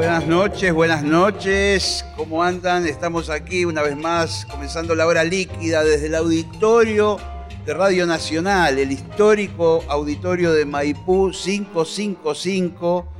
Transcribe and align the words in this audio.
Buenas 0.00 0.26
noches, 0.26 0.72
buenas 0.72 1.02
noches. 1.02 2.06
¿Cómo 2.16 2.42
andan? 2.42 2.86
Estamos 2.86 3.28
aquí 3.28 3.66
una 3.66 3.82
vez 3.82 3.94
más 3.98 4.46
comenzando 4.46 4.94
la 4.94 5.06
hora 5.06 5.24
líquida 5.24 5.84
desde 5.84 6.06
el 6.06 6.14
auditorio 6.14 7.18
de 7.66 7.74
Radio 7.74 8.06
Nacional, 8.06 8.78
el 8.78 8.92
histórico 8.92 9.84
auditorio 9.88 10.54
de 10.54 10.64
Maipú 10.64 11.32
555 11.32 13.12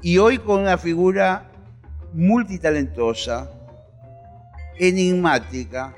y 0.00 0.16
hoy 0.16 0.38
con 0.38 0.60
una 0.60 0.78
figura 0.78 1.50
multitalentosa, 2.14 3.50
enigmática, 4.78 5.94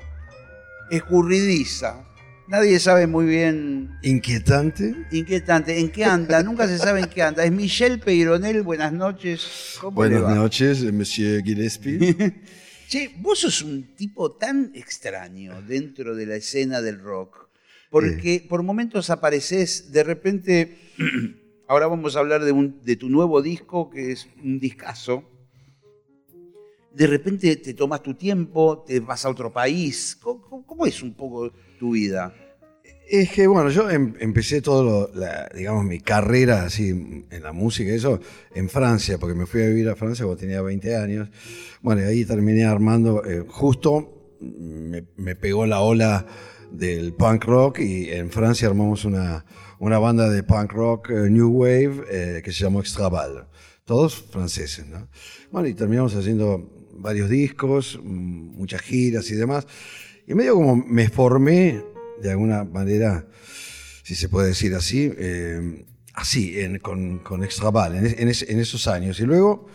escurridiza. 0.91 2.08
Nadie 2.49 2.79
sabe 2.79 3.05
muy 3.05 3.25
bien 3.25 3.97
Inquietante. 4.01 4.95
inquietante. 5.11 5.79
¿En 5.79 5.91
qué 5.91 6.03
anda? 6.03 6.41
Nunca 6.43 6.67
se 6.67 6.77
sabe 6.79 7.01
en 7.01 7.05
qué 7.09 7.21
anda. 7.21 7.43
Es 7.45 7.51
Michelle 7.51 7.99
Peyronel. 7.99 8.63
Buenas 8.63 8.91
noches. 8.91 9.77
¿Cómo 9.79 10.03
le 10.03 10.09
Buenas 10.15 10.31
va? 10.31 10.35
noches, 10.35 10.83
Monsieur 10.91 11.43
Gillespie. 11.43 12.15
Che, 12.89 13.11
vos 13.19 13.37
sos 13.37 13.61
un 13.61 13.93
tipo 13.95 14.31
tan 14.31 14.71
extraño 14.73 15.61
dentro 15.61 16.15
de 16.15 16.25
la 16.25 16.37
escena 16.37 16.81
del 16.81 16.99
rock. 16.99 17.47
Porque 17.91 18.43
por 18.49 18.63
momentos 18.63 19.11
apareces, 19.11 19.91
de 19.91 20.01
repente, 20.03 20.75
ahora 21.67 21.85
vamos 21.85 22.15
a 22.15 22.19
hablar 22.19 22.43
de, 22.43 22.51
un- 22.51 22.81
de 22.81 22.95
tu 22.95 23.07
nuevo 23.09 23.43
disco, 23.43 23.91
que 23.91 24.11
es 24.11 24.27
un 24.43 24.59
discazo. 24.59 25.23
De 26.91 27.05
repente 27.05 27.55
te 27.57 27.75
tomas 27.75 28.01
tu 28.01 28.15
tiempo, 28.15 28.83
te 28.87 28.99
vas 28.99 29.23
a 29.23 29.29
otro 29.29 29.53
país. 29.53 30.17
¿Cómo, 30.19 30.41
cómo- 30.41 30.65
cómo 30.65 30.85
es 30.87 31.03
un 31.03 31.13
poco 31.13 31.53
tu 31.79 31.91
vida? 31.93 32.33
es 33.11 33.31
que, 33.31 33.47
bueno, 33.47 33.71
yo 33.71 33.89
em- 33.89 34.13
empecé 34.19 34.61
todo, 34.61 34.83
lo- 34.83 35.19
la- 35.19 35.49
digamos, 35.55 35.83
mi 35.83 35.99
carrera 35.99 36.61
así 36.65 36.89
en 36.89 37.41
la 37.41 37.51
música 37.51 37.91
eso 37.91 38.19
en 38.53 38.69
Francia, 38.69 39.17
porque 39.17 39.33
me 39.33 39.47
fui 39.47 39.63
a 39.63 39.67
vivir 39.67 39.89
a 39.89 39.95
Francia 39.95 40.25
cuando 40.25 40.39
tenía 40.39 40.61
20 40.61 40.95
años. 40.95 41.27
Bueno, 41.81 42.01
y 42.01 42.05
ahí 42.05 42.23
terminé 42.25 42.65
armando, 42.65 43.25
eh, 43.25 43.43
justo 43.47 44.35
me, 44.41 45.05
me 45.17 45.35
pegó 45.35 45.65
la 45.65 45.79
ola 45.81 46.27
del 46.71 47.13
punk 47.13 47.45
rock 47.45 47.79
y 47.79 48.11
en 48.11 48.29
Francia 48.29 48.67
armamos 48.67 49.05
una, 49.05 49.43
una 49.79 49.97
banda 49.97 50.29
de 50.29 50.43
punk 50.43 50.71
rock 50.73 51.09
eh, 51.09 51.31
New 51.31 51.49
Wave 51.49 52.03
eh, 52.11 52.41
que 52.43 52.51
se 52.51 52.63
llamó 52.63 52.79
Extraval. 52.79 53.47
Todos 53.85 54.17
franceses, 54.21 54.85
¿no? 54.85 55.07
Bueno, 55.51 55.67
y 55.67 55.73
terminamos 55.73 56.13
haciendo 56.15 56.69
varios 56.93 57.27
discos, 57.27 57.99
mm, 58.03 58.55
muchas 58.55 58.81
giras 58.81 59.31
y 59.31 59.35
demás. 59.35 59.65
Y 60.29 60.35
medio 60.35 60.53
como 60.55 60.75
me 60.77 61.09
formé, 61.09 61.83
de 62.21 62.31
alguna 62.31 62.63
manera, 62.63 63.25
si 64.03 64.15
se 64.15 64.29
puede 64.29 64.49
decir 64.49 64.73
así, 64.75 65.11
eh, 65.17 65.85
así, 66.13 66.59
en- 66.59 66.79
con, 66.79 67.19
con 67.19 67.43
Extraval, 67.43 67.95
en, 67.95 68.05
en 68.19 68.27
es- 68.29 68.47
en 68.47 68.59
esos 68.59 68.87
años. 68.87 69.19
Y 69.19 69.25
luego 69.25 69.65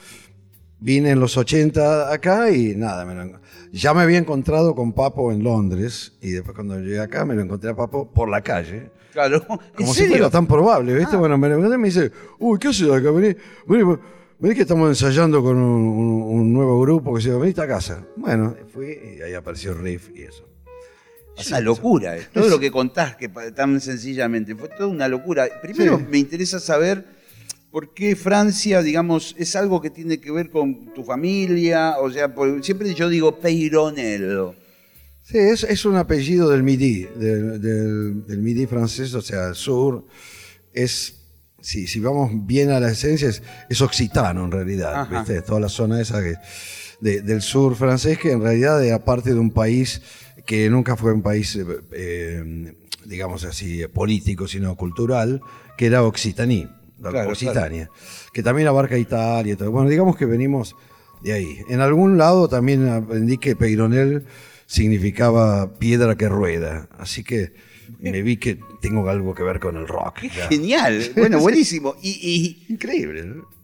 vine 0.78 1.10
en 1.10 1.20
los 1.20 1.36
80 1.36 2.12
acá 2.12 2.50
y 2.50 2.76
nada, 2.76 3.04
me 3.04 3.14
lo- 3.14 3.40
ya 3.72 3.92
me 3.94 4.02
había 4.02 4.18
encontrado 4.18 4.74
con 4.76 4.92
Papo 4.92 5.32
en 5.32 5.42
Londres 5.42 6.12
y 6.20 6.30
después 6.30 6.54
cuando 6.54 6.78
llegué 6.78 7.00
acá 7.00 7.24
me 7.24 7.34
lo 7.34 7.42
encontré 7.42 7.70
a 7.70 7.74
Papo 7.76 8.10
por 8.12 8.28
la 8.28 8.40
calle. 8.40 8.90
Claro. 9.12 9.44
¿En 9.48 9.58
Como 9.76 9.92
si 9.92 10.00
serio? 10.00 10.16
fuera 10.16 10.30
tan 10.30 10.46
probable, 10.46 10.94
¿viste? 10.94 11.16
Bueno, 11.16 11.36
me 11.38 11.48
lo 11.48 11.54
encontré 11.56 11.76
y 11.76 11.80
me 11.80 11.88
dice, 11.88 12.12
uy, 12.38 12.58
¿qué 12.60 12.68
haces 12.68 12.88
acá? 12.90 13.10
Vení, 13.10 13.34
vení, 13.66 13.82
vení 13.84 13.98
que 14.40 14.62
estamos 14.62 14.88
ensayando 14.88 15.42
con 15.42 15.56
un, 15.56 15.86
un- 15.86 16.22
un 16.40 16.52
nuevo 16.52 16.80
grupo 16.80 17.14
que 17.14 17.22
se 17.22 17.28
llama, 17.28 17.40
veniste 17.40 17.62
a 17.62 17.66
casa. 17.68 18.06
Bueno, 18.16 18.56
fui 18.72 18.98
y 19.18 19.22
ahí 19.22 19.34
apareció 19.34 19.72
el 19.72 19.78
riff 19.78 20.10
y 20.14 20.22
eso. 20.22 20.48
Es 21.36 21.48
una 21.48 21.60
locura, 21.60 22.16
eh. 22.16 22.26
todo 22.32 22.48
lo 22.48 22.60
que 22.60 22.70
contás 22.70 23.16
que 23.16 23.28
tan 23.28 23.80
sencillamente, 23.80 24.54
fue 24.54 24.68
toda 24.68 24.86
una 24.88 25.08
locura. 25.08 25.48
Primero 25.62 25.98
Sí. 25.98 26.04
me 26.08 26.18
interesa 26.18 26.60
saber 26.60 27.04
por 27.72 27.92
qué 27.92 28.14
Francia, 28.14 28.82
digamos, 28.82 29.34
es 29.36 29.56
algo 29.56 29.80
que 29.80 29.90
tiene 29.90 30.20
que 30.20 30.30
ver 30.30 30.50
con 30.50 30.94
tu 30.94 31.02
familia, 31.02 31.96
o 31.98 32.08
sea, 32.10 32.32
siempre 32.62 32.94
yo 32.94 33.08
digo 33.08 33.40
Peyronel. 33.40 34.52
Sí, 35.22 35.38
es, 35.38 35.64
es 35.64 35.84
un 35.86 35.96
apellido 35.96 36.50
del 36.50 36.62
Midi, 36.62 37.04
del, 37.16 37.60
del- 37.60 38.26
del 38.26 38.38
Midi 38.38 38.66
francés, 38.66 39.12
o 39.14 39.22
sea, 39.22 39.48
el 39.48 39.54
sur. 39.56 40.04
Es, 40.72 41.23
sí, 41.64 41.86
si 41.86 41.98
vamos 42.00 42.30
bien 42.46 42.70
a 42.70 42.78
la 42.80 42.90
esencia, 42.90 43.28
es, 43.28 43.42
es 43.68 43.80
occitano 43.80 44.44
en 44.44 44.50
realidad. 44.52 45.08
¿viste? 45.10 45.42
Toda 45.42 45.60
la 45.60 45.68
zona 45.68 46.00
esa 46.00 46.22
que, 46.22 46.34
de- 47.00 47.22
del 47.22 47.40
sur 47.42 47.74
francés, 47.74 48.18
que 48.18 48.32
en 48.32 48.42
realidad 48.42 48.84
era 48.84 49.04
parte 49.04 49.32
de 49.32 49.40
un 49.40 49.50
país 49.50 50.02
que 50.46 50.68
nunca 50.70 50.96
fue 50.96 51.12
un 51.12 51.22
país, 51.22 51.56
eh, 51.56 51.64
eh, 51.92 52.74
digamos 53.06 53.44
así, 53.44 53.86
político, 53.88 54.46
sino 54.46 54.76
cultural, 54.76 55.40
que 55.76 55.86
era 55.86 56.02
Occitanie, 56.04 56.68
la 57.00 57.10
Claro, 57.10 57.30
Occitania, 57.30 57.88
que 58.32 58.42
también 58.42 58.68
abarca 58.68 58.96
Italia 58.98 59.54
y 59.54 59.56
todo. 59.56 59.70
Bueno, 59.72 59.88
digamos 59.88 60.16
que 60.16 60.26
venimos 60.26 60.76
de 61.22 61.32
ahí. 61.32 61.58
En 61.68 61.80
algún 61.80 62.18
lado 62.18 62.48
también 62.48 62.88
aprendí 62.88 63.38
que 63.38 63.56
Peyronel 63.56 64.26
significaba 64.66 65.74
piedra 65.78 66.14
que 66.16 66.28
rueda, 66.28 66.88
así 66.98 67.24
que 67.24 67.54
me 68.00 68.22
vi 68.22 68.36
que 68.36 68.58
tengo 68.80 69.08
algo 69.08 69.34
que 69.34 69.42
ver 69.42 69.60
con 69.60 69.76
el 69.76 69.86
rock. 69.88 70.22
ya. 70.22 70.48
Genial, 70.48 71.12
bueno, 71.16 71.38
buenísimo. 71.40 71.96
Y, 72.02 72.64
Increíble, 72.68 73.24
¿no? 73.24 73.34
y- 73.42 73.54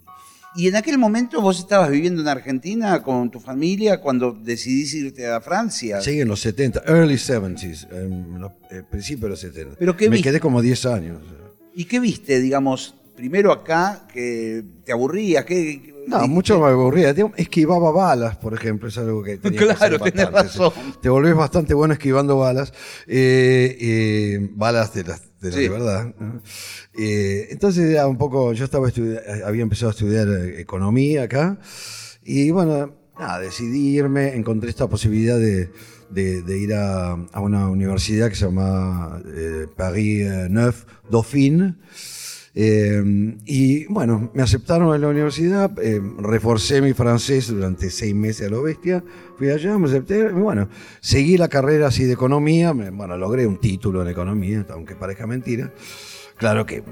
y 0.53 0.67
en 0.67 0.75
aquel 0.75 0.99
momento 0.99 1.41
vos 1.41 1.61
estabas 1.61 1.91
viviendo 1.91 2.21
en 2.23 2.27
Argentina 2.27 3.01
con 3.05 3.31
tu 3.31 3.39
familia 3.39 4.01
cuando 4.01 4.33
decidís 4.33 4.93
irte 4.95 5.25
a 5.29 5.41
Francia. 5.41 6.01
Sí, 6.01 6.21
en 6.21 6.27
los 6.27 6.41
70, 6.41 6.83
early 6.89 7.15
70s, 7.15 7.87
en 7.93 8.41
los 8.41 8.51
eh, 8.73 8.83
principios 8.91 9.23
de 9.23 9.29
los 9.29 9.41
70. 9.41 9.77
¿Pero 9.79 9.97
qué 9.97 10.07
Me 10.11 10.17
viste? 10.17 10.31
quedé 10.31 10.41
como 10.41 10.61
10 10.61 10.87
años. 10.87 11.23
¿Y 11.73 11.85
qué 11.85 12.01
viste, 12.01 12.41
digamos, 12.41 12.97
primero 13.15 13.53
acá, 13.53 14.09
que 14.13 14.65
te 14.85 14.91
aburrías? 14.91 15.45
¿Qué, 15.45 15.81
qué- 15.85 15.90
No, 16.07 16.27
mucho 16.29 16.59
me 16.61 16.67
aburría. 16.69 17.13
Digamos, 17.13 17.39
Esquivaba 17.39 17.91
balas, 17.93 18.37
por 18.37 18.55
ejemplo, 18.55 18.89
es 18.89 18.99
algo 18.99 19.23
que 19.23 19.39
tenía 19.39 19.59
que 19.59 19.65
Claro, 19.67 19.97
hacer 19.97 20.01
tenés 20.13 20.31
bastante, 20.33 20.59
razón. 20.59 20.73
Te 21.01 21.09
volvés 21.09 21.35
bastante 21.35 21.75
bueno 21.75 21.95
esquivando 21.95 22.37
balas, 22.39 22.73
eh, 23.07 23.77
eh, 23.81 24.49
balas 24.55 24.93
de 24.95 25.05
las 25.05 25.23
de, 25.41 25.51
la 25.51 25.57
Sí. 25.57 25.63
de 25.63 25.69
verdad. 25.69 26.15
¿no? 26.19 26.43
Eh, 26.99 27.49
entonces 27.51 27.93
ya 27.95 28.07
un 28.07 28.19
poco, 28.19 28.53
yo 28.53 28.65
estaba 28.65 28.89
había 29.47 29.63
empezado 29.63 29.89
a 29.91 29.93
estudiar 29.93 30.29
eh, 30.29 30.61
economía 30.61 31.23
acá 31.25 31.59
y 32.23 32.51
bueno, 32.51 32.95
nada, 33.19 33.39
decidí 33.41 33.97
irme, 33.97 34.35
encontré 34.37 34.69
esta 34.71 34.87
posibilidad 34.89 35.39
de, 35.39 35.71
de- 36.11 36.43
de 36.43 36.59
ir 36.59 36.75
a, 36.75 37.13
a 37.13 37.41
una 37.41 37.69
universidad 37.71 38.29
que 38.29 38.35
se 38.35 38.45
llama 38.47 39.23
eh, 39.35 39.67
Paris 39.77 40.27
eh, 40.27 40.47
Neuf 40.51 40.85
Dauphine. 41.11 41.77
Eh, 42.55 43.37
y 43.47 43.87
bueno, 43.87 44.31
me 44.35 44.43
aceptaron 44.43 44.95
en 44.95 45.01
la 45.01 45.09
universidad, 45.09 45.71
eh, 45.81 46.01
reforcé 46.19 46.83
mi 46.83 46.93
francés 46.93 47.49
durante 47.49 47.91
seis 47.91 48.15
meses 48.15 48.49
a 48.49 48.51
lo 48.51 48.63
bestia, 48.63 49.05
fui 49.37 49.51
allá, 49.51 49.79
me 49.79 49.87
acepté, 49.87 50.19
y 50.19 50.33
bueno, 50.33 50.69
seguí 51.01 51.37
la 51.37 51.49
carrera 51.49 51.89
así 51.89 52.05
de 52.05 52.15
economía, 52.15 52.73
bueno, 52.73 53.17
logré 53.17 53.47
un 53.47 53.59
título 53.59 54.03
en 54.03 54.09
economía, 54.09 54.67
aunque 54.71 54.97
parezca 54.97 55.27
mentira. 55.27 55.73
Claro 56.37 56.67
que 56.67 56.83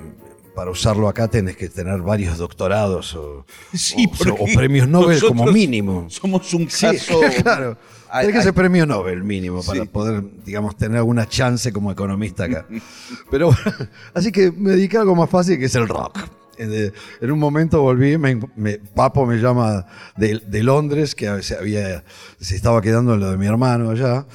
para 0.58 0.72
usarlo 0.72 1.08
acá 1.08 1.28
tenés 1.28 1.56
que 1.56 1.68
tener 1.68 2.00
varios 2.00 2.36
doctorados 2.36 3.14
o, 3.14 3.46
Sí, 3.72 4.08
o- 4.28 4.42
o 4.42 4.46
premios 4.56 4.88
Nobel 4.88 5.20
como 5.20 5.46
mínimo. 5.46 6.06
Somos 6.10 6.52
un 6.52 6.68
Sí, 6.68 6.84
caso. 6.84 7.20
claro. 7.44 7.78
Ay, 8.10 8.24
Tiene 8.26 8.38
que 8.40 8.42
ser 8.44 8.54
premio 8.54 8.84
Nobel 8.84 9.22
mínimo 9.22 9.62
para 9.62 9.82
Sí. 9.82 9.86
poder, 9.88 10.24
digamos, 10.44 10.76
tener 10.76 10.98
alguna 10.98 11.28
chance 11.28 11.72
como 11.72 11.92
economista 11.92 12.44
acá. 12.46 12.66
Pero 13.30 13.52
bueno, 13.52 13.88
así 14.14 14.32
que 14.32 14.50
me 14.50 14.70
dediqué 14.72 14.96
a 14.96 15.02
algo 15.02 15.14
más 15.14 15.30
fácil 15.30 15.60
que 15.60 15.66
es 15.66 15.74
el 15.76 15.86
rock. 15.86 16.18
En, 16.56 16.72
en 17.20 17.30
un 17.30 17.38
momento 17.38 17.80
volví, 17.80 18.18
me, 18.18 18.40
me- 18.56 18.78
Papo 18.78 19.26
me 19.26 19.36
llama 19.36 19.86
de, 20.16 20.40
de 20.44 20.62
Londres, 20.64 21.14
que 21.14 21.40
se, 21.44 21.54
había, 21.56 22.02
se 22.40 22.56
estaba 22.56 22.82
quedando 22.82 23.14
en 23.14 23.20
lo 23.20 23.30
de 23.30 23.36
mi 23.36 23.46
hermano 23.46 23.90
allá, 23.90 24.26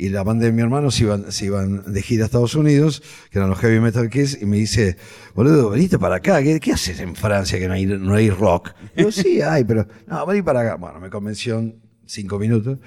y 0.00 0.08
la 0.10 0.22
banda 0.22 0.46
de 0.46 0.52
mi 0.52 0.62
hermano 0.62 0.90
se 0.92 1.02
iban, 1.02 1.30
se 1.32 1.46
iban 1.46 1.92
de 1.92 2.00
gira 2.02 2.22
a 2.22 2.26
Estados 2.26 2.54
Unidos, 2.54 3.02
que 3.30 3.38
eran 3.38 3.50
los 3.50 3.58
Heavy 3.58 3.80
Metal 3.80 4.08
Kids, 4.08 4.40
y 4.40 4.46
me 4.46 4.56
dice, 4.56 4.96
boludo, 5.34 5.70
veniste 5.70 5.98
para 5.98 6.14
acá, 6.16 6.40
¿qué, 6.42 6.58
qué 6.60 6.72
haces 6.72 7.00
en 7.00 7.14
Francia 7.16 7.58
que 7.58 7.66
no 7.68 7.74
hay, 7.74 7.84
no 7.84 8.14
hay 8.14 8.30
rock? 8.30 8.70
Y 8.96 9.02
yo, 9.02 9.12
sí, 9.12 9.42
hay, 9.42 9.64
pero 9.64 9.86
no, 10.06 10.24
vení 10.24 10.40
para 10.42 10.60
acá. 10.60 10.76
Bueno, 10.76 11.00
me 11.00 11.10
convenció 11.10 11.58
en 11.58 11.82
cinco 12.06 12.38
minutos. 12.38 12.78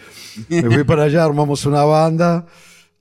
Me 0.49 0.63
fui 0.71 0.83
para 0.85 1.03
allá, 1.03 1.25
armamos 1.25 1.65
una 1.65 1.83
banda, 1.83 2.47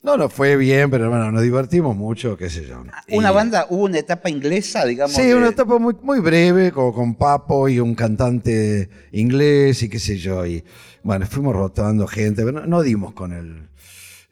No, 0.02 0.16
no 0.16 0.28
fue 0.30 0.56
bien, 0.56 0.90
pero 0.90 1.08
bueno, 1.10 1.30
nos 1.30 1.42
divertimos 1.42 1.94
mucho, 1.94 2.36
qué 2.36 2.48
sé 2.50 2.66
yo. 2.66 2.82
Una 3.10 3.30
Y- 3.30 3.34
banda, 3.34 3.66
hubo 3.68 3.84
una 3.84 3.98
etapa 3.98 4.28
inglesa, 4.30 4.84
digamos. 4.86 5.14
Sí, 5.14 5.22
de- 5.26 5.34
una 5.36 5.48
etapa 5.50 5.78
muy, 5.78 5.94
muy 6.02 6.20
breve, 6.20 6.72
como 6.72 6.92
con 6.94 7.14
Papo 7.14 7.68
y 7.68 7.78
un 7.80 7.94
cantante 7.94 8.88
inglés 9.12 9.82
y 9.82 9.88
qué 9.90 9.98
sé 9.98 10.16
yo. 10.16 10.44
Y 10.46 10.64
bueno, 11.02 11.26
fuimos 11.26 11.54
rotando 11.54 12.06
gente, 12.06 12.44
pero 12.44 12.60
no, 12.62 12.66
no 12.66 12.82
dimos 12.82 13.12
con 13.12 13.32
el. 13.32 13.68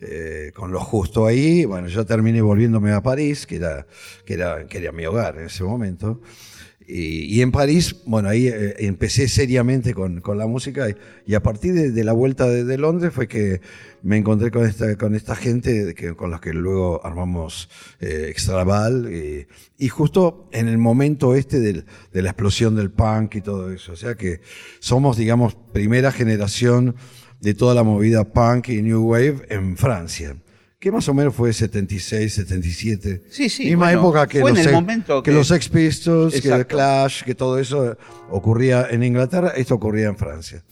Eh, 0.00 0.53
con 0.55 0.71
lo 0.73 0.81
justo 0.81 1.27
ahí, 1.27 1.65
bueno, 1.65 1.89
yo 1.89 2.05
terminé 2.06 2.41
volviéndome 2.43 2.93
a 2.93 3.03
París, 3.03 3.47
que 3.47 3.56
era, 3.56 3.87
que 4.25 4.35
era, 4.35 4.67
que 4.67 4.79
era 4.79 4.93
mi 4.93 5.05
hogar 5.06 5.39
en 5.39 5.47
ese 5.47 5.65
momento. 5.65 6.21
Y, 6.91 7.25
y 7.37 7.43
en 7.43 7.53
París, 7.53 7.97
bueno, 8.06 8.31
ahí 8.31 8.49
eh, 8.49 8.77
empecé 8.79 9.29
seriamente 9.29 9.93
con, 9.93 10.23
con 10.23 10.39
la 10.39 10.47
música 10.47 10.87
y, 11.27 11.35
a 11.35 11.43
partir 11.43 11.75
de, 11.75 11.91
de 11.91 12.03
la 12.05 12.15
vuelta 12.15 12.49
de, 12.49 12.65
de 12.65 12.79
Londres 12.79 13.12
fue 13.12 13.29
que 13.29 13.61
me 14.03 14.17
encontré 14.17 14.50
con 14.50 14.65
esta, 14.65 14.97
con 14.97 15.15
esta 15.15 15.37
gente 15.37 15.93
que, 15.95 16.15
con 16.17 16.31
la 16.31 16.41
que 16.41 16.55
luego 16.55 17.05
armamos 17.05 17.69
eh, 18.00 18.29
Extraval 18.31 19.12
y, 19.12 19.47
y 19.77 19.89
justo 19.91 20.49
en 20.50 20.67
el 20.67 20.79
momento 20.79 21.35
este 21.35 21.61
del- 21.61 21.85
de 22.15 22.23
la 22.23 22.31
explosión 22.31 22.75
del 22.75 22.91
punk 22.91 23.35
y 23.35 23.41
todo 23.43 23.71
eso. 23.71 23.93
O 23.93 23.97
sea 23.97 24.15
que 24.15 24.41
somos, 24.81 25.19
digamos, 25.19 25.56
primera 25.75 26.11
generación 26.11 26.95
de 27.40 27.55
toda 27.55 27.75
la 27.75 27.82
movida 27.82 28.25
punk 28.25 28.69
y 28.70 28.82
New 28.82 29.02
Wave 29.11 29.46
en 29.49 29.76
Francia. 29.76 30.37
Que 30.81 30.93
más 30.93 31.08
o 31.08 31.14
menos 31.14 31.35
fue 31.35 31.52
76, 31.52 32.32
77. 32.35 33.23
Sí, 33.31 33.49
sí, 33.49 33.64
Misma 33.64 33.87
bueno, 33.87 33.99
época 34.00 34.26
que, 34.29 34.38
los, 34.38 34.50
el 34.50 34.58
Ex- 34.58 34.73
momento 34.73 35.23
que 35.23 35.31
que- 35.31 35.37
los 35.37 35.49
Sex 35.49 35.69
Pistols, 35.69 36.40
que. 36.40 36.49
The 36.49 36.67
Clash, 36.67 37.25
que 37.25 37.35
todo 37.35 37.58
eso 37.58 37.96
ocurría 38.31 38.87
en 38.90 39.02
Inglaterra, 39.02 39.49
esto 39.56 39.75
ocurría 39.75 40.06
en 40.06 40.17
Francia. 40.17 40.62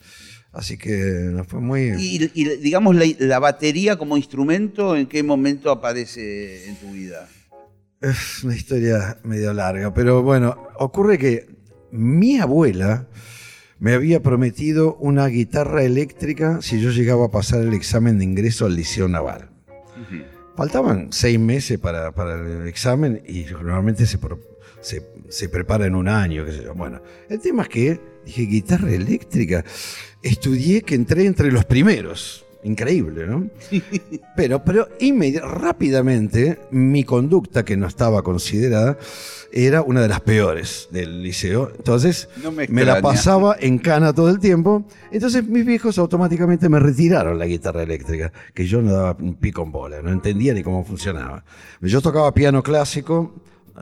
Así 0.52 0.78
que 0.78 1.42
fue 1.48 1.60
muy... 1.60 1.92
Y, 1.98 2.30
y, 2.34 2.44
digamos, 2.58 2.94
la, 2.96 3.04
la 3.18 3.38
batería 3.40 3.96
como 3.98 4.16
instrumento, 4.16 4.96
¿en 4.96 5.06
qué 5.06 5.22
momento 5.22 5.70
aparece 5.70 6.68
en 6.68 6.76
tu 6.76 6.92
vida? 6.92 7.28
Es 8.00 8.42
una 8.44 8.54
historia 8.54 9.18
medio 9.24 9.52
larga, 9.52 9.92
pero 9.92 10.22
bueno, 10.22 10.56
ocurre 10.78 11.18
que 11.18 11.46
mi 11.90 12.38
abuela 12.38 13.06
me 13.78 13.92
había 13.92 14.22
prometido 14.22 14.96
una 14.96 15.26
guitarra 15.26 15.82
eléctrica 15.82 16.60
si 16.62 16.80
yo 16.80 16.90
llegaba 16.90 17.26
a 17.26 17.30
pasar 17.30 17.60
el 17.60 17.74
examen 17.74 18.18
de 18.18 18.24
ingreso 18.24 18.66
al 18.66 18.76
Liceo 18.76 19.08
Naval. 19.08 19.50
Faltaban 20.56 21.08
seis 21.12 21.38
meses 21.38 21.78
para, 21.78 22.12
para 22.12 22.34
el 22.34 22.66
examen 22.66 23.22
y 23.26 23.44
normalmente 23.44 24.06
se, 24.06 24.18
se, 24.80 25.06
se 25.28 25.48
prepara 25.50 25.84
en 25.84 25.94
un 25.94 26.08
año. 26.08 26.46
qué 26.46 26.52
sé 26.52 26.64
yo. 26.64 26.74
Bueno, 26.74 27.02
el 27.28 27.40
tema 27.40 27.64
es 27.64 27.68
que 27.68 28.00
dije 28.24 28.42
guitarra 28.42 28.90
eléctrica. 28.90 29.64
Estudié 30.22 30.82
que 30.82 30.94
entré 30.94 31.26
entre 31.26 31.52
los 31.52 31.66
primeros. 31.66 32.45
Increíble, 32.66 33.28
¿no? 33.28 33.48
Pero, 34.34 34.64
pero 34.64 34.88
rápidamente 35.44 36.58
mi 36.72 37.04
conducta, 37.04 37.64
que 37.64 37.76
no 37.76 37.86
estaba 37.86 38.22
considerada, 38.22 38.98
era 39.52 39.82
una 39.82 40.02
de 40.02 40.08
las 40.08 40.20
peores 40.20 40.88
del 40.90 41.22
liceo. 41.22 41.70
Entonces 41.76 42.28
No 42.42 42.50
me 42.50 42.66
me 42.66 42.84
la 42.84 43.00
pasaba 43.00 43.56
en 43.60 43.78
cana 43.78 44.12
todo 44.12 44.30
el 44.30 44.40
tiempo. 44.40 44.84
Entonces 45.12 45.46
mis 45.46 45.64
viejos 45.64 45.96
automáticamente 45.98 46.68
me 46.68 46.80
retiraron 46.80 47.38
la 47.38 47.46
guitarra 47.46 47.84
eléctrica, 47.84 48.32
que 48.52 48.66
yo 48.66 48.82
no 48.82 48.92
daba 48.92 49.16
un 49.20 49.36
pico 49.36 49.62
en 49.62 49.70
bola, 49.70 50.02
no 50.02 50.10
entendía 50.10 50.52
ni 50.52 50.64
cómo 50.64 50.84
funcionaba. 50.84 51.44
Yo 51.80 52.00
tocaba 52.02 52.34
piano 52.34 52.64
clásico, 52.64 53.32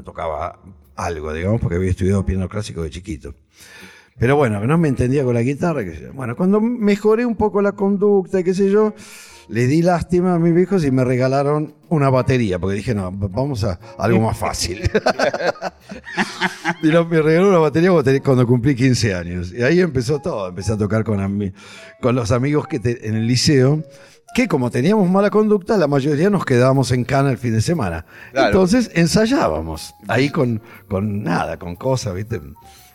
tocaba 0.05 0.61
algo, 0.95 1.33
digamos, 1.33 1.59
porque 1.59 1.77
había 1.77 1.91
estudiado 1.91 2.27
piano 2.27 2.51
clásico 2.51 2.83
de 2.83 2.91
chiquito. 2.91 3.35
Pero 4.19 4.37
bueno, 4.37 4.65
no 4.67 4.79
me 4.79 4.89
entendía 4.89 5.25
con 5.25 5.35
la 5.35 5.43
guitarra. 5.43 5.85
qué 5.85 5.95
sé 5.95 6.01
yo. 6.03 6.13
Bueno, 6.13 6.37
cuando 6.37 6.61
mejoré 6.61 7.27
un 7.27 7.37
poco 7.37 7.63
la 7.63 7.73
conducta 7.73 8.41
y 8.41 8.45
qué 8.45 8.55
sé 8.55 8.71
yo, 8.71 8.95
le 9.49 9.67
di 9.67 9.83
lástima 9.83 10.35
a 10.35 10.39
mis 10.39 10.55
viejos 10.55 10.85
y 10.85 10.91
me 10.91 11.05
regalaron 11.05 11.75
una 11.89 12.11
batería, 12.11 12.59
porque 12.59 12.77
dije, 12.77 12.95
no, 12.95 13.11
vamos 13.13 13.65
a 13.65 13.79
algo 13.99 14.21
más 14.21 14.37
fácil. 14.39 14.83
y 16.83 16.89
no, 16.89 17.05
me 17.05 17.21
regaló 17.23 17.49
una 17.49 17.59
batería 17.59 17.91
cuando 18.25 18.47
cumplí 18.47 18.75
15 18.75 19.15
años. 19.15 19.53
Y 19.53 19.63
ahí 19.63 19.81
empezó 19.81 20.21
todo. 20.21 20.49
Empecé 20.49 20.73
a 20.73 20.77
tocar 20.77 21.05
con, 21.05 21.53
con 22.01 22.15
los 22.15 22.31
amigos 22.31 22.67
que 22.67 22.81
te- 22.81 23.09
en 23.09 23.15
el 23.17 23.27
liceo, 23.27 23.83
que 24.35 24.49
como 24.49 24.71
teníamos 24.71 25.09
mala 25.11 25.31
conducta, 25.31 25.77
la 25.77 25.87
mayoría 25.87 26.31
nos 26.31 26.45
quedábamos 26.45 26.91
en 26.93 27.05
cana 27.05 27.31
el 27.31 27.39
fin 27.39 27.53
de 27.53 27.63
semana. 27.63 28.07
Claro. 28.33 28.49
Entonces 28.49 28.91
ensayábamos, 28.95 29.95
ahí 30.09 30.31
con, 30.31 30.63
con 30.89 31.23
nada, 31.23 31.59
con 31.59 31.77
cosas, 31.77 32.15
¿viste? 32.15 32.41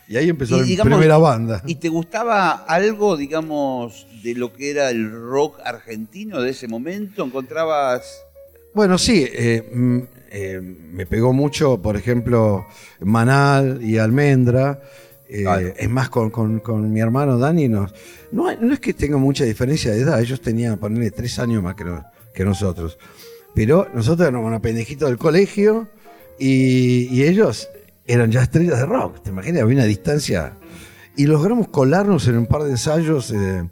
Y 0.09 0.17
ahí 0.17 0.27
empezó 0.27 0.63
Y, 0.65 0.75
la 0.75 0.83
primera 0.83 1.17
banda. 1.19 1.61
¿Y 1.67 1.75
te 1.75 1.87
gustaba 1.87 2.51
algo, 2.65 3.15
digamos, 3.15 4.07
de 4.23 4.33
lo 4.33 4.51
que 4.51 4.71
era 4.71 4.89
el 4.89 5.11
rock 5.11 5.59
argentino 5.63 6.41
de 6.41 6.49
ese 6.49 6.67
momento? 6.67 7.23
¿Encontrabas...? 7.23 8.25
Bueno, 8.73 8.97
sí, 8.97 9.25
eh, 9.31 9.69
mm, 9.71 9.99
eh, 10.31 10.59
me 10.61 11.05
pegó 11.05 11.31
mucho, 11.31 11.79
por 11.81 11.95
ejemplo, 11.95 12.65
Manal 13.01 13.79
y 13.83 13.97
Almendra. 13.99 14.81
Eh, 15.29 15.43
Claro. 15.43 15.73
Es 15.77 15.89
más, 15.89 16.09
con, 16.09 16.31
con- 16.31 16.59
con 16.59 16.91
mi 16.91 16.99
hermano 16.99 17.37
Dani, 17.37 17.67
nos, 17.67 17.93
no, 18.31 18.51
no 18.55 18.73
es 18.73 18.79
que 18.79 18.95
tenga 18.95 19.17
mucha 19.17 19.43
diferencia 19.43 19.91
de 19.91 20.01
edad, 20.01 20.19
ellos 20.19 20.41
tenían, 20.41 20.79
ponerle 20.79 21.11
tres 21.11 21.37
años 21.37 21.61
más 21.61 21.75
que, 21.75 21.83
no- 21.85 22.03
que 22.33 22.43
nosotros. 22.43 22.97
Pero 23.53 23.87
nosotros 23.93 24.27
éramos 24.27 24.47
una 24.47 24.59
pendejita 24.59 25.05
del 25.05 25.17
colegio 25.19 25.87
y, 26.39 27.07
y 27.15 27.23
ellos 27.23 27.69
eran 28.11 28.31
ya 28.31 28.41
estrellas 28.43 28.79
de 28.79 28.85
rock, 28.85 29.21
¿te 29.23 29.29
imaginas? 29.29 29.61
Había 29.63 29.75
una 29.77 29.85
distancia. 29.85 30.53
Y 31.15 31.25
logramos 31.27 31.67
colarnos 31.69 32.27
en 32.27 32.37
un 32.37 32.45
par 32.47 32.63
de 32.63 32.71
ensayos 32.71 33.31
eh, 33.31 33.69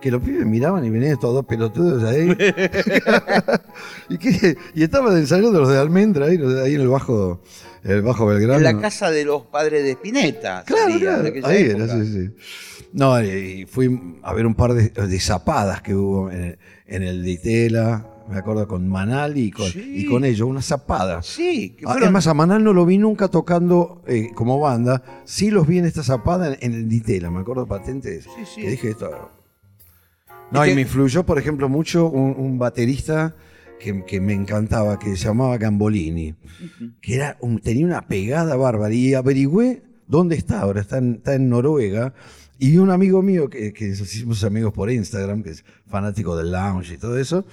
que 0.00 0.10
los 0.10 0.22
pibes 0.22 0.44
miraban 0.46 0.84
y 0.84 0.90
venían 0.90 1.18
todos 1.18 1.44
pelotudos 1.46 2.02
ahí. 2.04 2.28
y, 4.08 4.18
que- 4.18 4.56
y 4.74 4.82
estaban 4.82 5.16
ensayando 5.16 5.58
los 5.60 5.68
de 5.68 5.78
Almendra 5.78 6.26
ahí, 6.26 6.36
los 6.38 6.54
de 6.54 6.62
ahí 6.62 6.74
en 6.74 6.80
el 6.82 6.88
bajo, 6.88 7.42
el 7.84 8.02
bajo 8.02 8.26
Belgrano. 8.26 8.58
En 8.58 8.76
la 8.76 8.80
casa 8.80 9.10
de 9.10 9.24
los 9.24 9.42
padres 9.46 9.82
de 9.84 9.92
Spinetta. 9.92 10.64
Claro, 10.66 10.92
sería, 10.92 11.20
claro, 11.20 11.46
ahí 11.48 11.62
época. 11.62 11.84
era, 11.84 11.94
sí, 12.04 12.12
sí. 12.12 12.30
No, 12.92 13.22
y 13.22 13.64
fui 13.66 14.18
a 14.22 14.34
ver 14.34 14.46
un 14.46 14.54
par 14.54 14.74
de, 14.74 14.90
de 14.90 15.20
zapadas 15.20 15.80
que 15.80 15.94
hubo 15.94 16.30
en, 16.30 16.58
en 16.86 17.02
el 17.02 17.22
Ditela, 17.22 18.06
me 18.28 18.36
acuerdo 18.38 18.66
con 18.68 18.88
Manal 18.88 19.36
y 19.38 19.50
con, 19.50 19.66
Sí. 19.70 19.92
y 19.96 20.06
con 20.06 20.24
ellos, 20.24 20.48
unas 20.48 20.64
zapadas. 20.66 21.26
Sí, 21.26 21.70
que 21.78 21.84
Ah, 21.86 21.92
fueron- 21.92 22.08
Es 22.08 22.12
más, 22.12 22.26
a 22.26 22.34
Manal 22.34 22.62
no 22.64 22.72
lo 22.72 22.84
vi 22.86 22.98
nunca 22.98 23.28
tocando 23.28 24.02
eh, 24.06 24.30
como 24.34 24.58
banda, 24.60 25.02
sí 25.24 25.50
los 25.50 25.66
vi 25.66 25.78
en 25.78 25.84
esta 25.86 26.02
zapada 26.02 26.48
en, 26.48 26.58
en 26.60 26.72
el 26.74 26.88
Ditela, 26.88 27.30
me 27.30 27.40
acuerdo 27.40 27.66
patentes. 27.66 28.24
Sí, 28.24 28.44
sí. 28.54 28.60
Que 28.62 28.70
dije 28.70 28.90
esto. 28.90 29.10
No, 30.50 30.62
Es 30.62 30.68
y 30.68 30.70
que- 30.70 30.74
me 30.76 30.80
influyó, 30.82 31.24
por 31.24 31.38
ejemplo, 31.38 31.68
mucho 31.68 32.08
un, 32.08 32.34
un 32.36 32.58
baterista 32.58 33.34
que, 33.80 34.04
que 34.04 34.20
me 34.20 34.32
encantaba, 34.34 34.98
que 34.98 35.16
se 35.16 35.24
llamaba 35.24 35.56
Gambolini, 35.58 36.34
que 37.00 37.14
era 37.14 37.36
un- 37.40 37.58
tenía 37.60 37.86
una 37.86 38.06
pegada 38.06 38.54
bárbara. 38.56 38.92
Y 38.94 39.14
averigüé 39.14 39.82
dónde 40.06 40.36
está 40.36 40.60
ahora, 40.60 40.80
está 40.82 40.98
en, 40.98 41.14
está 41.14 41.34
en 41.34 41.48
Noruega. 41.48 42.14
Y 42.58 42.76
un 42.76 42.90
amigo 42.90 43.22
mío, 43.22 43.48
que, 43.50 43.72
que 43.72 43.88
nos 43.88 44.00
hicimos 44.02 44.44
amigos 44.44 44.72
por 44.72 44.88
Instagram, 44.88 45.42
que 45.42 45.50
es 45.50 45.64
fanático 45.88 46.36
del 46.36 46.52
lounge 46.52 46.94
y 46.94 46.98
todo 46.98 47.18
eso, 47.18 47.44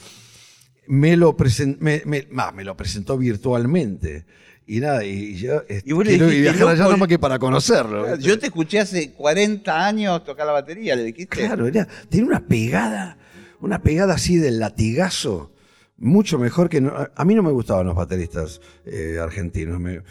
me 0.89 1.15
lo, 1.15 1.37
presen- 1.37 1.77
me, 1.79 2.01
me- 2.05 2.27
lo 2.63 2.75
presentó 2.75 3.15
virtualmente. 3.17 4.25
Y 4.65 4.79
nada, 4.79 5.03
y 5.03 5.35
yo 5.35 5.63
Y 5.69 5.73
le 5.73 5.81
quiero 5.83 6.25
dijiste, 6.27 6.41
viajar 6.41 6.67
allá 6.67 6.87
nomás 6.89 7.07
que 7.07 7.17
para 7.19 7.39
conocerlo. 7.39 8.15
Yo 8.17 8.37
te 8.37 8.47
escuché 8.47 8.79
hace 8.79 9.11
40 9.13 9.85
años 9.85 10.23
tocar 10.23 10.45
la 10.47 10.51
batería, 10.53 10.95
le 10.95 11.03
dijiste. 11.03 11.37
Claro, 11.37 11.67
era, 11.67 11.87
tenía 12.09 12.25
una 12.27 12.39
pegada, 12.47 13.17
una 13.61 13.81
pegada 13.81 14.15
así 14.15 14.37
del 14.37 14.59
latigazo, 14.59 15.51
mucho 15.97 16.37
mejor 16.39 16.69
que... 16.69 16.81
no- 16.81 16.93
a 17.15 17.25
mí 17.25 17.35
no 17.35 17.43
me 17.43 17.51
gustaban 17.51 17.85
los 17.87 17.95
bateristas 17.95 18.61
eh, 18.85 19.17
argentinos, 19.21 19.79
me- 19.79 20.01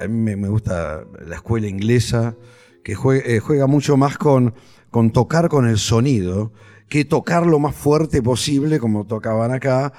a 0.00 0.08
mí 0.08 0.18
me, 0.20 0.36
me 0.36 0.48
gusta 0.48 1.04
la 1.26 1.36
escuela 1.36 1.66
inglesa, 1.68 2.34
que 2.82 2.96
jue- 2.96 3.22
eh, 3.24 3.40
juega 3.40 3.66
mucho 3.66 3.96
más 3.96 4.16
con, 4.18 4.54
con 4.90 5.12
tocar 5.12 5.48
con 5.48 5.66
el 5.66 5.78
sonido, 5.78 6.52
que 6.94 7.04
tocar 7.04 7.44
lo 7.44 7.58
más 7.58 7.74
fuerte 7.74 8.22
posible 8.22 8.78
como 8.78 9.04
tocaban 9.04 9.50
acá, 9.50 9.92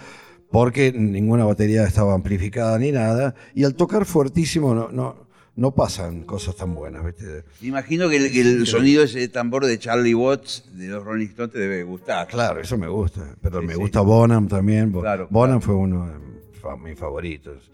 porque 0.49 0.93
ninguna 0.93 1.43
batería 1.43 1.83
estaba 1.83 2.13
amplificada 2.13 2.79
ni 2.79 2.93
nada, 2.93 3.35
y 3.53 3.65
al 3.65 3.75
tocar 3.75 4.05
fuertísimo 4.05 4.73
no, 4.73 4.87
no, 4.89 5.27
no 5.57 5.75
pasan 5.75 6.23
cosas 6.23 6.55
tan 6.55 6.73
buenas, 6.73 7.03
¿viste? 7.05 7.43
Me 7.59 7.67
imagino 7.67 8.07
que 8.07 8.15
el, 8.15 8.31
que 8.31 8.39
el 8.39 8.65
sonido 8.65 9.01
de 9.01 9.07
ese 9.07 9.27
tambor 9.27 9.65
de 9.65 9.77
Charlie 9.77 10.15
Watts 10.15 10.69
de 10.71 10.87
los 10.87 11.03
Rolling 11.03 11.27
Stones 11.27 11.51
te 11.51 11.59
debe 11.59 11.83
gustar. 11.83 12.29
Claro, 12.29 12.61
eso 12.61 12.77
me 12.77 12.87
gusta. 12.87 13.35
Pero 13.41 13.59
Sí, 13.59 13.67
me 13.67 13.73
sí. 13.73 13.79
gusta 13.79 13.99
Bonham 13.99 14.47
también. 14.47 14.93
Claro, 14.93 15.27
Bonham 15.29 15.59
claro. 15.59 15.65
fue 15.65 15.75
uno 15.75 16.07
de 16.07 16.77
mis 16.89 16.97
favoritos. 16.97 17.69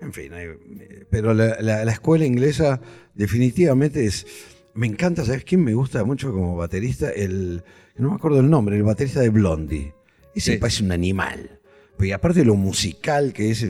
En 0.00 0.12
fin, 0.12 0.32
pero 1.08 1.32
la, 1.34 1.56
la- 1.60 1.84
la 1.84 1.92
escuela 1.92 2.24
inglesa 2.24 2.80
definitivamente 3.14 4.04
es... 4.04 4.26
Me 4.74 4.88
encanta, 4.88 5.24
¿sabes 5.24 5.44
quién 5.44 5.62
me 5.62 5.72
gusta 5.74 6.02
mucho 6.02 6.32
como 6.32 6.56
baterista? 6.56 7.08
El, 7.08 7.62
no 7.96 8.10
me 8.10 8.14
acuerdo 8.16 8.40
el 8.40 8.50
nombre, 8.50 8.76
el 8.76 8.82
baterista 8.82 9.20
de 9.20 9.28
Blondie. 9.30 9.94
Ese 10.34 10.52
Sí. 10.54 10.58
parece 10.58 10.82
un 10.84 10.92
animal. 10.92 11.60
Y 12.00 12.10
aparte 12.12 12.40
de 12.40 12.44
lo 12.46 12.54
musical 12.56 13.32
que 13.32 13.50
es... 13.50 13.66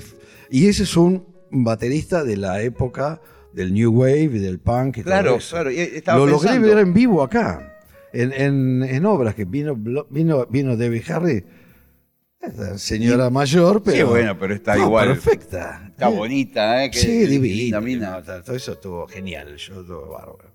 Y 0.51 0.67
ese 0.69 0.85
es 0.85 0.97
un 0.97 1.27
baterista 1.51 2.25
de 2.25 2.37
la 2.37 2.63
época 2.63 3.21
del 3.53 3.73
New 3.75 3.93
Wave 3.93 4.23
y 4.23 4.39
del 4.39 4.59
punk 4.59 4.99
y 4.99 5.03
Claro, 5.03 5.29
todo 5.31 5.39
eso. 5.39 5.57
claro. 5.57 5.71
y 5.71 5.79
estaba 5.79 6.19
Lo 6.19 6.27
logré 6.27 6.49
pensando, 6.49 6.69
ver 6.69 6.79
en 6.79 6.95
vivo 6.95 7.23
acá, 7.23 7.79
en, 8.13 8.33
en- 8.33 8.83
en 8.83 9.07
obras 9.07 9.35
que 9.35 9.45
vino, 9.45 9.77
vino, 10.11 10.47
vino 10.47 10.77
Debbie 10.77 11.03
Harry. 11.09 11.45
Señora 12.77 13.31
mayor, 13.31 13.83
pero. 13.83 13.97
Sí, 13.97 14.03
bueno, 14.03 14.39
pero 14.39 14.55
está 14.55 14.77
No, 14.77 14.85
igual. 14.85 15.09
Perfecta. 15.09 15.87
Está 15.91 16.09
bonita, 16.09 16.85
¿eh? 16.85 16.91
Qué 16.91 16.99
Sí, 16.99 17.27
divina. 17.27 17.81
mina. 17.81 18.23
todo 18.23 18.55
eso 18.55 18.73
estuvo 18.73 19.07
genial. 19.07 19.57
Yo 19.57 19.81
estuvo 19.81 20.09
bárbaro. 20.11 20.54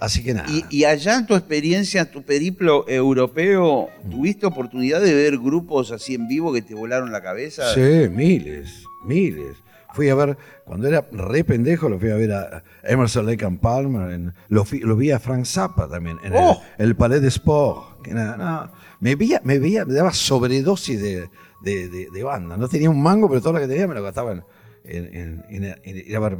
Así 0.00 0.22
que 0.24 0.32
nada. 0.34 0.48
Y, 0.50 0.64
y 0.70 0.84
allá 0.84 1.16
en 1.18 1.26
tu 1.26 1.34
experiencia, 1.34 2.10
tu 2.10 2.22
periplo 2.22 2.88
europeo, 2.88 3.88
¿tuviste 4.10 4.46
oportunidad 4.46 5.00
de 5.02 5.12
ver 5.14 5.36
grupos 5.38 5.92
así 5.92 6.14
en 6.14 6.26
vivo 6.26 6.52
que 6.52 6.62
te 6.62 6.74
volaron 6.74 7.12
la 7.12 7.22
cabeza? 7.22 7.74
Sí, 7.74 8.08
miles, 8.10 8.84
miles. 9.04 9.56
Fui 9.92 10.08
a 10.08 10.14
ver, 10.14 10.38
cuando 10.64 10.86
era 10.86 11.06
re 11.10 11.42
pendejo, 11.44 11.88
lo 11.88 11.98
fui 11.98 12.10
a 12.10 12.14
ver 12.14 12.32
a 12.32 12.62
Emerson 12.84 13.26
Lake 13.26 13.44
and 13.44 13.58
Palmer. 13.60 14.12
en- 14.12 14.32
lo, 14.48 14.64
fui- 14.64 14.78
lo 14.80 14.96
vi 14.96 15.10
a 15.10 15.18
Frank 15.18 15.44
Zappa 15.44 15.88
también, 15.88 16.16
en 16.22 16.32
el- 16.32 16.38
¡Oh! 16.40 16.62
el, 16.78 16.94
Palais 16.96 17.20
de 17.20 17.28
Sport. 17.28 18.02
que 18.02 18.14
no, 18.14 18.70
me, 19.00 19.16
veía, 19.16 19.40
me 19.44 19.58
veía, 19.58 19.84
me 19.84 19.92
daba 19.94 20.12
sobredosis 20.12 21.02
de, 21.02 21.28
de- 21.62 21.88
de- 21.88 22.08
de 22.10 22.22
banda. 22.22 22.56
No 22.56 22.68
tenía 22.68 22.88
un 22.88 23.02
mango, 23.02 23.28
pero 23.28 23.40
todo 23.42 23.54
lo 23.54 23.58
que 23.60 23.66
tenía 23.66 23.86
me 23.88 23.94
lo 23.96 24.02
gastaba 24.02 24.32
en, 24.32 24.44
en- 24.84 25.14
en- 25.14 25.64
en- 25.64 25.76
en 25.84 25.96
ir 25.96 26.16
a 26.16 26.20
ver. 26.20 26.38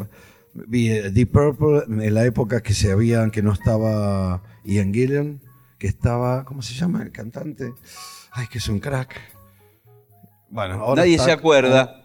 Vi 0.54 0.90
eh, 0.90 1.11
Deep 1.11 1.30
Purple 1.30 1.85
en 2.04 2.14
la 2.14 2.25
época 2.25 2.62
que 2.62 2.75
se 2.75 2.90
habían, 2.92 3.30
que 3.30 3.42
no 3.42 3.52
estaba 3.52 4.42
Ian 4.64 4.92
Gillan, 4.92 5.40
que 5.78 5.87
estaba, 5.87 6.45
¿cómo 6.45 6.62
se 6.62 6.75
llama 6.75 7.02
el 7.02 7.12
cantante? 7.12 7.73
Ay, 8.33 8.47
que 8.49 8.59
es 8.59 8.69
un 8.69 8.80
crack. 8.80 9.14
Bueno, 10.49 10.75
ahora 10.75 11.02
Nadie 11.02 11.14
está- 11.14 11.26
se 11.26 11.33
acuerda. 11.33 11.97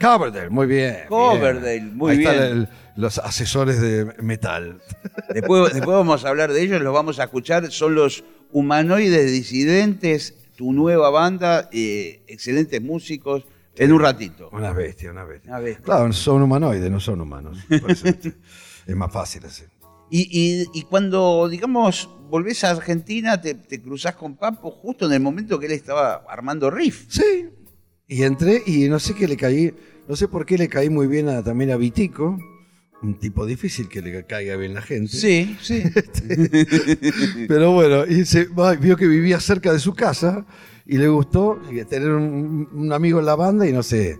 Coverdale, 0.00 0.50
muy 0.50 0.66
bien. 0.66 0.98
Coverdale, 1.08 1.80
bien. 1.80 1.96
muy 1.96 2.12
Ahí 2.12 2.18
bien. 2.18 2.30
están 2.32 2.46
el- 2.46 2.68
los 2.96 3.18
asesores 3.18 3.80
de 3.80 4.04
metal. 4.22 4.80
Después, 5.32 5.72
después 5.74 5.96
vamos 5.96 6.24
a 6.24 6.28
hablar 6.28 6.52
de 6.52 6.60
ellos, 6.62 6.80
los 6.82 6.92
vamos 6.92 7.18
a 7.18 7.24
escuchar. 7.24 7.70
Son 7.70 7.94
los 7.94 8.24
humanoides 8.52 9.30
disidentes, 9.32 10.34
tu 10.56 10.72
nueva 10.72 11.10
banda, 11.10 11.68
eh, 11.72 12.22
excelentes 12.28 12.80
músicos, 12.82 13.44
en 13.76 13.92
un 13.92 14.00
ratito. 14.00 14.48
Una 14.52 14.72
bestia, 14.72 15.10
una 15.10 15.24
bestia. 15.24 15.50
Una 15.50 15.60
bestia. 15.60 15.84
Claro, 15.84 16.12
son 16.12 16.42
humanoides, 16.42 16.90
no 16.90 17.00
son 17.00 17.20
humanos. 17.20 17.58
Por 17.80 17.90
eso 17.90 18.08
es 18.08 18.96
más 18.96 19.12
fácil 19.12 19.44
así. 19.46 19.64
Y, 20.10 20.28
y- 20.30 20.66
y 20.74 20.82
cuando, 20.82 21.48
digamos, 21.48 22.08
volvés 22.28 22.62
a 22.64 22.70
Argentina, 22.70 23.40
te, 23.40 23.54
te 23.54 23.80
cruzás 23.82 24.14
con 24.14 24.36
Papo 24.36 24.70
justo 24.70 25.06
en 25.06 25.12
el 25.12 25.20
momento 25.20 25.58
que 25.58 25.66
él 25.66 25.72
estaba 25.72 26.24
armando 26.28 26.70
riff. 26.70 27.06
Sí. 27.08 27.48
Y 28.06 28.22
entré 28.22 28.62
y 28.66 28.88
no 28.88 28.98
sé 29.00 29.14
qué 29.14 29.26
le 29.26 29.36
caí, 29.36 29.74
no 30.06 30.14
sé 30.14 30.28
por 30.28 30.44
qué 30.44 30.58
le 30.58 30.68
caí 30.68 30.90
muy 30.90 31.06
bien 31.06 31.28
a- 31.30 31.42
también 31.42 31.70
a 31.70 31.76
Vitico, 31.76 32.38
un 33.02 33.18
tipo 33.18 33.44
difícil 33.46 33.88
que 33.88 34.02
le 34.02 34.24
caiga 34.24 34.56
bien 34.56 34.74
la 34.74 34.82
gente. 34.82 35.08
Sí, 35.16 35.56
sí. 35.60 35.82
Pero 37.48 37.72
bueno, 37.72 38.06
y 38.06 38.24
se, 38.24 38.46
vio 38.80 38.96
que 38.96 39.06
vivía 39.06 39.40
cerca 39.40 39.72
de 39.72 39.78
su 39.78 39.94
casa 39.94 40.44
y 40.86 40.98
le 40.98 41.08
gustó 41.08 41.58
tener 41.88 42.10
un, 42.10 42.68
un 42.72 42.92
amigo 42.92 43.18
en 43.20 43.26
la 43.26 43.34
banda 43.36 43.66
y 43.66 43.72
no 43.72 43.82
sé, 43.82 44.18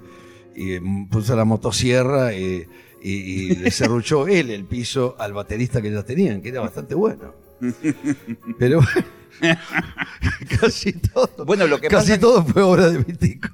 y 0.56 0.78
mm, 0.80 1.09
puso 1.09 1.37
la 1.37 1.44
motosierra 1.44 2.33
y, 2.35 2.66
y- 3.02 3.11
y 3.12 3.54
le 3.56 3.71
serruchó 3.71 4.26
él 4.26 4.50
el 4.50 4.64
piso 4.64 5.14
al 5.18 5.33
baterista 5.33 5.83
que 5.83 5.90
ya 5.92 6.02
tenían, 6.02 6.40
que 6.42 6.49
era 6.50 6.61
bastante 6.61 6.94
bueno. 6.94 7.35
Pero 8.59 8.80
casi 10.61 10.92
todo, 10.92 11.44
Bueno, 11.44 11.66
lo 11.66 11.80
que 11.80 11.88
casi 11.88 12.11
pasa- 12.12 12.21
todo 12.21 12.44
fue 12.44 12.62
obra 12.62 12.88
de 12.90 12.99
Vitico. 12.99 13.49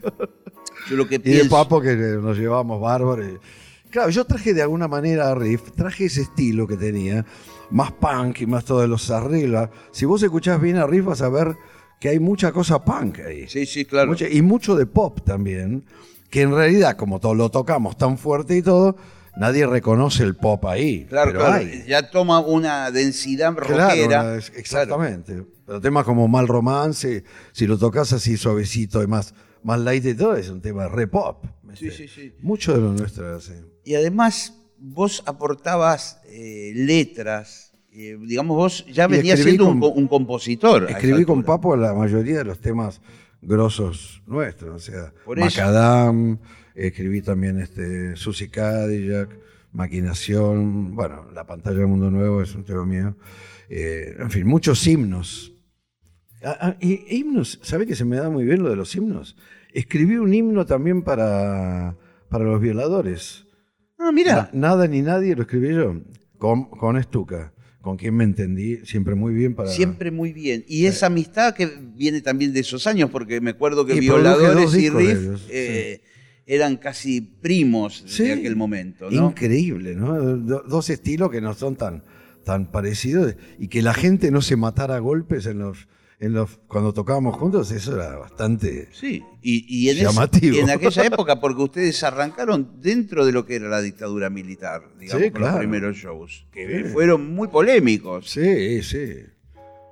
Yo 0.89 0.97
lo 0.97 1.07
que 1.07 1.17
Y 1.17 1.19
de. 1.19 1.45
Papo 1.47 1.81
que 1.81 1.95
nos 1.97 2.37
llevábamos 2.37 2.81
bárbaros. 2.81 3.27
Claro, 3.91 4.11
yo 4.11 4.25
traje 4.25 4.55
de 4.55 4.63
alguna 4.63 4.87
manera 4.89 5.31
a 5.31 5.35
Riff, 5.35 5.73
traje 5.73 6.05
ese 6.07 6.23
estilo 6.23 6.67
que 6.67 6.77
tenía, 6.77 7.25
más 7.71 7.91
punk 7.93 8.41
y 8.41 8.47
más 8.47 8.65
todos 8.65 8.89
los 8.89 9.11
arreglos. 9.11 9.69
Si 9.91 10.05
vos 10.07 10.23
escuchás 10.23 10.61
bien 10.61 10.77
a 10.77 10.87
Riff 10.87 11.05
vas 11.07 11.23
a 11.23 11.29
ver 11.29 11.57
que 12.01 12.09
hay 12.09 12.19
mucha 12.19 12.51
cosa 12.51 12.85
punk 12.85 13.21
ahí. 13.21 13.47
Sí, 13.49 13.65
sí, 13.67 13.85
claro. 13.85 14.09
Mucha- 14.09 14.29
y 14.29 14.43
mucho 14.43 14.75
de 14.75 14.87
pop 14.87 15.21
también, 15.25 15.85
que 16.31 16.41
en 16.43 16.53
realidad 16.53 16.97
como 16.97 17.21
todo 17.21 17.35
lo 17.35 17.51
tocamos 17.51 17.97
tan 17.97 18.19
fuerte 18.19 18.57
y 18.57 18.63
todo, 18.63 18.97
nadie 19.37 19.67
reconoce 19.67 20.25
el 20.25 20.35
pop 20.35 20.65
ahí. 20.67 21.05
Claro, 21.05 21.31
pero 21.33 21.45
claro. 21.45 21.55
hay. 21.57 21.85
Ya 21.87 22.11
toma 22.11 22.41
una 22.41 22.91
densidad 22.91 23.55
Claro, 23.55 23.89
rockera. 23.91 24.37
exactamente. 24.57 25.45
Pero 25.67 25.81
temas 25.81 26.05
como 26.05 26.27
Mal 26.27 26.49
Romance, 26.49 27.23
si 27.53 27.67
lo 27.69 27.79
tocas 27.79 28.13
así 28.13 28.37
suavecito 28.37 29.03
y 29.03 29.07
más, 29.07 29.35
más 29.63 29.79
light 29.79 30.05
y 30.07 30.15
todo, 30.15 30.35
es 30.37 30.49
un 30.49 30.61
tema 30.61 30.89
re 30.89 31.07
pop. 31.07 31.45
Sí, 31.75 31.91
sí, 31.91 32.09
sí. 32.09 32.35
Mucho 32.41 32.73
de 32.75 32.81
lo 32.81 32.93
nuestro 32.93 33.41
sí. 33.41 33.53
Y 33.85 33.95
además, 33.95 34.55
vos 34.79 35.23
aportabas 35.27 36.21
eh, 36.29 36.73
letras. 36.75 37.70
Eh, 37.93 38.17
digamos, 38.21 38.57
vos 38.57 38.87
ya 38.87 39.07
venías 39.07 39.39
siendo 39.41 39.67
un, 39.67 39.81
con- 39.81 39.91
co- 39.91 39.97
un 39.99 40.09
compositor. 40.09 40.87
Escribí 40.91 41.25
con. 41.25 41.43
Papo 41.43 41.77
la 41.77 41.95
mayoría 41.95 42.39
de 42.39 42.45
los 42.45 42.59
temas 42.61 43.01
grosos 43.43 44.23
nuestros, 44.27 44.75
o 44.75 44.79
sea. 44.93 45.13
Macadam, 45.57 46.39
escribí 46.75 47.23
también 47.23 47.59
este, 47.61 48.17
Susie 48.17 48.51
Cadillac, 48.51 49.31
Maquinación, 49.73 50.95
bueno, 50.95 51.27
La 51.35 51.47
pantalla 51.47 51.79
del 51.79 51.87
mundo 51.87 52.11
nuevo 52.11 52.43
es 52.43 52.55
un 52.55 52.65
tema 52.65 52.85
mío, 52.85 53.17
eh, 53.69 54.17
en 54.19 54.31
fin, 54.31 54.47
muchos 54.47 54.87
himnos. 54.87 55.53
Ah, 56.43 56.57
ah, 56.61 56.77
y 56.81 57.17
himnos, 57.17 57.59
¿sabe 57.63 57.87
que 57.87 57.95
se 57.95 58.05
me 58.05 58.17
da 58.17 58.31
muy 58.31 58.45
bien 58.45 58.63
lo 58.63 58.71
de 58.71 58.77
los 58.77 58.95
himnos? 58.95 59.37
Escribí 59.75 60.17
un 60.17 60.33
himno 60.33 60.65
también 60.67 61.03
para, 61.03 61.97
para 62.29 62.45
los 62.45 62.61
violadores. 62.61 63.47
Ah, 63.99 64.11
mira. 64.13 64.51
Na- 64.53 64.69
nada 64.69 64.87
ni 64.89 65.03
nadie 65.03 65.37
lo 65.37 65.43
escribí 65.43 65.75
yo, 65.75 65.95
con, 66.39 66.65
con 66.71 66.97
Estuca, 66.97 67.53
con 67.81 67.97
quien 67.97 68.15
me 68.15 68.25
entendí 68.25 68.79
siempre 68.85 69.15
muy 69.15 69.33
bien 69.35 69.55
para... 69.55 69.71
Siempre 69.71 70.11
muy 70.11 70.33
bien. 70.33 70.65
Y 70.69 70.87
esa 70.87 71.07
amistad 71.07 71.55
que 71.55 71.67
viene 71.97 72.21
también 72.21 72.53
de 72.53 72.61
esos 72.61 72.87
años, 72.87 73.11
porque 73.11 73.41
me 73.41 73.51
acuerdo 73.51 73.87
que 73.87 73.95
Y 73.97 74.01
Violadores 74.01 74.75
y 74.75 74.91
Riff 74.91 75.11
ellos, 75.19 75.47
eh, 75.51 76.01
eran 76.47 76.77
casi 76.77 77.21
primos 77.21 78.05
Sí. 78.07 78.25
de 78.25 78.33
aquel 78.35 78.57
momento, 78.57 79.11
¿no? 79.11 79.29
Increíble, 79.31 79.95
¿no? 79.95 80.15
Do- 80.37 80.63
dos 80.69 80.91
estilos 80.91 81.31
que 81.31 81.41
no 81.41 81.55
son 81.55 81.77
tan, 81.77 82.03
tan 82.45 82.71
parecidos 82.71 83.35
y 83.59 83.69
que 83.69 83.83
la 83.83 83.95
gente 83.95 84.31
no 84.31 84.43
se 84.43 84.57
matara 84.57 84.97
a 84.97 84.99
golpes 84.99 85.47
en 85.47 85.61
los, 85.61 85.89
en 86.21 86.35
los, 86.35 86.59
cuando 86.69 86.93
tocábamos 86.93 87.35
juntos, 87.37 87.71
eso 87.73 87.95
era 87.97 88.17
bastante... 88.19 88.89
Sí, 88.93 89.23
y, 89.41 89.65
y 89.69 89.89
en, 89.89 89.97
Llamativo. 89.97 90.55
y 90.57 90.59
en 90.61 90.69
aquella 90.71 91.03
época, 91.07 91.41
porque 91.41 91.63
ustedes 91.63 92.03
arrancaron 92.05 92.73
dentro 92.81 93.25
de 93.25 93.33
lo 93.33 93.47
que 93.47 93.57
era 93.57 93.69
la 93.71 93.81
dictadura 93.81 94.29
militar, 94.29 94.83
digamos, 94.99 95.25
Sí, 95.25 95.31
con 95.31 95.41
los 95.43 95.55
primeros 95.57 95.97
shows, 95.97 96.47
que 96.53 96.85
Sí. 96.85 96.89
fueron 96.93 97.35
muy 97.35 97.49
polémicos. 97.49 98.29
Sí, 98.31 98.83
sí. 98.83 99.15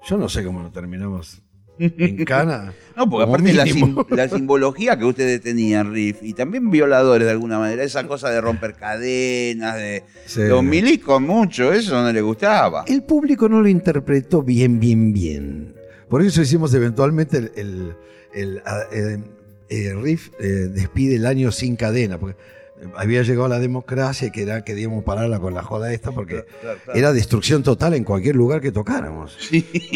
Yo 0.08 0.16
no 0.18 0.28
sé 0.28 0.44
cómo 0.44 0.62
lo 0.62 0.70
terminamos 0.70 1.40
en 1.78 2.16
cana. 2.26 2.75
No, 2.94 3.08
porque 3.08 3.25
aparte 3.30 3.52
la, 3.54 3.64
sim- 3.64 4.04
la 4.11 4.28
simbología 4.28 4.99
que 4.99 5.04
ustedes 5.06 5.40
tenían, 5.40 5.94
Riff, 5.94 6.18
y 6.23 6.35
también 6.35 6.70
violadores 6.70 7.25
de 7.26 7.32
alguna 7.32 7.58
manera, 7.58 7.85
esa 7.85 8.06
cosa 8.06 8.28
de 8.30 8.40
romper 8.42 8.75
cadenas, 8.75 9.76
de 9.76 10.04
Sí. 10.26 10.42
los 10.47 10.62
milicos 10.62 11.23
mucho, 11.23 11.73
eso 11.73 12.02
no 12.02 12.12
les 12.12 12.23
gustaba. 12.23 12.85
El 12.87 13.02
público 13.04 13.49
no 13.49 13.62
lo 13.62 13.68
interpretó 13.68 14.42
bien, 14.42 14.78
bien, 14.78 15.12
bien. 15.14 15.75
Por 16.08 16.22
eso 16.22 16.42
hicimos 16.42 16.72
eventualmente 16.74 17.36
el, 17.38 17.52
el, 17.56 17.96
el, 18.34 18.62
ah, 18.64 18.82
eh, 18.92 19.18
eh, 19.68 19.94
Riff 19.94 20.30
eh, 20.40 20.44
despide 20.72 21.16
el 21.16 21.26
año 21.26 21.52
sin 21.52 21.76
cadena, 21.76 22.18
porque 22.18 22.36
había 22.94 23.22
llegado 23.22 23.48
la 23.48 23.58
democracia 23.58 24.28
y 24.28 24.30
que 24.30 24.42
era, 24.42 24.62
queríamos 24.62 25.02
pararla 25.02 25.40
con 25.40 25.52
la 25.52 25.62
joda 25.64 25.92
esta, 25.92 26.12
porque 26.12 26.44
Claro, 26.60 26.78
claro. 26.84 26.98
era 26.98 27.12
destrucción 27.12 27.64
total 27.64 27.94
en 27.94 28.04
cualquier 28.04 28.36
lugar 28.36 28.60
que 28.60 28.70
tocáramos. 28.70 29.36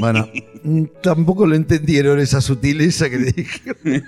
Bueno, 0.00 0.28
mm, 0.64 0.84
tampoco 1.00 1.46
lo 1.46 1.54
entendieron 1.54 2.18
esa 2.18 2.40
sutileza 2.40 3.08
que 3.08 3.18
le 3.18 3.32
dije. 3.32 3.72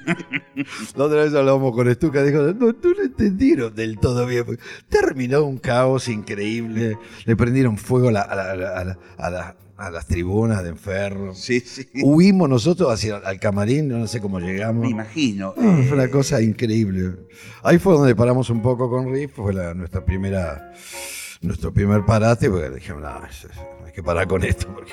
La 0.96 1.04
otra 1.04 1.22
vez 1.24 1.34
hablábamos 1.34 1.72
con 1.74 1.88
Estuca, 1.88 2.22
dijo, 2.22 2.38
no, 2.42 2.52
no 2.72 2.74
lo 2.90 3.02
entendieron 3.04 3.74
del 3.74 3.98
todo 3.98 4.26
bien. 4.26 4.44
Terminó 4.88 5.44
un 5.44 5.58
caos 5.58 6.08
increíble, 6.08 6.98
le 7.24 7.36
prendieron 7.36 7.78
fuego 7.78 8.08
a, 8.08 8.12
la- 8.12 8.22
a 8.22 8.34
la- 8.34 8.50
a 8.52 8.84
la- 8.84 8.98
a 9.18 9.30
la- 9.30 9.56
a 9.76 9.82
la- 9.82 9.88
a 9.88 9.90
las 9.90 10.06
tribunas 10.06 10.62
de 10.62 10.70
enferros. 10.70 11.38
Sí, 11.38 11.60
sí. 11.60 11.86
Huimos 12.02 12.48
nosotros 12.48 12.92
hacia 12.92 13.16
al 13.16 13.38
camarín, 13.40 13.88
no 13.88 14.06
sé 14.06 14.20
cómo 14.20 14.38
llegamos. 14.40 14.82
Me 14.84 14.90
imagino. 14.90 15.54
No, 15.56 15.78
eh, 15.80 15.84
fue 15.88 15.96
una 15.98 16.08
cosa 16.10 16.40
increíble. 16.40 17.16
Ahí 17.62 17.78
fue 17.78 17.94
donde 17.94 18.14
paramos 18.14 18.50
un 18.50 18.62
poco 18.62 18.88
con 18.90 19.12
Riff, 19.12 19.32
fue 19.34 19.52
la- 19.52 19.74
nuestra 19.74 20.04
primera, 20.04 20.72
nuestro 21.42 21.72
primer 21.72 22.04
parate, 22.04 22.48
porque 22.50 22.70
dijimos, 22.70 23.02
no, 23.02 23.08
hay 23.86 23.92
que 23.92 24.02
parar 24.02 24.26
con 24.28 24.44
esto 24.44 24.68
porque 24.74 24.92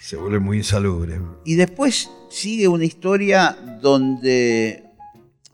se 0.00 0.16
vuelve 0.16 0.38
muy 0.38 0.58
insalubre. 0.58 1.20
Y 1.44 1.54
después 1.56 2.10
sigue 2.30 2.68
una 2.68 2.84
historia 2.84 3.56
donde 3.82 4.84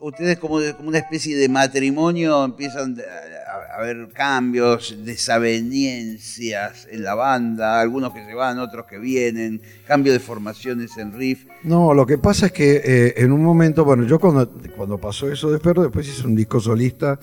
ustedes 0.01 0.39
como, 0.39 0.61
como 0.77 0.89
una 0.89 0.99
especie 0.99 1.37
de 1.37 1.49
matrimonio 1.49 2.45
empiezan 2.45 2.97
a, 3.01 3.77
a 3.77 3.81
ver 3.83 4.09
cambios, 4.13 4.97
desavenencias 5.05 6.87
en 6.91 7.03
la 7.03 7.15
banda, 7.15 7.81
algunos 7.81 8.13
que 8.13 8.25
se 8.25 8.35
van, 8.35 8.59
otros 8.59 8.87
que 8.87 8.99
vienen, 8.99 9.61
cambio 9.87 10.13
de 10.13 10.21
formaciones 10.21 10.97
en 10.97 11.13
riff. 11.13 11.47
No, 11.63 11.95
lo 11.95 12.07
que 12.07 12.19
pasa 12.19 12.47
es 12.47 12.53
que 12.53 12.83
eh, 12.85 13.15
en 13.17 13.33
un 13.33 13.43
momento, 13.43 13.85
bueno, 13.85 14.05
yo 14.05 14.19
cuando, 14.19 14.49
cuando 14.77 14.99
pasó 14.99 15.31
eso 15.31 15.51
de 15.51 15.59
Ferro, 15.59 15.83
después 15.83 16.07
hice 16.09 16.27
un 16.27 16.37
disco 16.37 16.61
solista 16.61 17.19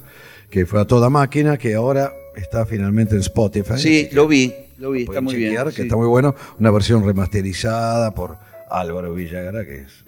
que 0.50 0.66
fue 0.66 0.82
a 0.82 0.86
toda 0.86 1.10
máquina, 1.10 1.58
que 1.58 1.74
ahora 1.76 2.12
está 2.36 2.66
finalmente 2.66 3.16
en 3.16 3.22
Spotify. 3.22 3.78
Sí, 3.78 4.10
lo 4.12 4.28
vi, 4.28 4.54
lo 4.78 4.92
vi, 4.92 5.04
está 5.04 5.22
muy 5.22 5.36
bien. 5.36 5.56
que 5.66 5.72
sí. 5.72 5.82
está 5.84 5.96
muy 5.96 6.08
bueno. 6.08 6.36
Una 6.60 6.72
versión 6.72 7.06
remasterizada 7.06 8.12
por 8.12 8.38
Álvaro 8.70 9.14
Villagra, 9.14 9.66
que 9.66 9.82
es 9.82 10.02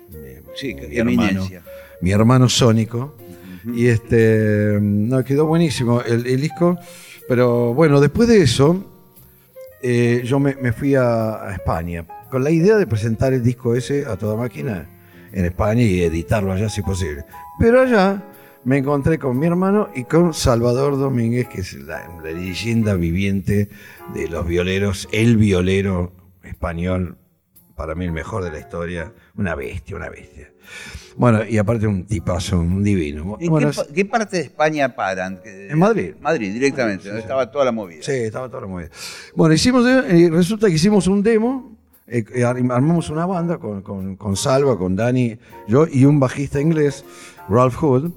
Sí, 0.56 0.76
mi 0.76 0.82
qué 0.82 1.00
eminencia. 1.00 1.64
Mi 2.04 2.12
hermano 2.12 2.50
Sónico. 2.50 3.16
Y 3.66 3.88
este, 3.88 4.78
no, 4.82 5.24
quedó 5.24 5.46
buenísimo 5.46 6.02
el, 6.02 6.28
el 6.28 6.42
disco. 6.42 6.78
Pero 7.30 7.74
bueno, 7.74 8.02
después 8.02 8.28
de 8.28 8.42
eso, 8.42 8.84
eh, 9.82 10.22
yo 10.26 10.38
me, 10.38 10.56
me 10.56 10.74
fui 10.74 10.96
a, 10.96 11.48
a 11.48 11.54
España 11.54 12.06
con 12.30 12.44
la 12.44 12.52
idea 12.52 12.76
de 12.76 12.86
presentar 12.86 13.32
el 13.32 13.42
disco 13.42 13.74
ese 13.74 14.06
a 14.06 14.18
toda 14.18 14.36
máquina 14.36 14.90
en 15.32 15.46
España 15.46 15.82
y 15.82 16.02
editarlo 16.02 16.52
allá 16.52 16.68
si 16.68 16.82
posible. 16.82 17.24
Pero 17.58 17.80
allá 17.80 18.22
me 18.66 18.80
encontré 18.80 19.18
con 19.18 19.40
mi 19.40 19.48
hermano 19.48 19.88
y 19.96 20.04
con 20.04 20.34
Salvador 20.34 20.98
Domínguez, 20.98 21.48
que 21.48 21.62
es 21.62 21.74
la, 21.76 22.06
la 22.22 22.32
leyenda 22.32 22.96
viviente 22.96 23.70
de 24.14 24.28
los 24.28 24.46
violeros, 24.46 25.08
el 25.14 25.38
violero 25.38 26.12
español, 26.44 27.18
para 27.84 27.96
mí 27.96 28.06
el 28.06 28.14
mejor 28.14 28.46
de 28.46 28.50
la 28.50 28.60
historia, 28.60 29.12
una 29.36 29.56
bestia, 29.56 29.98
una 29.98 30.08
bestia. 30.10 30.50
Bueno, 31.18 31.44
y 31.44 31.58
aparte 31.58 31.86
un 31.86 32.06
tipazo, 32.06 32.58
un 32.58 32.82
divino. 32.82 33.36
¿En 33.42 33.50
Bueno, 33.50 33.72
qué, 33.72 33.76
pa- 33.76 33.88
qué 33.94 34.06
parte 34.06 34.38
de 34.38 34.44
España 34.44 34.96
paran? 34.96 35.42
En 35.44 35.78
Madrid. 35.78 36.14
Madrid, 36.22 36.54
directamente, 36.54 37.10
donde 37.10 37.20
estaba 37.20 37.52
toda 37.52 37.66
la 37.66 37.74
movida. 37.74 38.02
Sí, 38.02 38.14
estaba 38.14 38.48
todo 38.48 38.66
muy 38.70 38.84
bien. 38.84 38.92
Bueno, 39.36 39.54
hicimos, 39.54 39.86
eh, 39.86 40.30
resulta 40.32 40.68
que 40.70 40.76
hicimos 40.76 41.08
un 41.08 41.22
demo, 41.22 41.76
eh, 42.08 42.24
eh, 42.34 42.46
ar- 42.46 42.56
armamos 42.56 43.10
una 43.10 43.26
banda 43.26 43.58
con, 43.58 43.82
con- 43.82 44.16
con 44.16 44.38
Salva, 44.38 44.78
con 44.78 44.96
Dani, 44.96 45.38
yo 45.68 45.86
y 45.92 46.06
un 46.06 46.22
bajista 46.22 46.62
inglés, 46.62 47.04
Ralph 47.50 47.76
Hood, 47.76 48.12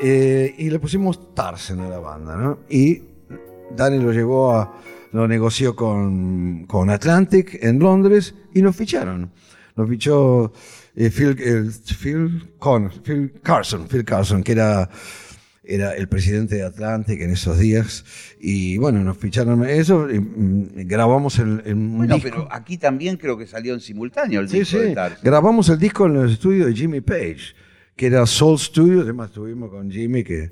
eh, 0.00 0.52
y 0.58 0.68
le 0.68 0.80
pusimos 0.80 1.32
Tarzan 1.32 1.78
a 1.78 1.88
la 1.88 2.00
banda, 2.00 2.34
¿no? 2.36 2.58
Y 2.68 3.02
Dani 3.76 4.00
lo 4.02 4.10
llevó 4.12 4.50
a, 4.56 4.74
lo 5.12 5.28
negoció 5.28 5.76
con, 5.76 6.64
con 6.66 6.90
Atlantic 6.90 7.58
en 7.62 7.78
Londres 7.78 8.34
y 8.54 8.62
nos 8.62 8.74
ficharon. 8.76 9.30
Nos 9.76 9.88
fichó 9.88 10.52
eh, 10.96 11.10
Phil, 11.10 11.36
el- 11.40 11.70
Phil, 11.72 12.52
Con- 12.58 12.90
Phil 13.02 13.32
Carson, 13.42 13.86
Phil 13.88 14.04
Carson, 14.04 14.42
que 14.42 14.52
era 14.52 14.88
era 15.64 15.94
el 15.94 16.08
presidente 16.08 16.56
de 16.56 16.64
Atlantic 16.64 17.20
en 17.20 17.30
esos 17.30 17.56
días. 17.56 18.04
Y 18.40 18.78
bueno, 18.78 19.02
nos 19.04 19.16
ficharon 19.16 19.64
eso, 19.64 20.10
y, 20.10 20.18
mm, 20.18 20.88
grabamos 20.88 21.38
el, 21.38 21.62
el- 21.64 21.74
Bueno, 21.76 22.14
disco. 22.16 22.30
pero 22.30 22.48
aquí 22.50 22.78
también 22.78 23.16
creo 23.16 23.38
que 23.38 23.46
salió 23.46 23.72
en 23.72 23.80
simultáneo 23.80 24.40
el 24.40 24.48
Sí, 24.48 24.58
disco 24.58 24.78
sí. 24.78 24.82
de 24.88 24.94
Tarzan. 24.94 25.20
Grabamos 25.22 25.68
el 25.68 25.78
disco 25.78 26.06
en 26.06 26.14
los 26.14 26.32
estudios 26.32 26.66
de 26.66 26.74
Jimmy 26.74 27.00
Page, 27.00 27.54
que 27.94 28.06
era 28.06 28.26
Soul 28.26 28.58
Studios. 28.58 29.04
Además, 29.04 29.28
estuvimos 29.28 29.70
con 29.70 29.88
Jimmy, 29.90 30.24
que 30.24 30.50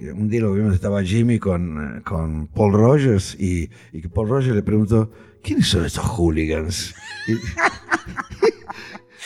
un 0.00 0.28
día 0.28 0.40
lo 0.40 0.52
vimos, 0.54 0.74
estaba 0.74 1.02
Jimmy 1.02 1.38
con, 1.38 1.98
eh, 1.98 2.02
con 2.02 2.46
Paul 2.48 2.72
Rogers, 2.72 3.34
y, 3.38 3.70
y 3.92 4.00
Paul 4.08 4.28
Rogers 4.28 4.54
le 4.54 4.62
preguntó: 4.62 5.10
¿Quiénes 5.42 5.68
son 5.68 5.84
estos 5.84 6.04
hooligans? 6.04 6.94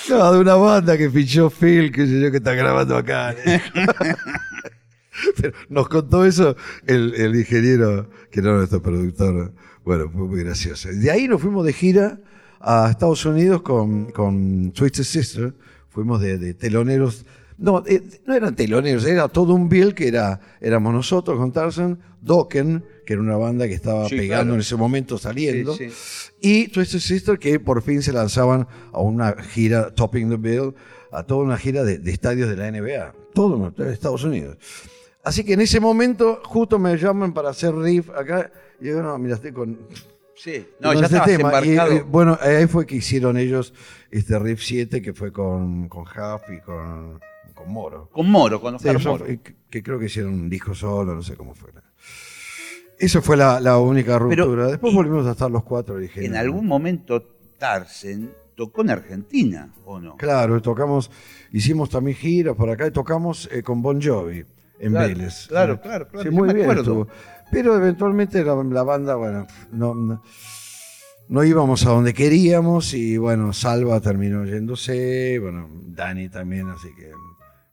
No, 0.09 0.33
de 0.33 0.41
una 0.41 0.57
banda 0.57 0.99
que 0.99 1.09
fichó 1.11 1.49
Phil, 1.49 1.93
que 1.93 2.07
sé 2.07 2.21
yo, 2.21 2.31
que 2.31 2.39
está 2.39 2.55
grabando 2.55 2.97
acá. 2.97 3.35
Pero 5.37 5.53
nos 5.69 5.89
contó 5.89 6.25
eso 6.25 6.57
el, 6.87 7.15
el 7.15 7.37
ingeniero, 7.37 8.11
que 8.31 8.41
era 8.41 8.53
nuestro 8.53 8.83
productor. 8.83 9.53
Bueno, 9.85 10.11
fue 10.11 10.27
muy 10.27 10.43
gracioso. 10.43 10.89
De 10.89 11.11
ahí 11.11 11.29
nos 11.29 11.41
fuimos 11.41 11.65
de 11.65 11.73
gira 11.73 12.19
a 12.61 12.89
Estados 12.91 13.25
Unidos 13.25 13.63
con, 13.63 14.11
con 14.11 14.73
Twisted 14.73 15.05
Sister. 15.05 15.55
Fuimos 15.89 16.21
de, 16.21 16.39
de 16.39 16.55
teloneros. 16.55 17.25
No, 17.63 17.83
eh, 17.87 18.03
no 18.27 18.35
eran 18.35 18.55
teloneros, 18.57 19.07
era 19.07 19.29
todo 19.29 19.55
un 19.55 19.69
bill 19.69 19.95
que 19.95 20.09
era, 20.09 20.41
éramos 20.61 20.93
nosotros 20.93 21.39
con 21.39 21.53
Tarzan, 21.53 21.99
Dokken, 22.21 22.85
que 23.07 23.13
era 23.13 23.23
una 23.23 23.37
banda 23.37 23.69
que 23.69 23.75
estaba 23.75 24.09
Sí, 24.09 24.17
pegando 24.17 24.43
claro. 24.43 24.55
en 24.55 24.61
ese 24.61 24.77
momento, 24.77 25.17
saliendo, 25.17 25.75
Sí, 25.75 25.89
y 26.41 26.69
Twisted 26.69 26.99
Sister, 26.99 27.39
que 27.39 27.61
por 27.61 27.81
fin 27.83 28.03
se 28.03 28.13
lanzaban 28.13 28.67
a 28.93 29.01
una 29.01 29.35
gira, 29.43 29.95
Topping 29.95 30.29
the 30.29 30.37
Bill, 30.37 30.75
a 31.13 31.23
toda 31.23 31.45
una 31.45 31.57
gira 31.57 31.85
de, 31.85 31.99
de 31.99 32.11
estadios 32.11 32.49
de 32.49 32.57
la 32.57 32.71
NBA, 32.71 33.15
todo 33.33 33.73
en 33.79 33.89
Estados 33.89 34.25
Unidos. 34.25 34.57
Así 35.23 35.45
que 35.45 35.53
en 35.53 35.61
ese 35.61 35.79
momento 35.79 36.41
justo 36.45 36.81
me 36.81 36.97
llaman 36.97 37.33
para 37.33 37.51
hacer 37.51 37.73
riff 37.77 38.11
acá. 38.11 38.51
Y 38.81 38.89
yo, 38.89 39.01
no, 39.03 39.17
mira, 39.19 39.37
estoy 39.37 39.53
con, 39.53 39.79
Sí. 40.35 40.67
No, 40.81 40.93
ya 40.93 41.07
este 41.07 41.21
tema. 41.37 41.65
Y, 41.65 41.77
eh, 41.77 42.03
bueno, 42.05 42.37
ahí 42.41 42.67
fue 42.67 42.85
que 42.87 42.97
hicieron 42.97 43.37
ellos 43.37 43.73
este 44.11 44.37
riff 44.41 44.61
7 44.61 45.01
que 45.01 45.13
fue 45.13 45.31
con, 45.33 45.89
con 45.89 46.03
Huff 46.03 46.43
y 46.53 46.61
con, 46.61 47.21
con 47.63 47.73
Moro. 47.73 48.09
con 48.11 48.31
Moro, 48.31 48.61
con 48.61 48.79
Sí, 48.79 48.89
Oscar 48.89 48.97
eso 48.97 49.11
Moro. 49.11 49.25
que, 49.71 49.83
creo 49.83 49.99
que 49.99 50.07
hicieron 50.07 50.35
un 50.35 50.49
disco 50.51 50.75
solo, 50.75 51.15
no 51.15 51.23
sé 51.23 51.37
cómo 51.37 51.55
fue. 51.55 51.71
Eso 52.99 53.21
fue 53.23 53.37
la, 53.37 53.59
la 53.61 53.79
única 53.79 54.19
Pero, 54.29 54.45
ruptura. 54.45 54.67
Después 54.69 54.95
volvimos 54.95 55.27
a 55.27 55.33
estar 55.33 55.51
los 55.51 55.65
cuatro. 55.65 55.97
dije, 55.99 56.25
En 56.25 56.37
algún 56.37 56.67
momento 56.67 57.23
Tarzan 57.59 58.31
tocó 58.55 58.83
en 58.83 58.91
Argentina, 58.91 59.73
¿o 59.85 59.99
no? 59.99 60.17
Claro, 60.17 60.61
tocamos, 60.63 61.11
hicimos 61.53 61.91
también 61.91 62.17
giras 62.17 62.55
por 62.55 62.71
acá 62.71 62.87
y 62.87 62.91
tocamos 62.93 63.49
eh, 63.51 63.63
con 63.63 63.83
Bon 63.83 64.01
Jovi 64.01 64.45
en 64.79 64.93
Claro, 64.93 65.09
Vélez. 65.09 65.47
claro, 65.49 65.75
Sí. 65.77 65.81
claro, 65.83 66.09
claro, 66.09 66.23
Sí, 66.23 66.31
muy 66.31 66.49
me 66.49 66.55
bien 66.55 66.71
acuerdo. 66.71 67.09
Pero 67.51 67.77
eventualmente 67.77 68.45
la, 68.45 68.55
la 68.63 68.83
banda, 68.83 69.15
bueno, 69.17 69.47
no, 69.73 69.95
no, 69.95 70.23
no 71.29 71.45
íbamos 71.45 71.85
a 71.87 71.91
donde 71.91 72.15
queríamos 72.15 72.95
y 72.95 73.17
bueno, 73.17 73.53
Salva 73.53 74.01
terminó 74.01 74.45
yéndose, 74.45 75.39
bueno, 75.41 75.69
Dani 75.87 76.29
también, 76.29 76.69
así 76.69 76.89
que 76.97 77.11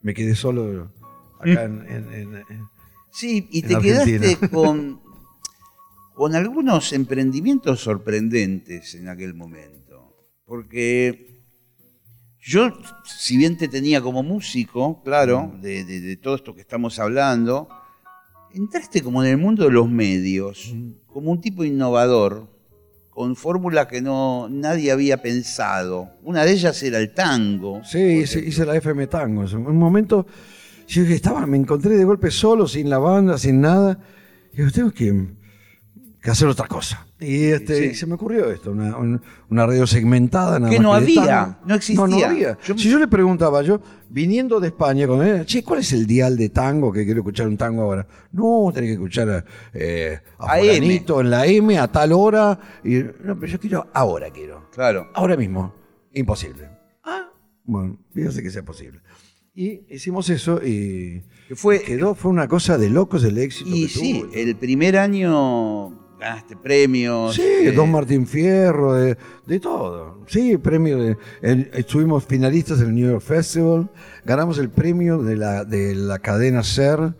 me 0.01 0.13
quedé 0.13 0.35
solo 0.35 0.91
acá 1.39 1.63
en- 1.65 1.85
en- 1.89 2.69
Sí, 3.11 3.47
y 3.51 3.59
en 3.61 3.67
te 3.67 3.73
quedaste 3.79 4.37
con, 4.51 5.01
con 6.13 6.35
algunos 6.35 6.93
emprendimientos 6.93 7.79
sorprendentes 7.81 8.93
en 8.95 9.07
aquel 9.09 9.33
momento. 9.33 10.15
Porque 10.45 11.41
yo, 12.39 12.71
si 13.05 13.37
bien 13.37 13.57
te 13.57 13.67
tenía 13.67 14.01
como 14.01 14.23
músico, 14.23 15.01
claro, 15.03 15.51
de, 15.61 15.83
de- 15.85 16.01
de 16.01 16.17
todo 16.17 16.35
esto 16.35 16.55
que 16.55 16.61
estamos 16.61 16.97
hablando, 16.99 17.67
entraste 18.53 19.01
como 19.03 19.23
en 19.23 19.29
el 19.31 19.37
mundo 19.37 19.63
de 19.65 19.71
los 19.71 19.89
medios, 19.89 20.73
como 21.07 21.31
un 21.31 21.41
tipo 21.41 21.63
innovador, 21.63 22.48
con 23.19 23.35
fórmulas 23.35 23.87
que 23.87 24.01
no 24.01 24.47
nadie 24.49 24.93
había 24.93 25.21
pensado. 25.21 26.09
Una 26.23 26.45
de 26.45 26.53
ellas 26.53 26.81
era 26.83 26.99
el 26.99 27.13
tango. 27.13 27.81
Sí, 27.83 27.99
hice, 27.99 28.39
hice 28.39 28.65
la 28.65 28.77
FM 28.77 29.07
Tango. 29.07 29.43
En 29.43 29.57
un 29.67 29.75
momento, 29.75 30.25
yo 30.87 31.03
estaba, 31.03 31.45
me 31.45 31.57
encontré 31.57 31.97
de 31.97 32.05
golpe 32.05 32.31
solo, 32.31 32.65
sin 32.65 32.89
la 32.89 32.97
banda, 32.97 33.37
sin 33.37 33.59
nada. 33.59 33.99
Y 34.53 34.57
digo, 34.59 34.71
tengo 34.71 34.91
que, 34.91 35.27
que 36.21 36.31
hacer 36.31 36.47
otra 36.47 36.65
cosa. 36.69 37.05
Y 37.19 37.47
este, 37.47 37.75
Sí. 37.77 37.85
y 37.91 37.95
se 37.95 38.05
me 38.05 38.13
ocurrió 38.13 38.49
esto, 38.51 38.71
una, 38.71 38.95
un- 38.95 39.21
una 39.49 39.65
radio 39.65 39.85
segmentada. 39.85 40.57
Nada 40.57 40.71
Que 40.71 40.79
no 40.79 40.93
había, 40.93 41.59
no 41.65 41.75
existía. 41.75 42.07
No, 42.07 42.07
no 42.07 42.25
había. 42.25 42.57
Yo- 42.65 42.77
si 42.77 42.89
yo 42.89 42.99
le 42.99 43.07
preguntaba, 43.09 43.61
yo, 43.63 43.81
viniendo 44.09 44.59
de 44.59 44.67
España, 44.67 45.07
con 45.07 45.25
él, 45.25 45.45
che, 45.45 45.63
¿cuál 45.63 45.79
es 45.81 45.93
el 45.93 46.05
dial 46.07 46.35
de 46.37 46.49
tango 46.49 46.91
que 46.91 47.05
quiero 47.05 47.19
escuchar 47.21 47.47
un 47.47 47.57
tango 47.57 47.83
ahora? 47.83 48.07
No, 48.31 48.71
tenés 48.73 48.89
que 48.89 48.93
escuchar 48.93 49.45
eh, 49.73 50.19
a 50.37 50.57
fulanito 50.57 51.21
en 51.21 51.29
la 51.29 51.45
M 51.45 51.77
a 51.77 51.87
tal 51.91 52.11
hora. 52.13 52.59
Y, 52.83 52.95
no, 53.23 53.39
pero 53.39 53.45
yo 53.47 53.59
quiero, 53.59 53.87
ahora 53.93 54.29
quiero. 54.31 54.69
Claro. 54.71 55.09
Ahora 55.13 55.37
mismo, 55.37 55.73
imposible. 56.13 56.69
Ah, 57.03 57.29
bueno, 57.63 57.97
fíjese 58.13 58.41
que 58.43 58.49
sea 58.49 58.63
posible. 58.63 58.99
Y 59.55 59.81
hicimos 59.93 60.29
eso 60.29 60.61
y 60.63 61.21
Que 61.47 61.55
fue- 61.55 61.81
quedó, 61.81 62.15
fue 62.15 62.31
una 62.31 62.47
cosa 62.47 62.77
de 62.77 62.89
locos 62.89 63.23
el 63.25 63.37
éxito 63.37 63.69
Y 63.73 63.83
que 63.83 63.89
sí, 63.89 64.19
tuvo. 64.21 64.33
el 64.33 64.55
primer 64.55 64.97
año 64.97 66.08
ganaste 66.19 66.55
premios. 66.57 67.35
Sí, 67.35 67.41
eh, 67.41 67.71
Don 67.71 67.91
Martín 67.91 68.27
Fierro, 68.27 68.93
de, 68.93 69.17
de 69.45 69.59
todo. 69.59 70.19
Sí, 70.27 70.57
premio 70.57 70.97
de. 70.97 71.17
el- 71.41 71.69
estuvimos 71.73 72.25
finalistas 72.25 72.79
del 72.79 72.93
New 72.93 73.09
York 73.09 73.21
Festival, 73.23 73.89
ganamos 74.25 74.57
el 74.57 74.69
premio 74.69 75.19
de 75.23 75.35
la, 75.37 75.63
de 75.65 75.95
la 75.95 76.19
cadena 76.19 76.63
SER, 76.63 77.13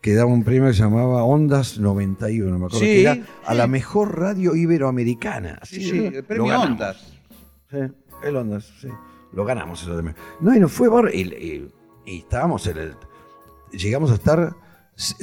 que 0.00 0.14
daba 0.14 0.30
un 0.30 0.44
premio 0.44 0.68
que 0.68 0.74
se 0.74 0.82
llamaba 0.82 1.22
Ondas 1.24 1.78
91, 1.78 2.50
me 2.50 2.56
acuerdo, 2.66 2.78
Sí, 2.78 2.84
que 2.86 3.00
era 3.02 3.14
sí. 3.14 3.24
a 3.44 3.54
la 3.54 3.66
mejor 3.66 4.18
radio 4.18 4.54
iberoamericana. 4.56 5.58
Sí, 5.64 5.82
sí, 5.82 6.06
el 6.06 6.24
premio. 6.24 6.58
Ondas. 6.58 7.12
Sí, 7.70 7.78
el 8.24 8.36
Ondas, 8.36 8.72
sí. 8.80 8.88
Lo 9.32 9.44
ganamos 9.44 9.82
eso 9.82 9.94
también. 9.94 10.16
No, 10.40 10.54
y 10.54 10.60
nos 10.60 10.72
fue 10.72 10.88
y, 11.14 11.20
y- 11.22 11.72
y 12.06 12.18
estábamos 12.20 12.66
en 12.68 12.78
el. 12.78 12.94
Llegamos 13.72 14.10
a 14.12 14.14
estar 14.14 14.54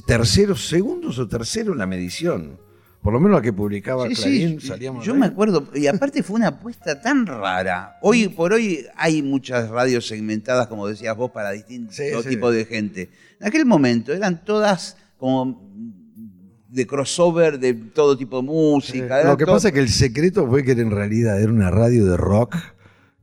terceros, 0.05 0.67
segundos 0.67 1.17
o 1.17 1.27
tercero 1.27 1.71
en 1.71 1.79
la 1.79 1.87
medición. 1.87 2.59
Por 3.03 3.11
lo 3.13 3.19
menos 3.19 3.35
la 3.37 3.41
que 3.41 3.51
publicaba 3.51 4.07
Sí, 4.07 4.15
Clarín, 4.15 4.61
sí, 4.61 4.67
salíamos. 4.67 5.05
yo 5.05 5.13
me 5.13 5.25
acuerdo, 5.25 5.67
y 5.75 5.87
aparte 5.87 6.23
fue 6.23 6.37
una 6.37 6.47
apuesta 6.47 7.01
tan 7.01 7.25
rara. 7.25 7.97
Hoy 8.01 8.29
por 8.29 8.53
hoy 8.53 8.85
hay 8.95 9.21
muchas 9.21 9.69
radios 9.69 10.07
segmentadas, 10.07 10.67
como 10.67 10.87
decías 10.87 11.15
vos, 11.17 11.29
para 11.31 11.51
distintos 11.51 11.95
Sí, 11.97 12.05
tipos 12.29 12.53
de 12.53 12.63
gente. 12.65 13.09
En 13.41 13.47
aquel 13.47 13.65
momento 13.65 14.13
eran 14.13 14.45
todas 14.45 14.95
como 15.17 15.61
de 16.69 16.87
crossover 16.87 17.59
de 17.59 17.73
todo 17.73 18.17
tipo 18.17 18.37
de 18.37 18.43
música. 18.43 19.23
Lo 19.25 19.37
que 19.37 19.45
todo- 19.45 19.55
pasa 19.55 19.67
es 19.67 19.73
que 19.73 19.79
el 19.81 19.89
secreto 19.89 20.47
fue 20.47 20.63
que 20.63 20.71
en 20.71 20.89
realidad 20.89 21.39
era 21.41 21.51
una 21.51 21.69
radio 21.69 22.05
de 22.05 22.15
rock 22.17 22.55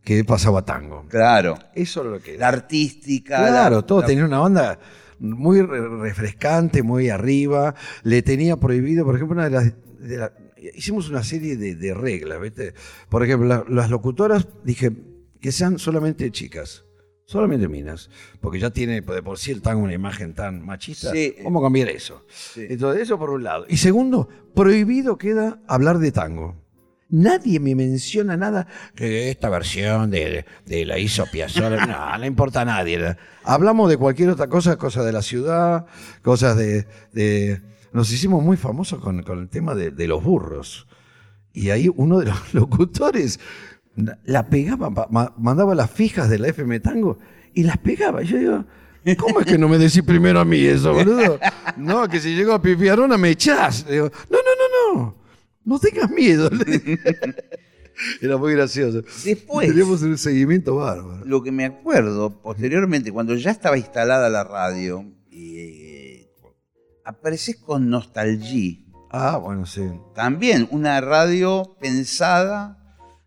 que 0.04 0.22
pasaba 0.24 0.62
tango. 0.64 1.06
Claro, 1.08 1.58
Eso 1.74 2.02
era 2.02 2.10
lo 2.10 2.20
que 2.20 2.32
la 2.32 2.36
era. 2.36 2.48
artística. 2.48 3.38
Claro, 3.38 3.76
la- 3.76 3.82
todo 3.82 4.02
la- 4.02 4.06
tenía 4.06 4.24
una 4.26 4.38
banda 4.40 4.78
muy 5.20 5.62
re- 5.62 5.88
refrescante, 6.00 6.82
muy 6.82 7.08
arriba. 7.10 7.74
Le 8.02 8.22
tenía 8.22 8.56
prohibido, 8.56 9.04
por 9.04 9.14
ejemplo, 9.14 9.34
una 9.34 9.44
de 9.44 9.50
las. 9.50 9.72
de 10.00 10.16
la- 10.16 10.32
hicimos 10.74 11.08
una 11.08 11.22
serie 11.22 11.56
de, 11.56 11.74
de 11.76 11.94
reglas, 11.94 12.40
¿viste? 12.40 12.74
Por 13.08 13.22
ejemplo, 13.22 13.46
la- 13.48 13.64
las 13.68 13.90
locutoras, 13.90 14.48
dije 14.64 14.90
que 15.40 15.52
sean 15.52 15.78
solamente 15.78 16.30
chicas. 16.30 16.84
Solamente 17.24 17.68
minas. 17.68 18.10
Porque 18.40 18.58
ya 18.58 18.70
tiene 18.70 19.02
de 19.02 19.22
por 19.22 19.38
sí 19.38 19.52
el 19.52 19.62
tango 19.62 19.84
una 19.84 19.94
imagen 19.94 20.34
tan 20.34 20.66
machista. 20.66 21.12
Sí. 21.12 21.36
¿Cómo 21.44 21.62
cambiar 21.62 21.88
eso? 21.88 22.26
Sí. 22.28 22.66
Entonces, 22.68 23.02
eso 23.02 23.18
por 23.20 23.30
un 23.30 23.44
lado. 23.44 23.66
Y 23.68 23.76
segundo, 23.76 24.28
prohibido 24.54 25.16
queda 25.16 25.62
hablar 25.68 25.98
de 26.00 26.10
tango. 26.10 26.59
Nadie 27.10 27.58
me 27.60 27.74
menciona 27.74 28.36
nada 28.36 28.66
que 28.94 29.30
esta 29.30 29.48
versión 29.48 30.10
de, 30.10 30.44
de 30.66 30.84
la 30.84 30.98
hizo 30.98 31.26
Piazzolla. 31.30 31.86
No, 31.86 32.18
no 32.18 32.26
importa 32.26 32.60
a 32.60 32.64
nadie. 32.64 33.16
Hablamos 33.44 33.90
de 33.90 33.96
cualquier 33.96 34.30
otra 34.30 34.48
cosa, 34.48 34.76
cosas 34.76 35.04
de 35.04 35.12
la 35.12 35.22
ciudad, 35.22 35.86
cosas 36.22 36.56
de. 36.56 36.86
de- 37.12 37.60
nos 37.92 38.12
hicimos 38.12 38.42
muy 38.44 38.56
famosos 38.56 39.00
con, 39.00 39.22
con 39.24 39.40
el 39.40 39.48
tema 39.48 39.74
de, 39.74 39.90
de 39.90 40.06
los 40.06 40.22
burros. 40.22 40.86
Y 41.52 41.70
ahí 41.70 41.90
uno 41.94 42.18
de 42.20 42.26
los 42.26 42.54
locutores 42.54 43.40
la 44.24 44.48
pegaba, 44.48 44.90
ma- 45.10 45.34
mandaba 45.36 45.74
las 45.74 45.90
fijas 45.90 46.30
de 46.30 46.38
la 46.38 46.48
FM 46.48 46.78
Tango 46.80 47.18
y 47.52 47.64
las 47.64 47.78
pegaba. 47.78 48.22
Yo 48.22 48.38
digo, 48.38 48.64
¿cómo 49.18 49.40
es 49.40 49.46
que 49.46 49.58
no 49.58 49.68
me 49.68 49.78
decís 49.78 50.02
primero 50.02 50.38
a 50.38 50.44
mí 50.44 50.60
eso, 50.64 50.92
boludo? 50.94 51.40
No, 51.76 52.06
que 52.08 52.20
si 52.20 52.34
llego 52.36 52.52
a 52.52 52.62
Pipiarona 52.62 53.16
me 53.18 53.30
echás. 53.30 53.84
Digo, 53.88 54.10
no, 54.30 54.38
no, 54.38 54.94
no, 54.94 55.00
no. 55.02 55.19
No 55.64 55.78
tengas 55.78 56.10
miedo. 56.10 56.50
Era 58.22 58.36
muy 58.38 58.54
gracioso. 58.54 59.02
Después- 59.24 59.68
Teníamos 59.68 60.02
un 60.02 60.16
seguimiento 60.16 60.76
bárbaro. 60.76 61.24
Lo 61.26 61.42
que 61.42 61.52
me 61.52 61.66
acuerdo, 61.66 62.40
posteriormente, 62.40 63.12
cuando 63.12 63.34
ya 63.34 63.50
estaba 63.50 63.76
instalada 63.76 64.30
la 64.30 64.42
radio, 64.44 65.04
eh, 65.30 66.28
apareces 67.04 67.56
con 67.56 67.90
Nostalgia. 67.90 68.78
Ah, 69.10 69.36
bueno, 69.36 69.66
sí. 69.66 69.82
También 70.14 70.66
una 70.70 71.00
radio 71.00 71.76
pensada. 71.80 72.76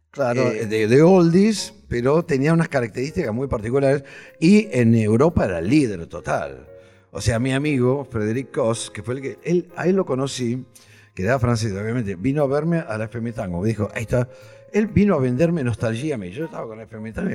Claro, 0.09 0.43
Eh, 0.51 0.65
de, 0.67 0.87
de 0.87 1.01
oldies, 1.01 1.73
pero 1.87 2.23
tenía 2.23 2.53
unas 2.53 2.69
características 2.69 3.33
muy 3.33 3.47
particulares 3.47 4.03
y 4.39 4.67
en 4.71 4.93
Europa 4.95 5.45
era 5.45 5.59
líder 5.59 6.05
total. 6.07 6.67
O 7.11 7.19
sea, 7.21 7.37
mi 7.39 7.51
amigo 7.51 8.05
Frederic 8.09 8.51
Cos, 8.51 8.89
que 8.91 9.03
fue 9.03 9.15
el 9.15 9.21
que, 9.21 9.39
él, 9.43 9.69
a 9.75 9.87
él 9.87 9.95
lo 9.95 10.05
conocí, 10.05 10.65
que 11.13 11.23
era 11.23 11.39
francés, 11.39 11.71
obviamente, 11.73 12.15
vino 12.15 12.43
a 12.43 12.47
verme 12.47 12.79
a 12.79 12.97
la 12.97 13.05
FM 13.05 13.33
Tango. 13.33 13.61
Me 13.61 13.67
dijo, 13.67 13.89
ahí 13.93 14.03
está, 14.03 14.29
él 14.71 14.87
vino 14.87 15.15
a 15.15 15.19
venderme 15.19 15.63
nostalgia 15.63 16.15
a 16.15 16.17
mí. 16.17 16.31
Yo 16.31 16.45
estaba 16.45 16.67
con 16.67 16.77
la 16.77 16.83
FM 16.83 17.11
Tango 17.13 17.29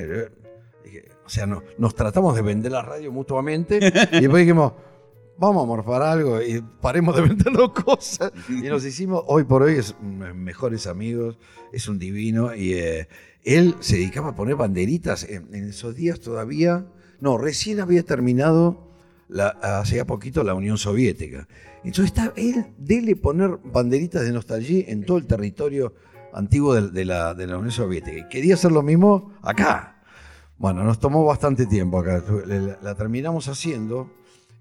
dije, 0.84 1.08
o 1.24 1.28
sea, 1.28 1.46
no, 1.46 1.62
nos 1.76 1.94
tratamos 1.94 2.34
de 2.34 2.42
vender 2.42 2.72
la 2.72 2.82
radio 2.82 3.12
mutuamente 3.12 3.76
y 4.12 4.20
después 4.20 4.40
dijimos, 4.40 4.72
vamos 5.36 5.62
a 5.62 5.66
morfar 5.66 6.02
algo 6.02 6.42
y 6.42 6.62
paremos 6.80 7.14
de 7.14 7.22
vendernos 7.22 7.72
cosas. 7.84 8.32
Y 8.48 8.68
nos 8.68 8.84
hicimos, 8.84 9.22
hoy 9.26 9.44
por 9.44 9.62
hoy, 9.62 9.76
es 9.76 9.94
mm, 10.00 10.32
mejores 10.34 10.86
amigos, 10.86 11.38
es 11.72 11.88
un 11.88 11.98
divino. 11.98 12.54
Y 12.54 12.72
eh, 12.74 13.08
él 13.44 13.76
se 13.80 13.96
dedicaba 13.96 14.30
a 14.30 14.34
poner 14.34 14.56
banderitas. 14.56 15.24
En, 15.24 15.54
en 15.54 15.68
esos 15.68 15.94
días 15.94 16.20
todavía, 16.20 16.86
no, 17.20 17.38
recién 17.38 17.80
había 17.80 18.02
terminado 18.02 18.87
la, 19.28 19.48
hacía 19.80 20.06
poquito 20.06 20.42
la 20.44 20.54
Unión 20.54 20.78
Soviética. 20.78 21.46
Entonces 21.84 22.06
está 22.06 22.32
él, 22.36 22.66
dele 22.78 23.14
poner 23.16 23.58
banderitas 23.64 24.22
de 24.22 24.32
nostalgia 24.32 24.84
en 24.88 25.04
todo 25.04 25.18
el 25.18 25.26
territorio 25.26 25.94
antiguo 26.32 26.74
de, 26.74 26.90
de 26.90 27.04
la, 27.04 27.34
de 27.34 27.46
la 27.46 27.56
Unión 27.58 27.72
Soviética. 27.72 28.18
Y 28.18 28.28
quería 28.28 28.54
hacer 28.54 28.72
lo 28.72 28.82
mismo 28.82 29.32
acá. 29.42 29.94
Bueno, 30.58 30.82
nos 30.82 30.98
tomó 30.98 31.24
bastante 31.24 31.66
tiempo 31.66 32.00
acá. 32.00 32.22
La, 32.46 32.78
la 32.82 32.94
terminamos 32.94 33.46
haciendo 33.48 34.10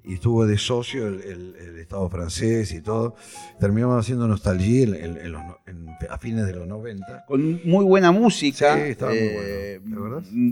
y 0.03 0.13
estuvo 0.13 0.45
de 0.45 0.57
socio 0.57 1.07
el, 1.07 1.21
el- 1.21 1.55
el 1.55 1.79
Estado 1.79 2.07
francés 2.09 2.71
y 2.71 2.81
todo. 2.81 3.15
Terminamos 3.59 3.99
haciendo 3.99 4.27
nostalgia 4.27 4.83
en- 4.83 4.93
en- 4.95 5.17
en 5.17 5.31
los 5.31 5.43
no- 5.43 5.57
en- 5.65 5.87
a 6.09 6.17
fines 6.17 6.45
de 6.45 6.53
los 6.53 6.67
90. 6.67 7.25
con 7.27 7.59
muy 7.67 7.83
buena 7.83 8.11
música. 8.11 8.75
Sí, 8.75 8.81
estaba 8.91 9.11
muy 9.11 9.19
eh. 9.21 9.81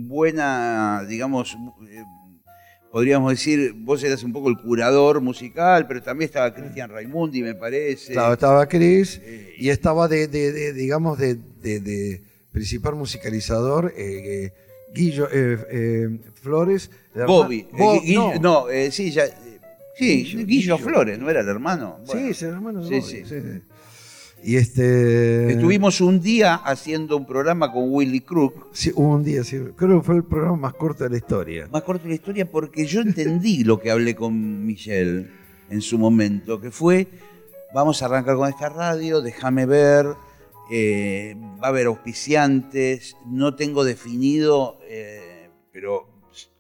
Buena, 0.08 1.04
digamos, 1.08 1.56
eh, 1.89 2.04
podríamos 2.95 3.29
decir, 3.29 3.73
vos 3.75 4.01
eras 4.05 4.23
un 4.23 4.31
poco 4.31 4.47
el 4.47 4.55
curador 4.58 5.19
musical, 5.19 5.86
pero 5.86 6.01
también 6.01 6.29
estaba 6.29 6.53
Cristian 6.53 6.89
Raimundi, 6.89 7.41
me 7.43 7.53
parece. 7.53 8.13
Estaba, 8.13 8.31
estaba 8.36 8.65
Chris 8.69 9.19
Eh, 9.21 9.53
y 9.58 9.67
estaba 9.67 10.08
de, 10.08 10.29
de- 10.29 10.53
de, 10.53 10.71
digamos, 10.71 11.17
de, 11.19 12.21
principal 12.53 12.95
musicalizador 12.95 13.91
eh, 13.97 14.45
eh, 14.45 14.53
Guillo 14.93 15.27
eh, 15.29 15.58
eh, 15.71 16.19
Flores. 16.36 16.89
Bobby. 17.27 17.67
Bo- 17.73 17.99
Guillo- 18.01 18.39
no. 18.39 18.67
no, 18.69 18.91
sí, 18.91 19.12
ya. 19.12 19.25
Sí, 19.97 20.45
Guillo. 20.45 20.77
Flores, 20.77 21.19
¿no 21.19 21.29
era 21.29 21.41
el 21.41 21.49
hermano? 21.49 21.99
Sí, 22.10 22.29
es 22.29 22.43
el 22.43 22.51
hermano 22.53 22.81
de 22.81 22.88
Sí, 22.88 22.93
Bobby, 23.01 23.12
sí. 23.12 23.23
sí, 23.25 23.41
sí. 23.41 23.62
Y 24.47 24.58
este. 24.58 25.51
Estuvimos 25.53 26.01
un 26.01 26.21
día 26.21 26.53
haciendo 26.53 27.17
un 27.17 27.25
programa 27.25 27.71
con 27.71 27.86
Willy 27.91 28.21
Crook. 28.21 28.67
Sí, 28.73 28.91
hubo 28.93 29.15
un 29.15 29.23
día, 29.23 29.43
sí. 29.43 29.58
Creo 29.75 29.99
que 29.99 30.05
fue 30.05 30.15
el 30.17 30.23
programa 30.23 30.55
más 30.58 30.73
corto 30.75 31.03
de 31.03 31.10
la 31.10 31.17
historia. 31.17 31.67
Más 31.71 31.81
corto 31.81 32.08
la 32.08 32.13
historia 32.13 32.49
porque 32.49 32.86
yo 32.86 33.01
entendí 33.01 33.63
lo 33.63 33.79
que 33.79 33.89
hablé 33.89 34.13
con 34.15 34.63
Michelle 34.63 35.27
en 35.71 35.81
su 35.81 35.97
momento, 35.97 36.62
que 36.62 36.69
fue, 36.69 37.08
vamos 37.73 38.03
a 38.03 38.05
arrancar 38.05 38.36
con 38.36 38.47
esta 38.47 38.69
radio, 38.69 39.19
déjame 39.19 39.65
ver, 39.65 40.05
eh, 40.71 41.36
va 41.60 41.65
a 41.65 41.69
haber 41.69 41.88
auspiciantes, 41.88 43.17
no 43.25 43.55
tengo 43.55 43.84
definido, 43.84 44.77
eh, 44.88 45.49
pero 45.73 46.08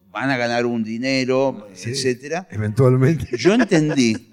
van 0.09 0.31
a 0.31 0.37
ganar 0.37 0.65
un 0.65 0.83
dinero, 0.83 1.67
Sí. 1.73 1.91
etcétera. 1.91 2.47
Eventualmente. 2.49 3.37
Yo 3.37 3.53
entendí, 3.53 4.31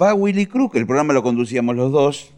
va 0.00 0.14
Willy 0.14 0.46
Crook, 0.46 0.76
el 0.76 0.86
programa 0.86 1.12
lo 1.12 1.22
conducíamos 1.22 1.76
los 1.76 1.92
dos, 1.92 2.31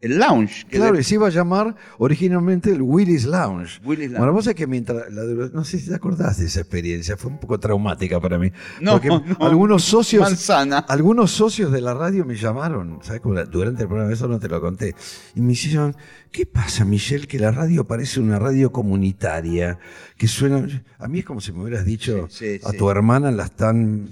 el 0.00 0.18
lounge. 0.18 0.66
que 0.68 0.76
Claro, 0.76 0.96
de- 0.96 1.00
y 1.00 1.04
se 1.04 1.14
iba 1.14 1.28
a 1.28 1.30
llamar 1.30 1.74
originalmente 1.96 2.70
el 2.70 2.82
Willis 2.82 3.24
Lounge. 3.24 3.80
Willy's 3.82 4.10
Lounge. 4.10 4.18
Bueno, 4.18 4.32
vos 4.34 4.44
sabés 4.44 4.56
que 4.56 4.66
mientras. 4.66 5.10
la 5.10 5.22
no 5.50 5.64
sé 5.64 5.78
si 5.78 5.88
te 5.88 5.94
acordás 5.94 6.36
de 6.38 6.44
esa 6.44 6.60
experiencia, 6.60 7.16
fue 7.16 7.30
un 7.30 7.38
poco 7.38 7.58
traumática 7.58 8.20
para 8.20 8.38
mí. 8.38 8.52
No, 8.82 8.92
porque 8.92 9.08
no. 9.08 9.24
algunos 9.40 9.82
socios. 9.82 10.20
Manzana. 10.22 10.78
Algunos 10.80 11.30
socios 11.30 11.72
de 11.72 11.80
la 11.80 11.94
radio 11.94 12.26
me 12.26 12.34
llamaron, 12.36 12.98
¿sabes? 13.02 13.22
Durante 13.50 13.82
el 13.84 13.88
programa, 13.88 14.12
eso 14.12 14.28
no 14.28 14.38
te 14.38 14.48
lo 14.48 14.60
conté. 14.60 14.94
Y 15.34 15.40
me 15.40 15.48
dijeron, 15.52 15.96
¿qué 16.30 16.44
pasa, 16.44 16.84
Michelle? 16.84 17.26
Que 17.26 17.38
la 17.38 17.50
radio 17.50 17.84
parece 17.86 18.20
una 18.20 18.38
radio 18.38 18.72
comunitaria, 18.72 19.78
que 20.18 20.28
suena... 20.28 20.66
A 20.98 21.08
mí 21.08 21.20
es 21.20 21.24
como 21.24 21.40
si 21.40 21.50
me 21.52 21.62
hubieras 21.62 21.86
dicho, 21.86 22.26
Sí, 22.28 22.58
sí, 22.58 22.60
a 22.62 22.72
sí. 22.72 22.76
tu 22.76 22.90
hermana 22.90 23.30
la 23.30 23.44
están, 23.44 24.10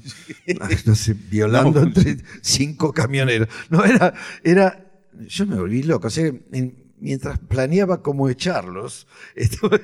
ay, 0.59 0.77
no 0.87 0.95
sé, 0.95 1.15
violando 1.31 1.81
No. 1.81 1.87
entre 1.87 2.17
cinco 2.41 2.95
camioneros. 2.95 3.49
No, 3.69 3.85
era... 3.85 4.15
era 4.43 4.82
yo 5.29 5.47
me 5.47 5.57
volví 5.57 5.83
loco. 5.83 6.07
O 6.09 6.11
sea, 6.11 6.27
en- 6.27 6.77
mientras 6.99 7.39
planeaba 7.39 8.03
cómo 8.03 8.29
echarlos, 8.29 9.07
estuve- 9.37 9.81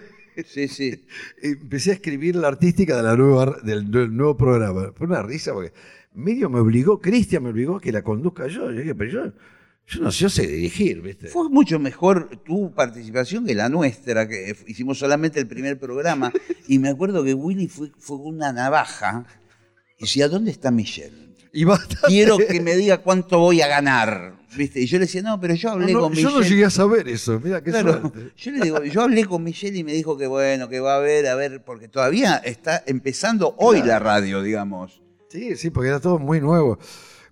Sí, 0.46 0.68
sí. 0.68 1.04
empecé 1.42 1.90
a 1.90 1.94
escribir 1.94 2.36
la 2.36 2.46
artística 2.48 2.96
de 2.96 3.02
la 3.02 3.16
nueva, 3.16 3.56
del, 3.64 3.90
del 3.90 4.16
nuevo 4.16 4.36
programa. 4.36 4.92
Fue 4.94 5.06
una 5.08 5.20
risa 5.22 5.52
porque 5.52 5.72
medio 6.14 6.48
me 6.48 6.60
obligó, 6.60 7.00
Cristian 7.00 7.42
me 7.42 7.50
obligó 7.50 7.76
a 7.76 7.80
que 7.80 7.90
la 7.90 8.02
conduzca 8.02 8.46
yo. 8.46 8.70
Yo 8.70 8.78
dije, 8.78 8.94
pero 8.94 9.10
yo, 9.10 9.32
yo 9.88 10.00
no 10.00 10.12
sé, 10.12 10.18
yo 10.20 10.28
sé 10.28 10.46
dirigir, 10.46 11.00
¿viste? 11.02 11.26
Fue 11.26 11.48
mucho 11.48 11.80
mejor 11.80 12.28
tu 12.44 12.72
participación 12.72 13.46
que 13.46 13.54
la 13.56 13.68
nuestra, 13.68 14.28
que 14.28 14.54
hicimos 14.68 14.98
solamente 15.00 15.40
el 15.40 15.48
primer 15.48 15.78
programa. 15.78 16.32
Y 16.68 16.78
me 16.78 16.90
acuerdo 16.90 17.24
que 17.24 17.34
Willy 17.34 17.66
fue, 17.66 17.90
fue 17.98 18.18
una 18.18 18.52
navaja 18.52 19.26
y 19.98 20.02
decía, 20.02 20.28
¿dónde 20.28 20.50
está 20.52 20.70
Michelle? 20.70 21.34
Y 21.52 21.64
bastante- 21.64 22.06
Quiero 22.06 22.36
que 22.38 22.60
me 22.60 22.76
diga 22.76 22.98
cuánto 22.98 23.38
voy 23.40 23.60
a 23.62 23.66
ganar. 23.66 24.37
¿Viste? 24.56 24.80
Y 24.80 24.86
yo 24.86 24.98
le 24.98 25.04
decía, 25.04 25.20
no, 25.22 25.38
pero 25.40 25.54
yo 25.54 25.70
hablé 25.70 25.92
no, 25.92 26.00
con 26.00 26.12
yo 26.14 26.28
Michelle. 26.28 26.34
no 26.34 26.48
llegué 26.48 26.64
a 26.64 26.70
saber 26.70 27.06
eso, 27.08 27.38
mira 27.42 27.62
qué 27.62 27.70
Claro, 27.70 28.00
suerte. 28.00 28.32
yo 28.36 28.50
le 28.52 28.60
digo, 28.60 28.82
yo 28.84 29.02
hablé 29.02 29.24
con 29.26 29.42
Michelle 29.44 29.76
y 29.78 29.84
me 29.84 29.92
dijo 29.92 30.16
que 30.16 30.26
bueno, 30.26 30.68
que 30.68 30.80
va 30.80 30.94
a 30.94 30.96
haber, 30.98 31.26
a 31.26 31.34
ver, 31.34 31.62
porque 31.64 31.88
todavía 31.88 32.36
está 32.36 32.82
empezando 32.86 33.54
hoy 33.58 33.82
la 33.82 33.98
radio, 33.98 34.42
digamos. 34.42 35.02
Sí, 35.28 35.56
sí, 35.56 35.68
porque 35.70 35.88
era 35.90 36.00
todo 36.00 36.18
muy 36.18 36.40
nuevo. 36.40 36.78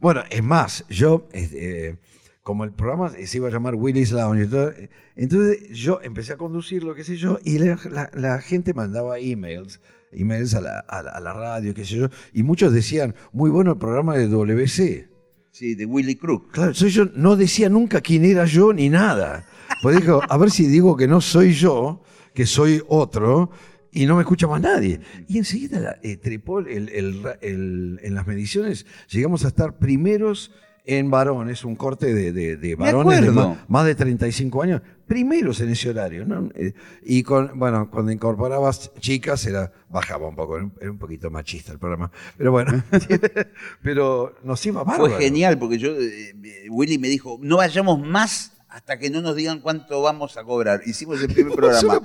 Bueno, 0.01 0.23
es 0.29 0.43
más, 0.43 0.85
yo, 0.91 1.27
este, 1.33 1.97
como 2.43 2.65
el 2.65 2.73
programa 2.73 3.11
se 3.25 3.37
iba 3.39 3.49
a 3.49 3.51
llamar 3.51 3.75
Willis 3.77 4.13
Lounge, 4.13 4.47
todo, 4.49 4.71
eh, 4.73 4.91
entonces 5.17 5.71
yo 5.71 6.01
empecé 6.03 6.35
a 6.35 6.37
conducirlo, 6.37 6.95
qué 6.95 7.03
sé 7.03 7.17
yo, 7.17 7.39
y 7.45 7.59
la, 7.59 7.79
la- 7.91 8.11
la 8.13 8.41
gente 8.43 8.75
mandaba 8.75 9.19
emails, 9.19 9.81
emails 10.13 10.55
a 10.55 10.61
la, 10.61 10.81
a 10.81 11.03
la- 11.03 11.13
a 11.13 11.21
la 11.21 11.33
radio, 11.33 11.73
qué 11.73 11.87
sé 11.87 11.97
yo, 11.97 12.09
y 12.35 12.43
muchos 12.43 12.75
decían, 12.75 13.15
muy 13.33 13.49
bueno 13.49 13.73
el 13.73 13.79
programa 13.79 14.15
de 14.19 14.29
WC. 14.29 15.09
Sí, 15.59 15.75
de 15.75 15.87
Willy 15.87 16.17
Crook. 16.17 16.51
Claro, 16.53 16.75
soy 16.75 16.91
yo 16.91 17.07
no 17.15 17.35
decía 17.35 17.71
nunca 17.71 18.03
quién 18.03 18.27
era 18.27 18.45
yo 18.45 18.75
ni 18.75 18.91
nada. 18.91 19.47
Pues 19.81 19.97
dijo, 19.99 20.21
a 20.29 20.37
ver 20.37 20.51
si 20.51 20.67
digo 20.67 20.95
que 20.99 21.09
no 21.09 21.23
soy 21.23 21.55
yo, 21.55 22.03
que 22.35 22.45
soy 22.45 22.83
otro, 22.89 23.51
y 23.91 24.05
no 24.05 24.17
me 24.17 24.21
escucha 24.21 24.47
más 24.47 24.61
nadie. 24.61 25.01
Y 25.27 25.39
enseguida 25.39 25.81
la, 25.81 25.97
eh, 26.03 26.19
trepó 26.19 26.59
el, 26.59 26.91
el- 26.91 27.23
el- 27.41 28.01
en 28.03 28.15
las 28.15 28.27
mediciones, 28.27 28.85
llegamos 29.09 29.47
a 29.47 29.49
estar 29.49 29.79
primeros 29.79 30.53
en 30.85 31.11
varones, 31.11 31.65
un 31.65 31.75
corte 31.75 32.13
de, 32.13 32.33
de- 32.33 32.59
de 32.59 32.69
Me 32.77 32.85
varones 32.93 33.23
de 33.23 33.29
acuerdo. 33.31 33.49
más, 33.49 33.59
más 33.71 33.87
de 33.87 33.95
35 33.95 34.63
años, 34.63 34.83
primeros 35.07 35.61
en 35.61 35.71
ese 35.71 35.91
horario. 35.91 36.25
¿no? 36.27 36.51
Eh, 36.55 36.75
y 37.03 37.23
con, 37.23 37.59
bueno, 37.59 37.91
cuando 37.91 38.13
incorporabas 38.13 38.93
chicas 38.99 39.47
era, 39.47 39.73
bajaba 39.89 40.29
un 40.29 40.37
poco, 40.37 40.57
era 40.57 40.91
un, 40.91 40.99
poquito 40.99 41.31
machista 41.31 41.73
el 41.73 41.79
programa. 41.79 42.11
Pero 42.37 42.53
bueno, 42.53 42.83
pero 43.83 44.35
nos 44.43 44.65
iba 44.67 44.83
bárbaro. 44.85 45.11
Fue 45.15 45.25
genial 45.25 45.59
porque 45.59 45.79
yo, 45.79 45.91
eh, 45.99 46.35
Willy 46.71 46.99
me 46.99 47.09
dijo, 47.09 47.39
no 47.41 47.59
vayamos 47.59 48.01
más 48.01 48.53
hasta 48.77 48.99
que 48.99 49.09
no 49.09 49.23
nos 49.23 49.35
digan 49.35 49.61
cuánto 49.61 50.03
vamos 50.03 50.37
a 50.37 50.45
cobrar. 50.45 50.83
Hicimos 50.85 51.23
el 51.23 51.33
primer 51.33 51.53
programa. 51.57 51.99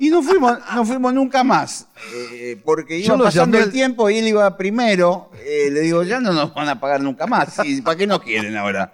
Y 0.00 0.08
no 0.08 0.22
fuimos, 0.22 0.58
no 0.74 0.84
fuimos 0.86 1.12
nunca 1.12 1.44
más. 1.44 1.86
eh, 2.32 2.58
porque 2.64 3.00
Yo 3.00 3.08
iba 3.08 3.16
lo 3.18 3.24
pasando 3.24 3.58
el 3.58 3.70
tiempo 3.70 4.08
y 4.08 4.16
él 4.16 4.28
iba 4.28 4.56
primero. 4.56 5.30
eh, 5.44 5.68
le 5.70 5.80
digo, 5.80 6.02
ya 6.04 6.18
no 6.18 6.32
nos 6.32 6.54
van 6.54 6.68
a 6.70 6.80
pagar 6.80 7.02
nunca 7.02 7.26
más. 7.26 7.60
¿Y 7.62 7.82
¿Para 7.82 7.98
qué 7.98 8.06
no 8.06 8.22
quieren 8.22 8.56
ahora? 8.56 8.90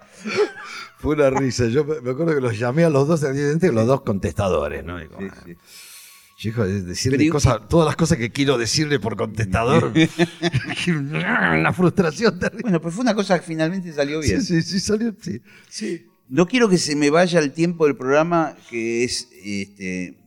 Fue 1.05 1.15
una 1.15 1.29
risa. 1.29 1.67
Yo 1.67 1.85
me 1.85 1.97
acuerdo 2.11 2.33
que 2.35 2.41
los 2.41 2.57
llamé 2.57 2.83
a 2.83 2.89
los 2.89 3.07
dos, 3.07 3.21
los 3.21 3.87
dos 3.87 4.01
contestadores, 4.01 4.83
¿no? 4.83 4.97
Digo, 4.99 5.17
Sí, 5.19 5.27
"Ah, 5.31 5.43
sí. 5.45 5.55
Hijo, 6.47 6.65
de- 6.65 6.81
decirle 6.81 7.29
cosas, 7.29 7.67
todas 7.69 7.85
las 7.85 7.95
cosas 7.95 8.17
que 8.17 8.31
quiero 8.31 8.57
decirle 8.57 8.99
por 8.99 9.15
contestador. 9.15 9.93
una 10.87 11.71
frustración 11.73 12.39
terrible. 12.39 12.63
Bueno, 12.63 12.81
pues 12.81 12.93
fue 12.93 13.03
una 13.03 13.15
cosa 13.15 13.39
que 13.39 13.45
finalmente 13.45 13.93
salió 13.93 14.19
bien. 14.19 14.41
Sí, 14.41 14.61
sí, 14.61 14.69
sí, 14.69 14.79
salió. 14.79 15.15
Sí. 15.21 15.41
sí. 15.69 16.05
No 16.27 16.47
quiero 16.47 16.67
que 16.67 16.77
se 16.79 16.95
me 16.95 17.09
vaya 17.11 17.39
el 17.39 17.53
tiempo 17.53 17.85
del 17.85 17.95
programa, 17.95 18.57
que 18.69 19.03
es 19.03 19.29
este, 19.43 20.17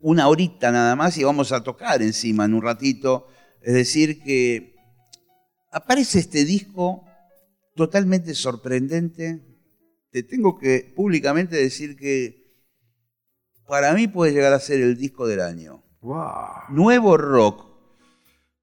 una 0.00 0.26
horita 0.28 0.72
nada 0.72 0.96
más, 0.96 1.18
y 1.18 1.24
vamos 1.24 1.52
a 1.52 1.62
tocar 1.62 2.00
encima 2.02 2.46
en 2.46 2.54
un 2.54 2.62
ratito. 2.62 3.26
Es 3.62 3.74
decir, 3.74 4.22
que 4.22 4.74
aparece 5.70 6.18
este 6.18 6.44
disco 6.44 7.04
totalmente 7.74 8.34
sorprendente. 8.34 9.42
Te 10.16 10.22
tengo 10.22 10.56
que 10.56 10.90
públicamente 10.96 11.56
decir 11.56 11.94
que 11.94 12.42
para 13.68 13.92
mí 13.92 14.08
puede 14.08 14.32
llegar 14.32 14.54
a 14.54 14.58
ser 14.58 14.80
el 14.80 14.96
disco 14.96 15.26
del 15.26 15.42
año. 15.42 15.82
Wow. 16.00 16.70
Nuevo 16.70 17.18
Rock. 17.18 17.66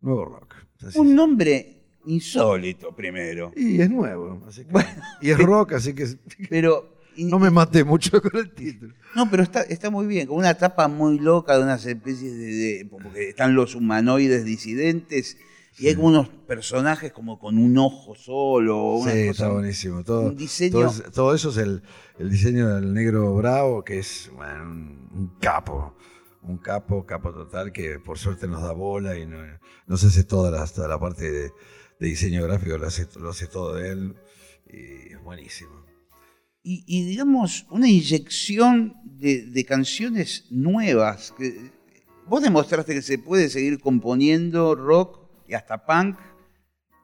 Nuevo 0.01 0.25
rock. 0.25 0.55
Así. 0.83 0.97
Un 0.97 1.13
nombre 1.13 1.99
insólito 2.07 2.95
primero. 2.95 3.51
Y 3.55 3.79
es 3.79 3.87
nuevo. 3.91 4.41
Así 4.47 4.65
que- 4.65 4.73
y 5.21 5.29
es 5.29 5.37
rock, 5.37 5.73
así 5.73 5.93
que 5.93 6.07
Pero 6.49 6.95
no 7.17 7.37
me 7.37 7.51
maté 7.51 7.83
mucho 7.83 8.19
con 8.19 8.35
el 8.35 8.51
título. 8.55 8.95
No, 9.13 9.29
pero 9.29 9.43
está, 9.43 9.61
está 9.61 9.91
muy 9.91 10.07
bien, 10.07 10.25
con 10.25 10.37
una 10.37 10.55
tapa 10.55 10.87
muy 10.87 11.19
loca 11.19 11.55
de 11.55 11.61
unas 11.65 11.85
especies 11.85 12.35
de, 12.35 12.45
de- 12.47 12.85
Porque 12.89 13.29
están 13.29 13.53
los 13.53 13.75
humanoides 13.75 14.43
disidentes 14.43 15.37
y 15.79 15.87
hay 15.87 15.95
como 15.95 16.07
unos 16.09 16.29
personajes 16.29 17.11
como 17.11 17.39
con 17.39 17.57
un 17.57 17.77
ojo 17.77 18.15
solo. 18.15 18.95
Una 18.95 19.11
Sí, 19.11 19.17
cosa- 19.27 19.31
está 19.31 19.49
buenísimo. 19.49 20.03
Todo, 20.03 20.21
un 20.27 20.37
diseño- 20.37 20.71
todo, 20.71 20.85
es- 20.87 21.11
todo 21.11 21.35
eso 21.35 21.49
es 21.49 21.57
el, 21.57 21.81
el 22.19 22.29
diseño 22.29 22.75
del 22.75 22.93
negro 22.93 23.33
bravo, 23.35 23.83
que 23.83 23.99
es 23.99 24.29
bueno, 24.35 24.63
un, 24.63 25.09
un 25.13 25.27
capo. 25.39 25.95
Un 26.45 26.57
capo, 26.57 27.05
capo 27.05 27.31
total, 27.31 27.71
que 27.71 27.99
por 27.99 28.17
suerte 28.19 28.47
nos 28.49 28.61
da 28.61 28.73
bola 28.73 29.17
y 29.17 29.25
no, 29.25 29.37
no 29.87 29.95
se 29.97 30.07
hace 30.07 30.25
toda 30.25 30.51
la, 30.51 30.67
toda 30.67 30.89
la 30.89 30.99
parte 30.99 31.31
de, 31.31 31.51
de 31.99 32.07
diseño 32.07 32.43
gráfico, 32.43 32.77
lo 32.77 32.85
hace, 32.87 33.07
lo 33.17 33.29
hace 33.29 33.47
todo 33.47 33.79
él. 33.79 34.13
Y 34.67 35.13
es 35.13 35.23
buenísimo. 35.23 35.71
Y, 36.61 36.83
y, 36.85 37.05
digamos, 37.05 37.65
una 37.71 37.89
inyección 37.89 38.93
de, 39.05 39.43
de 39.45 39.65
canciones 39.65 40.45
nuevas. 40.49 41.33
Que, 41.37 41.71
vos 42.27 42.41
demostraste 42.41 42.93
que 42.93 43.01
se 43.01 43.17
puede 43.19 43.49
seguir 43.49 43.79
componiendo 43.79 44.75
rock 44.75 45.22
y 45.53 45.55
hasta 45.55 45.85
punk 45.85 46.17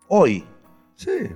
hoy. 0.08 0.44
Sí. 0.96 1.30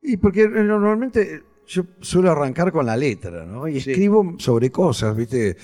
Y 0.00 0.16
porque 0.18 0.42
eh, 0.42 0.48
normalmente 0.48 1.42
yo 1.66 1.84
suelo 2.00 2.30
arrancar 2.30 2.70
con 2.70 2.86
la 2.86 2.96
letra, 2.96 3.44
¿no? 3.44 3.66
Y 3.66 3.80
Sí. 3.80 3.90
escribo 3.90 4.34
sobre 4.38 4.70
cosas, 4.70 5.16
¿viste? 5.16 5.56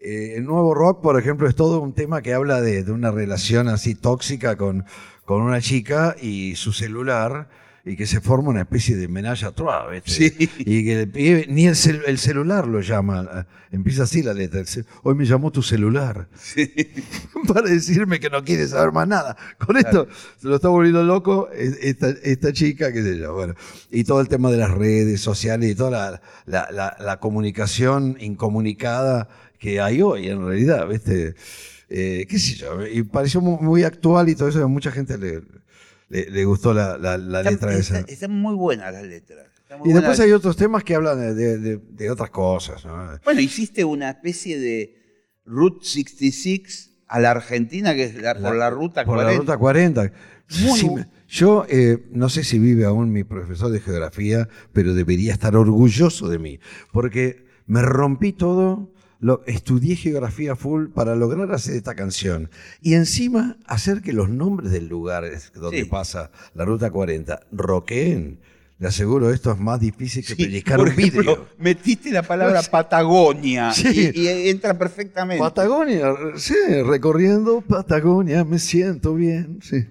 Eh, 0.00 0.34
el 0.36 0.44
nuevo 0.44 0.74
rock, 0.74 1.00
por 1.00 1.18
ejemplo, 1.18 1.48
es 1.48 1.54
todo 1.54 1.80
un 1.80 1.92
tema 1.94 2.22
que 2.22 2.34
habla 2.34 2.60
de, 2.60 2.82
de 2.82 2.90
una 2.92 3.10
relación 3.12 3.68
así 3.68 3.94
tóxica 3.94 4.56
con, 4.56 4.84
con 5.24 5.42
una 5.42 5.60
chica 5.60 6.16
y 6.20 6.56
su 6.56 6.72
celular, 6.72 7.48
y 7.86 7.96
que 7.96 8.06
se 8.06 8.20
forma 8.20 8.48
una 8.48 8.62
especie 8.62 8.96
de 8.96 9.06
trois, 9.08 9.90
¿viste? 9.92 10.10
Sí. 10.10 10.50
Y 10.58 10.84
que 10.84 11.02
el 11.02 11.12
pibe- 11.12 11.46
ni 11.48 11.66
el, 11.66 11.74
cel- 11.74 12.02
el 12.06 12.16
celular 12.18 12.66
lo 12.66 12.80
llama, 12.80 13.46
empieza 13.70 14.04
así 14.04 14.22
la 14.22 14.32
letra. 14.32 14.62
Hoy 15.02 15.14
me 15.14 15.26
llamó 15.26 15.50
tu 15.50 15.62
celular 15.62 16.26
para 17.46 17.68
decirme 17.68 18.20
que 18.20 18.30
no 18.30 18.42
quiere 18.42 18.66
saber 18.66 18.92
más 18.92 19.06
nada. 19.06 19.36
Con 19.58 19.76
esto 19.76 20.08
se 20.40 20.48
lo 20.48 20.56
está 20.56 20.68
volviendo 20.68 21.02
loco 21.02 21.50
es- 21.50 21.78
esta, 21.82 22.08
esta 22.22 22.52
chica, 22.52 22.90
qué 22.92 23.02
sé 23.02 23.18
yo, 23.18 23.34
bueno. 23.34 23.54
Y 23.90 24.04
todo 24.04 24.20
el 24.22 24.28
tema 24.28 24.50
de 24.50 24.56
las 24.56 24.70
redes 24.70 25.20
sociales 25.20 25.70
y 25.70 25.74
toda 25.74 25.90
la, 25.90 26.22
la- 26.46 26.68
la- 26.70 26.96
la 26.98 27.20
comunicación 27.20 28.16
incomunicada 28.18 29.28
que 29.58 29.80
hay 29.80 30.00
hoy, 30.00 30.28
en 30.28 30.46
realidad, 30.46 30.88
¿viste? 30.88 31.34
Eh, 31.90 32.26
qué 32.28 32.38
sé 32.38 32.54
yo, 32.54 32.86
y 32.86 33.02
pareció 33.02 33.40
mu- 33.42 33.60
muy, 33.60 33.82
actual 33.84 34.28
y 34.30 34.34
todo 34.34 34.48
eso, 34.48 34.62
a 34.64 34.68
mucha 34.68 34.90
gente 34.90 35.18
le, 35.18 35.42
le, 36.14 36.30
le 36.30 36.44
gustó 36.44 36.72
la, 36.72 36.96
la- 36.98 37.18
la 37.18 37.42
letra 37.42 37.74
Está- 37.76 37.98
esa. 37.98 38.12
Están 38.12 38.30
muy 38.32 38.54
buenas 38.54 38.92
las 38.92 39.02
letras. 39.04 39.46
Y 39.84 39.92
después 39.92 40.20
hay 40.20 40.30
otros 40.32 40.56
temas 40.56 40.84
que 40.84 40.94
hablan 40.94 41.18
de, 41.18 41.34
de- 41.34 41.58
de- 41.58 41.76
de 41.78 42.10
otras 42.10 42.30
cosas, 42.30 42.84
¿no? 42.84 43.18
Bueno, 43.24 43.40
hiciste 43.40 43.84
una 43.84 44.10
especie 44.10 44.58
de 44.58 44.94
Route 45.44 45.84
66 45.84 46.92
a 47.08 47.20
la 47.20 47.32
Argentina, 47.32 47.94
que 47.94 48.04
es 48.04 48.14
la- 48.14 48.34
por 48.34 48.54
la 48.56 48.70
ruta 48.70 49.04
por 49.04 49.16
40. 49.16 49.32
la 49.32 49.38
ruta 49.38 49.56
40. 49.58 50.12
Muy 50.60 50.78
Sí, 50.78 50.88
yo 51.28 51.66
eh, 51.68 52.04
no 52.12 52.28
sé 52.28 52.44
si 52.44 52.58
vive 52.58 52.84
aún 52.84 53.10
mi 53.10 53.24
profesor 53.24 53.70
de 53.70 53.80
geografía, 53.80 54.48
pero 54.72 54.94
debería 54.94 55.32
estar 55.32 55.56
orgulloso 55.56 56.28
de 56.28 56.38
mí, 56.38 56.60
porque 56.92 57.46
me 57.66 57.82
rompí 57.82 58.32
todo, 58.32 58.92
lo, 59.24 59.42
estudié 59.46 59.96
geografía 59.96 60.54
full 60.54 60.88
para 60.88 61.16
lograr 61.16 61.50
hacer 61.52 61.76
esta 61.76 61.94
canción 61.94 62.50
y 62.82 62.92
encima 62.92 63.56
hacer 63.66 64.02
que 64.02 64.12
los 64.12 64.28
nombres 64.28 64.70
del 64.70 64.86
lugar 64.88 65.24
donde 65.54 65.78
Sí. 65.82 65.84
pasa 65.86 66.30
la 66.54 66.64
ruta 66.66 66.90
40 66.90 67.40
roqueen. 67.52 68.38
Le 68.78 68.88
aseguro, 68.88 69.30
esto 69.30 69.52
es 69.52 69.58
más 69.58 69.80
difícil 69.80 70.26
que 70.26 70.34
Sí, 70.34 70.44
pellizcar 70.44 70.76
por 70.78 70.88
un 70.90 70.96
vidrio. 70.96 71.20
ejemplo, 71.22 71.48
Metiste 71.58 72.10
la 72.10 72.22
palabra 72.22 72.60
Patagonia 72.70 73.72
Sí. 73.72 74.10
y, 74.14 74.20
y 74.20 74.48
entra 74.50 74.76
perfectamente. 74.76 75.40
Patagonia, 75.42 76.12
sí, 76.36 76.54
recorriendo 76.84 77.60
Patagonia, 77.62 78.44
me 78.44 78.58
siento 78.58 79.14
bien. 79.14 79.60
Sí, 79.62 79.86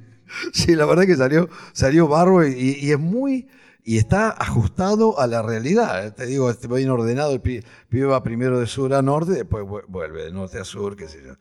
sí 0.53 0.75
la 0.75 0.85
verdad 0.85 1.05
que 1.07 1.15
salió, 1.15 1.49
salió 1.71 2.07
barro 2.07 2.45
y, 2.47 2.77
y 2.81 2.91
es 2.91 2.99
muy. 2.99 3.47
Y 3.85 3.97
está 3.97 4.29
ajustado 4.29 5.19
a 5.19 5.27
la 5.27 5.41
realidad. 5.41 6.13
Te 6.15 6.25
digo, 6.25 6.49
está 6.49 6.67
bien 6.73 6.89
ordenado. 6.89 7.33
El 7.33 7.41
pi- 7.41 7.61
pibe 7.89 8.05
va 8.05 8.23
primero 8.23 8.57
de 8.59 8.65
sur 8.65 8.93
a 8.93 9.01
norte, 9.01 9.33
después 9.33 9.65
vu- 9.65 9.83
vuelve 9.89 10.23
de 10.23 10.31
norte 10.31 10.57
a 10.57 10.63
sur, 10.63 10.95
qué 10.95 11.09
sé 11.09 11.21
yo. 11.25 11.33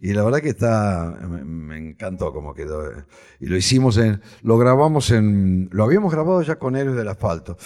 Y 0.00 0.12
la 0.12 0.24
verdad 0.24 0.40
que 0.40 0.48
está. 0.48 1.16
Me, 1.44 1.78
encantó 1.90 2.32
cómo 2.32 2.52
quedó. 2.52 2.90
eh. 2.90 3.04
Y 3.38 3.46
lo 3.46 3.56
hicimos 3.56 3.96
en. 3.98 4.20
Lo 4.42 4.58
grabamos 4.58 5.12
en. 5.12 5.68
Lo 5.72 5.84
habíamos 5.84 6.12
grabado 6.12 6.42
ya 6.42 6.56
con 6.58 6.74
Héroes 6.74 6.96
del 6.96 7.06
Asfalto. 7.08 7.56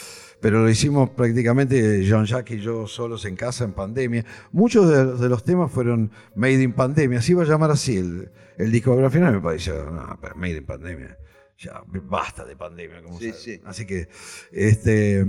Pero 0.43 0.63
lo 0.63 0.69
hicimos 0.69 1.09
prácticamente 1.11 2.05
Jean-Jacques 2.05 2.59
y 2.59 2.61
yo 2.61 2.87
solos 2.87 3.25
en 3.25 3.35
casa 3.35 3.65
en 3.65 3.73
pandemia. 3.73 4.25
Muchos 4.53 4.89
de, 4.91 5.17
de 5.17 5.29
los 5.31 5.43
temas 5.43 5.73
fueron 5.73 6.13
Made 6.37 6.63
in 6.63 6.75
Pandemia. 6.75 7.21
Así 7.21 7.33
iba 7.33 7.43
a 7.45 7.47
llamar 7.47 7.71
así 7.71 7.97
el, 7.97 8.31
el 8.59 8.71
disco. 8.71 8.93
Al 8.93 9.11
final 9.11 9.33
me 9.33 9.41
pareció, 9.41 9.91
no, 9.91 10.19
pero 10.21 10.37
Made 10.37 10.59
in 10.59 10.67
Pandemia. 10.67 11.19
Ya, 11.59 11.83
basta 12.05 12.45
de 12.45 12.57
pandemia. 12.57 13.03
Como 13.03 13.19
Sí, 13.19 13.33
sí. 13.33 13.61
Así 13.65 13.85
que, 13.87 14.09
este, 14.53 15.27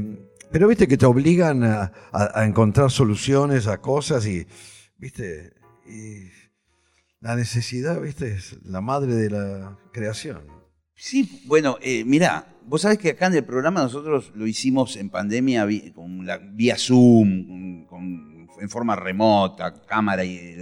pero 0.51 0.67
viste 0.67 0.87
que 0.87 0.97
te 0.97 1.05
obligan 1.05 1.63
a, 1.63 1.91
a- 2.11 2.39
a 2.41 2.45
encontrar 2.45 2.91
soluciones 2.91 3.65
a 3.67 3.81
cosas 3.81 4.25
y, 4.27 4.45
viste, 4.97 5.53
y 5.87 6.29
la 7.19 7.35
necesidad, 7.35 7.99
viste, 7.99 8.31
es 8.33 8.57
la 8.63 8.79
madre 8.81 9.15
de 9.15 9.29
la 9.31 9.77
creación. 9.91 10.43
Sí, 10.95 11.43
bueno, 11.47 11.77
eh, 11.81 12.03
mirá, 12.05 12.45
vos 12.65 12.81
sabés 12.81 12.99
que 12.99 13.09
acá 13.09 13.27
en 13.27 13.33
el 13.35 13.45
programa 13.45 13.81
nosotros 13.81 14.31
lo 14.35 14.45
hicimos 14.45 14.97
en 14.97 15.09
pandemia 15.09 15.65
con 15.95 16.25
la, 16.25 16.37
vía 16.37 16.75
Zoom, 16.77 17.85
con- 17.85 17.85
con- 17.87 18.39
en 18.61 18.69
forma 18.69 18.93
remota, 18.95 19.81
cámara 19.85 20.23
y... 20.25 20.57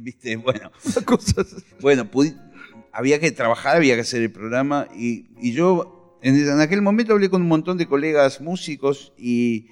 ¿Viste? 0.00 0.36
Bueno, 0.42 0.70
Cosas. 1.06 1.54
bueno 1.80 2.04
pudi- 2.10 2.36
había 2.92 3.18
que 3.18 3.30
trabajar, 3.32 3.76
había 3.76 3.94
que 3.94 4.02
hacer 4.02 4.22
el 4.22 4.30
programa 4.32 4.86
y, 4.94 5.26
y 5.40 5.52
yo 5.52 6.18
en, 6.22 6.36
en 6.36 6.60
aquel 6.60 6.82
momento 6.82 7.12
hablé 7.14 7.28
con 7.30 7.42
un 7.42 7.48
montón 7.48 7.78
de 7.78 7.86
colegas 7.86 8.40
músicos 8.40 9.12
y, 9.18 9.66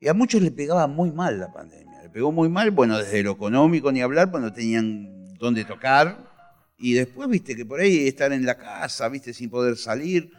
y 0.00 0.08
a 0.08 0.14
muchos 0.14 0.42
le 0.42 0.50
pegaba 0.50 0.86
muy 0.86 1.12
mal 1.12 1.38
la 1.38 1.52
pandemia. 1.52 2.02
Le 2.02 2.08
pegó 2.10 2.32
muy 2.32 2.48
mal, 2.48 2.70
bueno, 2.70 2.98
desde 2.98 3.22
lo 3.22 3.32
económico 3.32 3.92
ni 3.92 4.00
hablar, 4.02 4.30
pues 4.30 4.42
no 4.42 4.52
tenían 4.52 5.34
dónde 5.38 5.64
tocar. 5.64 6.32
Y 6.76 6.94
después, 6.94 7.28
viste, 7.28 7.54
que 7.54 7.64
por 7.64 7.80
ahí 7.80 8.08
estar 8.08 8.32
en 8.32 8.44
la 8.44 8.56
casa, 8.58 9.08
viste, 9.08 9.32
sin 9.32 9.48
poder 9.50 9.76
salir. 9.76 10.30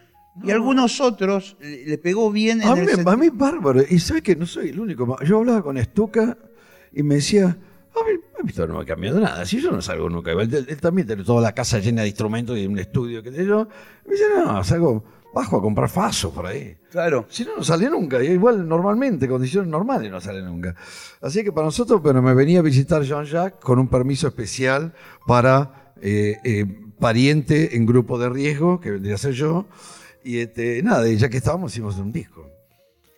Y 0.44 0.52
algunos 0.52 1.00
otros 1.00 1.56
le, 1.62 1.98
pegó 1.98 2.30
bien 2.30 2.62
en 2.62 2.68
A 2.68 2.74
el 2.74 2.82
mí, 2.82 2.88
sentido- 2.88 3.10
a 3.10 3.16
mí 3.18 3.30
bárbaro. 3.30 3.82
Y 3.90 4.00
sabes 4.00 4.22
que 4.24 4.36
no 4.36 4.46
soy 4.46 4.70
el 4.70 4.80
único. 4.82 5.18
Yo 5.24 5.38
hablaba 5.38 5.64
con 5.64 5.78
Estuca 5.78 6.38
y 6.92 7.02
me 7.04 7.16
decía, 7.16 7.46
a 7.46 8.00
mí, 8.04 8.20
esto 8.52 8.68
no 8.68 8.80
ha 8.80 8.86
cambiado 8.86 9.20
nada. 9.20 9.46
Si 9.46 9.62
yo 9.62 9.72
no 9.72 9.82
salgo 9.82 10.10
nunca. 10.10 10.32
Igual, 10.32 10.54
Él, 10.54 10.66
él 10.70 10.78
también 10.82 11.08
tiene 11.08 11.24
toda 11.24 11.42
la 11.42 11.54
casa 11.54 11.80
llena 11.80 12.02
de 12.04 12.08
instrumentos 12.10 12.58
y 12.58 12.66
un 12.68 12.78
estudio, 12.80 13.22
que 13.24 13.32
sé 13.32 13.46
yo. 13.46 13.68
Me 14.06 14.14
dice, 14.14 14.26
no, 14.38 14.64
salgo, 14.64 15.04
bajo 15.34 15.58
a 15.58 15.62
comprar 15.62 15.90
fasos 15.90 16.32
por 16.34 16.46
ahí. 16.46 16.76
Claro. 16.92 17.26
Si 17.30 17.44
no, 17.44 17.58
no 17.58 17.64
sale 17.64 17.90
nunca. 17.90 18.24
Igual 18.24 18.68
normalmente, 18.68 19.28
condiciones 19.28 19.70
normales 19.70 20.10
no 20.12 20.22
sale 20.22 20.42
nunca. 20.42 20.76
Así 21.22 21.44
que 21.44 21.52
para 21.52 21.66
nosotros, 21.66 22.02
bueno, 22.02 22.22
me 22.22 22.34
venía 22.34 22.60
a 22.60 22.62
visitar 22.62 23.02
Jean-Jacques 23.04 23.60
con 23.62 23.80
un 23.80 23.88
permiso 23.88 24.28
especial 24.28 24.94
para 25.28 25.94
eh, 26.02 26.38
eh, 26.44 26.66
pariente 27.00 27.76
en 27.76 27.86
grupo 27.86 28.18
de 28.18 28.30
riesgo, 28.30 28.80
que 28.80 28.92
vendría 28.92 29.16
a 29.16 29.18
ser 29.18 29.34
yo. 29.34 29.66
Y 30.24 30.38
este, 30.40 30.82
nada, 30.84 31.08
y 31.08 31.18
ya 31.18 31.30
que 31.30 31.38
estábamos, 31.38 31.72
hicimos 31.74 31.98
un 31.98 32.12
disco. 32.12 32.50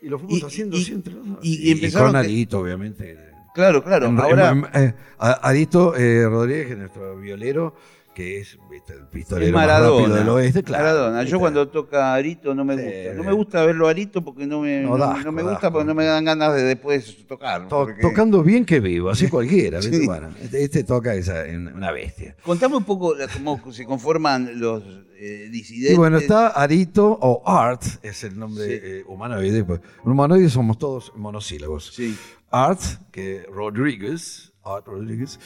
Y 0.02 0.10
lo 0.10 0.20
fuimos 0.20 0.40
Y- 0.40 0.46
haciendo 0.46 0.78
y- 0.78 0.84
siempre. 0.84 1.14
¿no? 1.14 1.40
y- 1.42 1.70
y 1.70 1.72
empezaron 1.72 2.10
con 2.10 2.16
Arito, 2.18 2.60
obviamente. 2.60 3.18
Claro, 3.58 3.84
claro. 3.84 4.06
En- 4.06 4.20
Ahora, 4.20 4.52
en- 4.52 4.68
eh, 4.74 4.94
a- 5.18 5.32
Arito 5.50 5.96
eh, 5.96 6.26
Rodríguez, 6.30 6.78
nuestro 6.78 7.18
violero, 7.18 7.74
que 8.14 8.40
es 8.40 8.58
viste, 8.72 8.94
el 8.94 9.06
pistolero 9.08 9.54
más 9.56 9.68
rápido 9.68 9.94
Maradona. 9.94 10.16
del 10.16 10.30
oeste, 10.30 10.64
claro. 10.64 10.84
Maradona. 10.86 11.24
Yo 11.24 11.40
cuando 11.40 11.68
toca 11.68 12.14
Arito 12.16 12.56
no 12.56 12.64
me 12.66 12.74
gusta. 12.76 13.14
No 13.16 13.24
me 13.24 13.32
gusta 13.32 13.64
verlo 13.66 13.88
Arito 13.88 14.24
porque 14.24 14.48
no 14.48 14.62
me, 14.62 14.82
No, 14.82 14.98
me 15.32 15.44
gusta 15.44 15.70
porque 15.72 15.86
no 15.86 15.94
me 15.94 16.06
dan 16.06 16.26
ganas 16.26 16.56
de 16.56 16.64
después 16.64 17.28
tocar. 17.28 17.68
To- 17.68 17.86
porque- 17.86 18.02
Tocando 18.02 18.42
bien 18.44 18.64
que 18.66 18.80
vivo, 18.80 19.10
así 19.12 19.28
cualquiera. 19.30 19.80
¿viste? 19.80 20.00
Sí. 20.00 20.06
Bueno, 20.08 20.30
este, 20.42 20.64
este 20.64 20.84
toca 20.84 21.14
esa, 21.16 21.44
una 21.76 21.92
bestia. 21.92 22.36
Contame 22.44 22.78
un 22.78 22.84
poco 22.86 23.14
cómo 23.34 23.72
se 23.72 23.86
conforman 23.86 24.60
los 24.60 24.84
eh, 25.20 25.50
disidentes. 25.52 25.94
Y 25.94 25.98
bueno, 25.98 26.18
está 26.18 26.48
Arito 26.50 27.08
o 27.22 27.42
Art, 27.48 27.84
es 28.04 28.24
el 28.24 28.38
nombre 28.38 28.66
Sí. 28.66 28.72
eh, 28.84 29.04
humanoide. 29.08 29.64
Pues, 29.64 29.80
un 30.04 30.12
humanoide 30.12 30.48
somos 30.50 30.78
todos 30.78 31.12
monosílabos. 31.16 31.92
Sí. 31.94 32.16
Art, 32.52 32.82
que 33.12 33.46
Rodríguez, 33.52 34.52
Art 34.64 34.86
Rodríguez, 34.88 35.40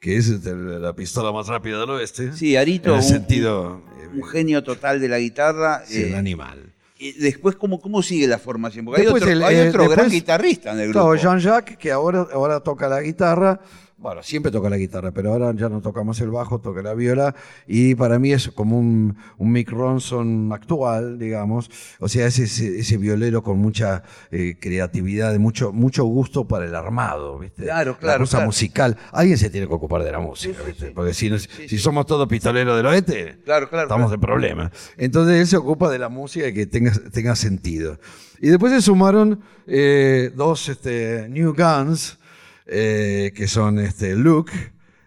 que 0.00 0.16
es 0.16 0.28
la 0.44 0.92
pistola 0.94 1.32
más 1.32 1.46
rápida 1.48 1.80
del 1.80 1.90
oeste. 1.90 2.32
Sí, 2.32 2.56
Arito, 2.56 2.90
En 2.90 2.96
el 2.98 3.02
un- 3.02 3.08
sentido. 3.08 3.82
eh, 4.00 4.08
Un 4.14 4.24
genio 4.24 4.62
total 4.62 5.00
de 5.00 5.08
la 5.08 5.18
guitarra. 5.18 5.82
sí, 5.86 6.02
eh, 6.02 6.06
un 6.10 6.14
animal. 6.14 6.72
y 7.00 7.12
después, 7.12 7.54
¿cómo, 7.54 7.80
¿cómo 7.80 8.02
sigue 8.02 8.26
la 8.26 8.38
formación? 8.38 8.84
Porque 8.84 9.02
hay 9.02 9.06
Después 9.06 9.22
otro, 9.22 9.32
el- 9.32 9.42
hay 9.44 9.54
eh, 9.56 9.68
otro 9.68 9.84
gran 9.84 9.90
después- 9.90 10.12
guitarrista 10.12 10.72
en 10.72 10.80
el 10.80 10.88
grupo. 10.88 11.10
Claro, 11.12 11.14
Jean-Jacques, 11.22 11.76
que 11.78 11.92
ahora, 11.92 12.26
ahora 12.32 12.58
toca 12.58 12.88
la 12.88 13.00
guitarra. 13.00 13.60
Bueno, 14.00 14.22
siempre 14.22 14.52
toca 14.52 14.70
la 14.70 14.76
guitarra, 14.76 15.10
pero 15.10 15.32
ahora 15.32 15.52
ya 15.56 15.68
no 15.68 15.80
tocamos 15.80 16.20
el 16.20 16.30
bajo, 16.30 16.60
toca 16.60 16.82
la 16.82 16.94
viola. 16.94 17.34
Y 17.66 17.96
para 17.96 18.20
mí 18.20 18.32
es 18.32 18.48
como 18.48 18.78
un, 18.78 19.16
un 19.38 19.50
Mick 19.50 19.70
Ronson 19.70 20.52
actual, 20.52 21.18
digamos. 21.18 21.68
O 21.98 22.08
sea, 22.08 22.26
es 22.28 22.38
ese, 22.38 22.78
ese 22.78 22.96
violero 22.96 23.42
con 23.42 23.58
mucha 23.58 24.04
eh, 24.30 24.56
creatividad, 24.60 25.32
de 25.32 25.40
mucho, 25.40 25.72
mucho 25.72 26.04
gusto 26.04 26.46
para 26.46 26.66
el 26.66 26.76
armado, 26.76 27.40
¿viste? 27.40 27.64
Claro, 27.64 27.92
La 27.94 27.98
claro, 27.98 28.20
cosa 28.20 28.36
claro. 28.36 28.46
musical. 28.46 28.96
Alguien 29.10 29.36
se 29.36 29.50
tiene 29.50 29.66
que 29.66 29.74
ocupar 29.74 30.04
de 30.04 30.12
la 30.12 30.20
música, 30.20 30.58
sí, 30.60 30.66
¿viste? 30.68 30.86
sí. 30.88 30.92
Porque 30.94 31.12
si, 31.12 31.28
no- 31.28 31.38
Sí, 31.40 31.68
si 31.68 31.78
somos 31.78 32.06
todos 32.06 32.28
pistoleros 32.28 32.76
del 32.76 32.86
oeste, 32.86 33.40
Claro, 33.44 33.68
claro. 33.68 33.88
estamos 33.88 34.12
en 34.12 34.20
problemas. 34.20 34.70
Entonces 34.96 35.40
él 35.40 35.46
se 35.48 35.56
ocupa 35.56 35.90
de 35.90 35.98
la 35.98 36.08
música 36.08 36.46
y 36.46 36.54
que 36.54 36.66
tenga, 36.66 36.92
tenga 37.12 37.34
sentido. 37.34 37.98
Y 38.40 38.48
después 38.50 38.72
se 38.72 38.80
sumaron 38.80 39.40
eh, 39.66 40.30
dos 40.36 40.68
este, 40.68 41.26
New 41.28 41.52
Guns, 41.56 42.17
eh, 42.68 43.32
que 43.34 43.48
son 43.48 43.78
este, 43.78 44.14
Luke 44.14 44.52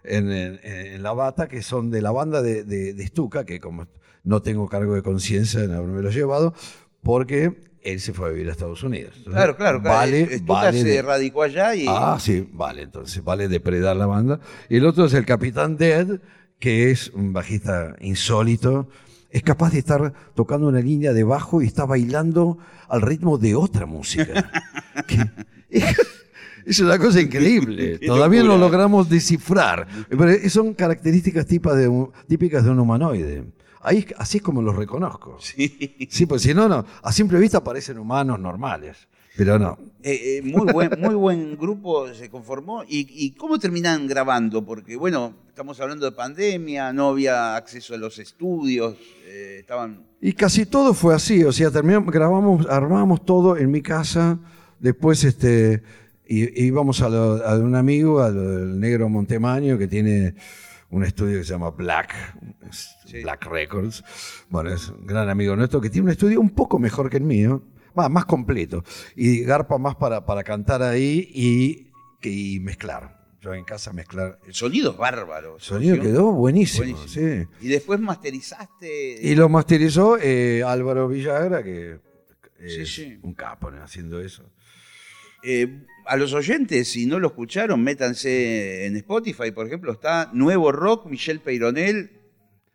en, 0.04 0.30
en- 0.32 0.60
en 0.64 1.02
la 1.02 1.12
bata, 1.12 1.48
que 1.48 1.62
son 1.62 1.90
de 1.90 2.02
la 2.02 2.10
banda 2.10 2.42
de, 2.42 2.64
de, 2.64 2.92
de 2.94 3.06
Stuka, 3.06 3.44
que 3.44 3.60
como 3.60 3.86
no 4.24 4.42
tengo 4.42 4.68
cargo 4.68 4.94
de 4.94 5.02
conciencia 5.02 5.62
en 5.64 5.72
haberme 5.72 6.02
lo 6.02 6.10
llevado, 6.10 6.54
porque 7.02 7.70
él 7.82 8.00
se 8.00 8.12
fue 8.12 8.28
a 8.28 8.32
vivir 8.32 8.48
a 8.48 8.52
Estados 8.52 8.82
Unidos. 8.84 9.14
Claro, 9.24 9.56
claro, 9.56 9.80
claro. 9.82 9.96
Vale, 9.96 10.38
Stuka 10.38 10.52
vale 10.52 10.82
se 10.82 10.88
de- 10.88 11.02
radicó 11.02 11.42
allá 11.42 11.74
y. 11.74 11.86
Ah, 11.88 12.18
sí, 12.20 12.48
vale, 12.52 12.82
entonces 12.82 13.22
vale 13.24 13.48
depredar 13.48 13.96
la 13.96 14.06
banda. 14.06 14.38
Y 14.68 14.76
el 14.76 14.86
otro 14.86 15.06
es 15.06 15.14
el 15.14 15.24
Capitán 15.26 15.76
Dead, 15.76 16.20
que 16.60 16.90
es 16.92 17.08
un 17.10 17.32
bajista 17.32 17.96
insólito. 18.00 18.88
Es 19.30 19.42
capaz 19.42 19.72
de 19.72 19.78
estar 19.78 20.12
tocando 20.34 20.68
una 20.68 20.80
línea 20.80 21.12
de 21.12 21.24
bajo 21.24 21.62
y 21.62 21.66
está 21.66 21.84
bailando 21.86 22.58
al 22.88 23.00
ritmo 23.02 23.38
de 23.38 23.54
otra 23.56 23.86
música. 23.86 24.50
Que- 25.08 25.24
es 26.66 26.80
una 26.80 26.98
cosa 26.98 27.20
increíble. 27.20 27.98
Todavía 28.06 28.42
no 28.42 28.56
logramos 28.56 29.08
descifrar. 29.08 29.86
Pero 30.08 30.48
son 30.50 30.74
características 30.74 31.46
tipas 31.46 31.76
de 31.76 31.88
un- 31.88 32.10
típicas 32.28 32.64
de 32.64 32.70
un 32.70 32.78
humanoide. 32.80 33.44
Ahí, 33.84 34.06
así 34.18 34.38
es 34.38 34.42
como 34.42 34.62
los 34.62 34.76
reconozco. 34.76 35.36
Sí. 35.40 36.08
Sí, 36.10 36.26
pues 36.26 36.42
si 36.42 36.54
no, 36.54 36.68
no. 36.68 36.84
A 37.02 37.12
simple 37.12 37.38
vista 37.38 37.62
parecen 37.62 37.98
humanos 37.98 38.38
normales. 38.38 39.08
Pero 39.34 39.58
no. 39.58 39.78
Eh, 40.02 40.38
eh, 40.38 40.42
muy, 40.42 40.70
buen, 40.70 40.90
muy 41.00 41.14
buen 41.14 41.56
grupo 41.56 42.12
se 42.12 42.28
conformó. 42.28 42.84
¿Y, 42.84 43.06
y 43.10 43.30
cómo 43.30 43.58
terminan 43.58 44.06
grabando? 44.06 44.62
Porque, 44.62 44.94
bueno, 44.94 45.32
estamos 45.48 45.80
hablando 45.80 46.04
de 46.04 46.12
pandemia, 46.12 46.92
no 46.92 47.08
había 47.08 47.56
acceso 47.56 47.94
a 47.94 47.96
los 47.96 48.18
estudios, 48.18 48.94
eh, 49.26 49.56
estaban. 49.60 50.04
Y 50.20 50.34
casi 50.34 50.66
todo 50.66 50.92
fue 50.92 51.14
así, 51.14 51.42
o 51.44 51.50
sea, 51.52 51.70
terminamos, 51.70 52.12
grabamos, 52.12 52.66
armamos 52.68 53.24
todo 53.24 53.56
en 53.56 53.70
mi 53.70 53.80
casa, 53.80 54.38
después 54.78 55.24
este, 55.24 55.82
y- 56.26 56.64
íbamos 56.66 57.00
a, 57.02 57.08
lo- 57.08 57.44
a 57.46 57.56
un 57.58 57.74
amigo, 57.74 58.22
al 58.22 58.78
negro 58.78 59.08
Montemaño, 59.08 59.78
que 59.78 59.88
tiene 59.88 60.34
un 60.90 61.04
estudio 61.04 61.38
que 61.38 61.44
se 61.44 61.50
llama 61.52 61.70
Black, 61.70 62.12
Sí. 63.06 63.22
Black 63.22 63.46
Records, 63.46 64.04
bueno, 64.48 64.70
es 64.72 64.88
un 64.88 65.06
gran 65.06 65.28
amigo 65.28 65.54
nuestro, 65.56 65.80
que 65.80 65.90
tiene 65.90 66.06
un 66.06 66.10
estudio 66.12 66.40
un 66.40 66.50
poco 66.50 66.78
mejor 66.78 67.08
que 67.10 67.16
el 67.18 67.24
mío, 67.24 67.62
va, 67.98 68.08
más 68.08 68.24
completo, 68.24 68.84
y 69.16 69.40
garpa 69.42 69.78
más 69.78 69.96
para, 69.96 70.24
para 70.24 70.42
cantar 70.44 70.82
ahí 70.82 71.28
y, 71.34 71.88
y 72.26 72.60
mezclar. 72.60 73.20
Yo 73.40 73.52
en 73.54 73.64
casa 73.64 73.92
mezclar. 73.92 74.38
El 74.46 74.54
sonido 74.54 74.92
es 74.92 74.96
bárbaro. 74.96 75.56
El 75.56 75.60
sonido 75.62 75.96
¿sí? 75.96 76.00
quedó 76.02 76.30
buenísimo, 76.30 76.92
Buenísimo. 76.94 77.26
sí. 77.58 77.66
Y 77.66 77.68
después 77.70 77.98
masterizaste. 77.98 79.18
Y 79.20 79.34
lo 79.34 79.48
masterizó 79.48 80.16
eh, 80.20 80.62
Álvaro 80.64 81.08
Villagra, 81.08 81.62
que 81.64 81.98
es 82.60 82.74
Sí, 82.74 82.86
sí. 82.86 83.18
un 83.22 83.34
capo 83.34 83.70
¿no? 83.72 83.82
haciendo 83.82 84.20
eso. 84.20 84.44
Eh, 85.42 85.84
a 86.06 86.16
los 86.16 86.32
oyentes, 86.34 86.88
si 86.88 87.06
no 87.06 87.18
lo 87.18 87.28
escucharon, 87.28 87.82
métanse 87.82 88.86
en 88.86 88.96
Spotify, 88.96 89.50
por 89.52 89.66
ejemplo, 89.66 89.92
está 89.92 90.30
Nuevo 90.32 90.72
Rock, 90.72 91.06
Michelle 91.06 91.40
Peyronel. 91.40 92.10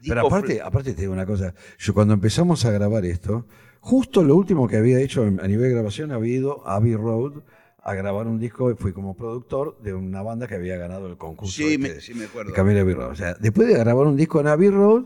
Pero 0.06 0.28
aparte, 0.28 0.62
aparte 0.62 0.94
te 0.94 1.02
digo 1.02 1.14
una 1.14 1.26
cosa, 1.26 1.54
yo 1.78 1.94
cuando 1.94 2.14
empezamos 2.14 2.64
a 2.66 2.72
grabar 2.72 3.04
esto, 3.06 3.48
justo 3.80 4.24
lo 4.24 4.36
último 4.36 4.68
que 4.68 4.78
había 4.78 5.00
hecho 5.00 5.24
a 5.24 5.48
nivel 5.48 5.70
de 5.70 5.70
grabación 5.72 6.12
había 6.12 6.36
ido 6.36 6.68
a 6.68 6.76
Abbey 6.76 6.96
Road 6.96 7.44
a 7.82 7.94
grabar 7.94 8.28
un 8.28 8.38
disco, 8.38 8.76
fui 8.76 8.92
como 8.92 9.16
productor 9.16 9.82
de 9.82 9.94
una 9.94 10.22
banda 10.22 10.46
que 10.46 10.56
había 10.56 10.78
ganado 10.78 11.08
el 11.08 11.18
concurso 11.18 11.56
Sí, 11.56 11.76
este 11.76 11.78
me, 11.80 12.02
sí, 12.02 12.14
me 12.14 12.26
acuerdo. 12.26 12.54
Camila 12.54 12.82
Abbey 12.82 12.94
Road. 12.94 13.12
O 13.12 13.16
sea, 13.16 13.34
después 13.40 13.68
de 13.68 13.76
grabar 13.76 14.08
un 14.08 14.18
disco 14.18 14.42
en 14.42 14.48
Abbey 14.48 14.70
Road, 14.70 15.06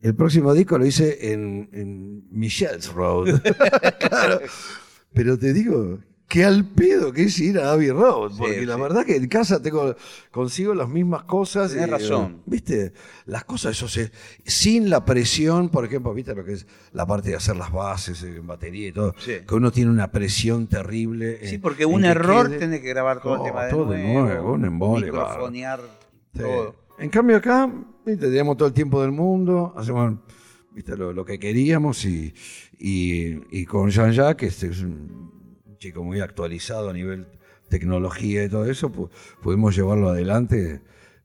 el 0.00 0.14
próximo 0.14 0.54
disco 0.54 0.78
lo 0.78 0.86
hice 0.86 1.32
en, 1.32 1.68
en 1.72 2.28
Michelle's 2.30 2.92
Road. 2.92 3.40
claro. 4.08 4.40
Pero 5.12 5.38
te 5.38 5.52
digo, 5.52 5.98
qué 6.32 6.44
al 6.46 6.64
pedo 6.64 7.12
que 7.12 7.24
es 7.24 7.38
ir 7.40 7.58
a 7.58 7.72
Abbey 7.72 7.90
Road. 7.90 8.30
Sí, 8.32 8.36
Porque 8.38 8.64
la 8.64 8.76
sí. 8.76 8.80
verdad 8.80 9.04
que 9.04 9.16
en 9.16 9.28
casa 9.28 9.60
tengo, 9.60 9.94
consigo 10.30 10.74
las 10.74 10.88
mismas 10.88 11.24
cosas. 11.24 11.72
Tenés 11.72 11.88
y, 11.88 11.90
razón. 11.90 12.40
¿Viste? 12.46 12.94
Las 13.26 13.44
cosas, 13.44 13.72
eso 13.76 13.86
se, 13.86 14.10
sin 14.46 14.88
la 14.88 15.04
presión, 15.04 15.68
por 15.68 15.84
ejemplo, 15.84 16.14
¿viste 16.14 16.34
lo 16.34 16.42
que 16.42 16.54
es 16.54 16.66
la 16.92 17.06
parte 17.06 17.28
de 17.30 17.36
hacer 17.36 17.56
las 17.56 17.70
bases 17.70 18.22
eh, 18.22 18.36
en 18.38 18.46
batería 18.46 18.88
y 18.88 18.92
todo? 18.92 19.14
Sí. 19.18 19.32
Que 19.46 19.54
uno 19.54 19.70
tiene 19.70 19.90
una 19.90 20.10
presión 20.10 20.66
terrible. 20.68 21.46
Sí, 21.46 21.56
en- 21.56 21.60
porque 21.60 21.84
un 21.84 22.00
que 22.02 22.08
error 22.08 22.48
quede- 22.48 22.58
tenés 22.58 22.80
que 22.80 22.88
grabar 22.88 23.20
todo 23.20 23.34
el 23.34 23.40
Oh, 23.40 23.44
tema 23.44 23.64
de 23.66 23.70
todo 23.70 23.90
de 23.92 24.02
nuevo, 24.02 24.26
nuevo, 24.26 24.52
un 24.54 24.64
embole, 24.64 25.06
microfonear 25.06 25.80
Sí. 26.34 26.38
todo. 26.40 26.74
En 26.98 27.10
cambio 27.10 27.36
acá, 27.36 27.70
¿viste? 28.06 28.26
tenemos 28.28 28.56
todo 28.56 28.68
el 28.68 28.74
tiempo 28.74 29.02
del 29.02 29.12
mundo, 29.12 29.74
hacemos 29.76 30.14
¿viste? 30.70 30.96
Lo, 30.96 31.12
lo 31.12 31.24
que 31.26 31.38
queríamos 31.38 32.04
y, 32.06 32.32
y, 32.78 33.38
y 33.50 33.66
con 33.66 33.90
Jean-Jacques, 33.90 34.48
este 34.54 34.68
es 34.68 34.80
un 34.80 35.31
chico 35.82 36.04
muy 36.04 36.20
actualizado 36.20 36.90
a 36.90 36.92
nivel 36.92 37.26
tecnología 37.68 38.44
y 38.44 38.48
todo 38.48 38.70
eso, 38.70 38.92
pu- 38.92 39.10
pudimos 39.42 39.74
llevarlo 39.74 40.08
adelante. 40.10 40.80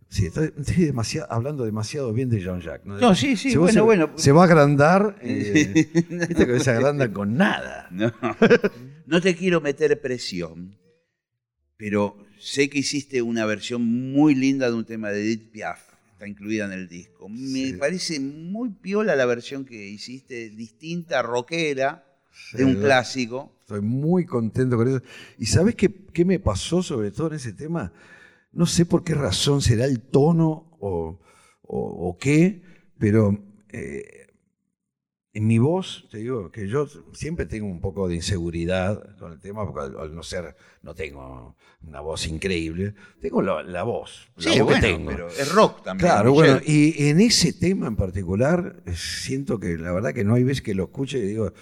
Sí, 0.09 0.27
estoy, 0.27 0.51
estoy 0.57 0.85
demasiado, 0.85 1.27
hablando 1.31 1.65
demasiado 1.65 2.13
bien 2.13 2.29
de 2.29 2.39
Jean-Jacques. 2.41 2.85
No, 2.85 3.13
sí, 3.13 3.35
sí, 3.35 3.51
Se- 3.51 3.57
bueno, 3.57 3.73
se, 3.73 3.81
bueno. 3.81 4.11
Se 4.15 4.31
va 4.31 4.41
a 4.41 4.45
agrandar, 4.45 5.17
eh, 5.21 5.73
viste 6.09 6.47
que 6.47 6.59
se 6.61 6.71
agranda 6.71 7.11
con 7.11 7.35
nada. 7.35 7.87
No, 7.91 8.11
no 9.05 9.21
te 9.21 9.35
quiero 9.35 9.59
meter 9.61 9.99
presión, 10.01 10.77
pero 11.75 12.15
sé 12.39 12.69
que 12.69 12.79
hiciste 12.79 13.21
una 13.21 13.45
versión 13.45 13.83
muy 14.13 14.33
linda 14.33 14.69
de 14.69 14.75
un 14.75 14.85
tema 14.85 15.09
de 15.11 15.21
Edith 15.23 15.51
Piaf. 15.51 15.81
Está 16.13 16.27
incluida 16.27 16.65
en 16.65 16.71
el 16.71 16.87
disco. 16.87 17.29
Me 17.29 17.37
Sí. 17.65 17.73
parece 17.73 18.19
muy 18.19 18.69
piola 18.69 19.15
la 19.15 19.25
versión 19.27 19.65
que 19.65 19.87
hiciste, 19.87 20.49
distinta, 20.49 21.21
rockera, 21.21 22.06
de 22.53 22.65
un 22.65 22.75
clásico. 22.75 23.51
Estoy 23.61 23.81
muy 23.81 24.25
contento 24.25 24.77
con 24.77 24.87
eso. 24.87 25.01
¿Y 25.37 25.45
sabes 25.45 25.75
qué, 25.75 25.93
qué 26.13 26.23
me 26.25 26.39
pasó 26.39 26.81
sobre 26.81 27.11
todo 27.11 27.27
en 27.27 27.33
ese 27.33 27.53
tema? 27.53 27.91
No 28.51 28.65
sé 28.65 28.85
por 28.85 29.03
qué 29.03 29.13
razón, 29.13 29.61
será 29.61 29.85
el 29.85 30.01
tono 30.01 30.77
o, 30.79 31.19
o- 31.63 32.09
o 32.09 32.17
qué, 32.17 32.61
pero 32.97 33.37
eh, 33.69 34.27
en 35.33 35.45
mi 35.45 35.59
voz, 35.59 36.07
te 36.09 36.17
digo, 36.19 36.49
que 36.49 36.67
yo 36.67 36.87
siempre 37.13 37.45
tengo 37.45 37.67
un 37.67 37.79
poco 37.79 38.07
de 38.07 38.15
inseguridad 38.15 39.15
con 39.19 39.33
el 39.33 39.39
tema, 39.39 39.65
porque 39.71 39.81
al, 39.95 39.99
al 39.99 40.15
no 40.15 40.23
ser, 40.23 40.55
no 40.81 40.95
tengo 40.95 41.55
una 41.83 41.99
voz 42.01 42.25
increíble, 42.27 42.95
tengo 43.21 43.41
la, 43.43 43.61
la 43.61 43.83
voz, 43.83 44.29
la 44.37 44.43
Sí, 44.53 44.59
voz 44.61 44.65
bueno, 44.69 44.81
que 44.81 44.87
tengo. 44.87 45.11
pero 45.11 45.27
es 45.27 45.51
rock 45.53 45.83
también. 45.83 46.09
Claro, 46.09 46.31
Michelle. 46.31 46.53
bueno, 46.53 46.61
y 46.65 47.09
en 47.09 47.19
ese 47.19 47.53
tema 47.53 47.85
en 47.87 47.95
particular, 47.97 48.81
eh, 48.87 48.93
siento 48.95 49.59
que 49.59 49.77
la 49.77 49.91
verdad 49.91 50.13
que 50.13 50.23
no 50.23 50.33
hay 50.33 50.43
veces 50.43 50.63
que 50.63 50.73
lo 50.73 50.85
escuche 50.85 51.19
y 51.19 51.21
digo, 51.27 51.53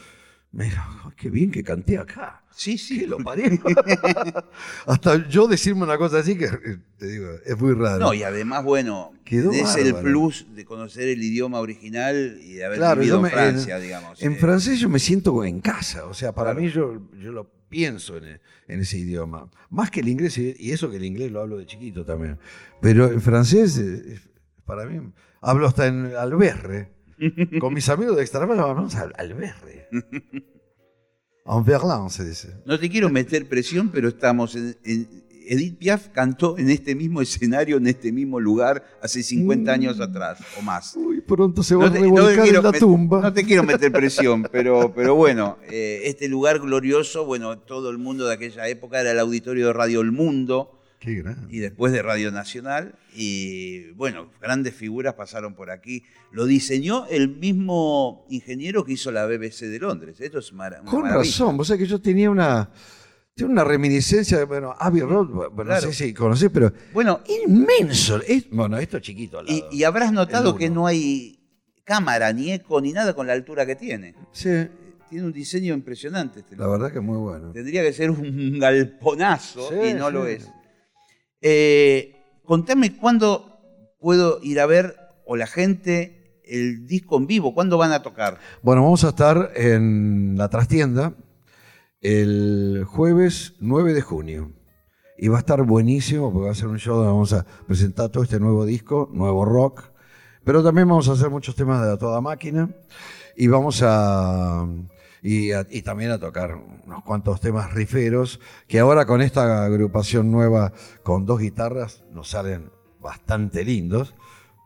mira, 0.56 0.88
qué 1.16 1.30
bien 1.30 1.52
que 1.52 1.64
canté 1.64 1.98
acá. 1.98 2.44
Sí, 2.52 2.78
sí. 2.78 3.00
¿Qué 3.02 3.08
lo 3.08 3.18
parió? 3.18 3.46
Hasta 4.86 5.28
yo 5.28 5.48
decirme 5.48 5.84
una 5.84 5.98
cosa 5.98 6.20
así 6.20 6.38
que 6.38 6.46
eh, 6.46 6.78
te 6.98 7.08
digo, 7.08 7.28
es 7.46 7.60
muy 7.60 7.74
raro. 7.74 8.00
No, 8.00 8.14
y 8.14 8.24
además, 8.24 8.64
bueno, 8.64 9.14
Quedó 9.26 9.52
es 9.52 9.76
el 9.76 9.94
plus 9.96 10.48
de 10.56 10.64
conocer 10.66 11.08
el 11.10 11.22
idioma 11.22 11.60
original 11.60 12.40
y 12.42 12.54
de 12.54 12.66
haber 12.66 12.78
Claro, 12.78 13.02
vivido 13.02 13.16
yo 13.16 13.20
en 13.20 13.24
me- 13.24 13.30
Francia, 13.30 13.76
en- 13.78 13.84
digamos. 13.84 14.22
En 14.24 14.32
eh. 14.34 14.36
francés 14.38 14.80
yo 14.80 14.90
me 14.90 15.00
siento 15.00 15.44
en 15.44 15.60
casa, 15.62 16.06
o 16.06 16.14
sea, 16.14 16.34
para 16.34 16.52
Claro. 16.52 16.66
mí 16.66 16.72
yo, 16.72 17.02
yo 17.22 17.32
lo 17.32 17.50
pienso 17.70 18.18
en, 18.18 18.40
en 18.68 18.80
ese 18.80 18.98
idioma. 19.00 19.50
Más 19.70 19.92
que 19.92 20.00
el 20.00 20.08
inglés, 20.08 20.38
y 20.38 20.72
eso 20.72 20.90
que 20.90 20.98
el 20.98 21.04
inglés 21.06 21.32
lo 21.32 21.42
hablo 21.42 21.58
de 21.58 21.66
chiquito 21.66 22.06
también. 22.06 22.38
Pero 22.82 23.08
el 23.08 23.20
francés, 23.20 23.78
eh, 23.80 24.20
para 24.66 24.86
mí, 24.86 25.12
hablo 25.42 25.68
hasta 25.68 25.88
en 25.88 26.16
alberre. 26.16 26.95
Con 27.60 27.74
mis 27.74 27.88
amigos 27.90 28.16
de 28.18 28.22
Extremadura 28.24 28.70
hablamos 28.70 28.96
al 28.96 29.14
alberre. 29.18 29.88
En 31.48 31.64
verlan 31.64 32.10
se 32.10 32.26
dice. 32.26 32.50
No 32.66 32.80
te 32.80 32.90
quiero 32.90 33.10
meter 33.10 33.48
presión, 33.48 33.90
pero 33.90 34.10
estamos 34.10 34.56
en, 34.56 34.76
en- 34.84 35.26
Edith 35.48 35.78
Piaf 35.78 36.08
cantó 36.08 36.58
en 36.58 36.72
este 36.72 36.96
mismo 36.96 37.22
escenario, 37.22 37.78
en 37.78 37.86
este 37.86 38.12
mismo 38.12 38.40
lugar, 38.40 38.84
hace 39.00 39.22
50 39.22 39.72
años 39.72 40.00
atrás 40.00 40.40
o 40.58 40.64
más. 40.64 40.96
Uy, 40.96 41.22
pronto 41.22 41.62
se 41.62 41.76
va 41.76 41.82
No 41.84 41.88
a 41.90 41.94
te, 41.94 42.00
no 42.00 42.06
te 42.06 42.12
revolcar 42.16 42.44
quiero 42.46 42.58
en 42.58 42.64
la 42.66 42.72
tumba. 42.72 43.22
no 43.22 43.32
te 43.32 43.44
quiero 43.44 43.62
meter 43.62 43.92
presión, 43.92 44.48
pero, 44.52 44.92
pero 44.96 45.14
bueno, 45.14 45.60
eh, 45.70 46.02
este 46.06 46.28
lugar 46.30 46.60
glorioso, 46.60 47.26
bueno, 47.26 47.60
todo 47.60 47.92
el 47.92 48.00
mundo 48.00 48.26
de 48.26 48.34
aquella 48.34 48.68
época 48.70 49.00
era 49.00 49.12
el 49.12 49.20
auditorio 49.20 49.68
de 49.68 49.74
Radio 49.74 50.02
El 50.02 50.12
Mundo 50.12 50.80
Qué 51.00 51.24
y 51.50 51.60
después 51.60 51.94
de 51.94 52.02
Radio 52.02 52.32
Nacional. 52.32 52.96
Y 53.16 53.92
bueno, 53.92 54.32
grandes 54.42 54.74
figuras 54.74 55.14
pasaron 55.14 55.54
por 55.56 55.70
aquí. 55.70 56.04
Lo 56.32 56.46
diseñó 56.46 57.06
el 57.08 57.30
mismo 57.30 58.26
ingeniero 58.30 58.84
que 58.84 58.94
hizo 58.94 59.12
la 59.12 59.26
BBC 59.26 59.68
de 59.68 59.80
Londres. 59.80 60.20
Esto 60.20 60.40
es 60.40 60.52
mara- 60.54 60.80
Con 60.84 61.02
maravilla. 61.04 61.18
razón, 61.30 61.58
vos 61.58 61.68
sabés 61.68 61.84
que 61.84 61.88
yo 61.90 62.02
tenía 62.02 62.30
una, 62.32 62.72
tenía 63.36 63.52
una 63.52 63.64
reminiscencia, 63.64 64.44
bueno, 64.46 64.74
Abbey 64.80 65.02
Road, 65.02 65.50
bueno, 65.52 65.74
no 65.74 65.82
sé 65.82 65.94
si 65.94 66.14
conocés, 66.14 66.50
pero 66.52 66.72
Bueno, 66.94 67.22
inmenso. 67.46 68.22
Es- 68.28 68.50
bueno, 68.50 68.78
esto 68.78 68.98
es 68.98 69.04
chiquito 69.04 69.40
al 69.40 69.50
y, 69.50 69.60
lado. 69.60 69.72
y 69.72 69.84
habrás 69.84 70.12
notado 70.12 70.56
que 70.56 70.70
no 70.70 70.88
hay 70.88 71.40
cámara, 71.84 72.34
ni 72.34 72.52
eco, 72.52 72.82
ni 72.82 72.94
nada 72.94 73.14
con 73.14 73.28
la 73.28 73.34
altura 73.34 73.66
que 73.66 73.76
tiene. 73.76 74.16
Sí, 74.32 74.50
Tiene 75.08 75.28
un 75.28 75.34
diseño 75.34 75.74
impresionante 75.76 76.40
este 76.40 76.56
la 76.58 76.66
verdad 76.68 76.92
que 76.92 76.98
es 76.98 77.04
muy 77.04 77.18
bueno. 77.20 77.52
Tendría 77.52 77.84
que 77.84 77.94
ser 77.94 78.10
un 78.10 78.58
galponazo 78.60 79.70
Sí, 79.70 79.90
y 79.90 79.94
no 79.94 80.08
sí. 80.08 80.14
lo 80.14 80.26
es. 80.28 80.50
Eh, 81.48 82.16
contame 82.44 82.98
cuándo 82.98 83.60
puedo 84.00 84.40
ir 84.42 84.60
a 84.60 84.66
ver, 84.66 84.96
o 85.28 85.36
la 85.36 85.46
gente, 85.46 86.42
el 86.44 86.88
disco 86.88 87.18
en 87.18 87.28
vivo, 87.28 87.54
cuándo 87.54 87.78
van 87.78 87.92
a 87.92 88.02
tocar. 88.02 88.40
Bueno, 88.64 88.82
vamos 88.82 89.04
a 89.04 89.10
estar 89.10 89.52
en 89.56 90.38
la 90.40 90.50
trastienda 90.50 91.14
el 92.02 92.84
jueves 92.88 93.54
9 93.60 93.94
de 93.94 94.02
junio. 94.02 94.54
Y 95.20 95.28
va 95.28 95.38
a 95.38 95.40
estar 95.42 95.62
buenísimo 95.62 96.34
porque 96.34 96.48
va 96.48 96.52
a 96.52 96.56
ser 96.56 96.68
un 96.68 96.80
show 96.80 96.96
donde 96.96 97.12
vamos 97.12 97.34
a 97.34 97.46
presentar 97.68 98.10
todo 98.10 98.24
este 98.24 98.40
nuevo 98.40 98.66
disco, 98.66 99.12
nuevo 99.14 99.46
rock. 99.46 99.92
Pero 100.44 100.64
también 100.64 100.88
vamos 100.88 101.08
a 101.10 101.12
hacer 101.12 101.30
muchos 101.30 101.56
temas 101.56 101.86
de 101.86 101.96
toda 101.98 102.22
máquina. 102.22 102.72
Y 103.38 103.46
vamos 103.46 103.84
a. 103.84 104.68
Y, 105.28 105.54
a- 105.54 105.66
y 105.72 105.82
también 105.82 106.12
a 106.12 106.20
tocar 106.20 106.54
unos 106.86 107.04
cuantos 107.04 107.42
temas 107.42 107.74
riferos 107.74 108.40
que 108.68 108.78
ahora 108.78 109.08
con 109.08 109.24
esta 109.24 109.66
agrupación 109.66 110.32
nueva 110.32 110.72
con 111.02 111.26
dos 111.26 111.40
guitarras 111.40 112.04
nos 112.12 112.30
salen 112.30 112.70
bastante 113.00 113.64
lindos, 113.66 114.14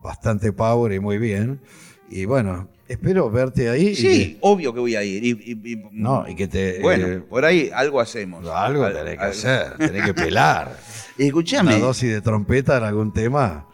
bastante 0.03 0.51
power 0.51 0.91
y 0.91 0.99
muy 0.99 1.17
bien. 1.17 1.61
Y 2.09 2.25
bueno, 2.25 2.67
espero 2.89 3.29
verte 3.31 3.69
ahí. 3.69 3.89
y 3.89 3.95
Sí, 3.95 4.37
obvio 4.41 4.73
que 4.73 4.81
voy 4.81 4.95
a 4.97 5.03
ir. 5.03 5.23
y- 5.23 5.29
y- 5.31 5.71
y- 5.73 5.83
no, 5.93 6.27
y 6.27 6.35
que 6.35 6.49
te. 6.49 6.81
bueno, 6.81 7.07
eh, 7.07 7.19
por 7.21 7.45
ahí 7.45 7.69
algo 7.73 8.01
hacemos. 8.01 8.45
algo 8.49 8.83
Al- 8.83 8.93
tenés 8.93 9.13
que 9.17 9.23
al- 9.23 9.31
hacer, 9.31 9.77
tenés 9.77 10.03
que 10.03 10.13
pelar. 10.13 10.77
Escuchame. 11.17 11.75
Una 11.77 11.85
dosis 11.85 12.11
de 12.11 12.19
trompeta 12.21 12.77
en 12.79 12.83
algún 12.83 13.13
tema 13.13 13.65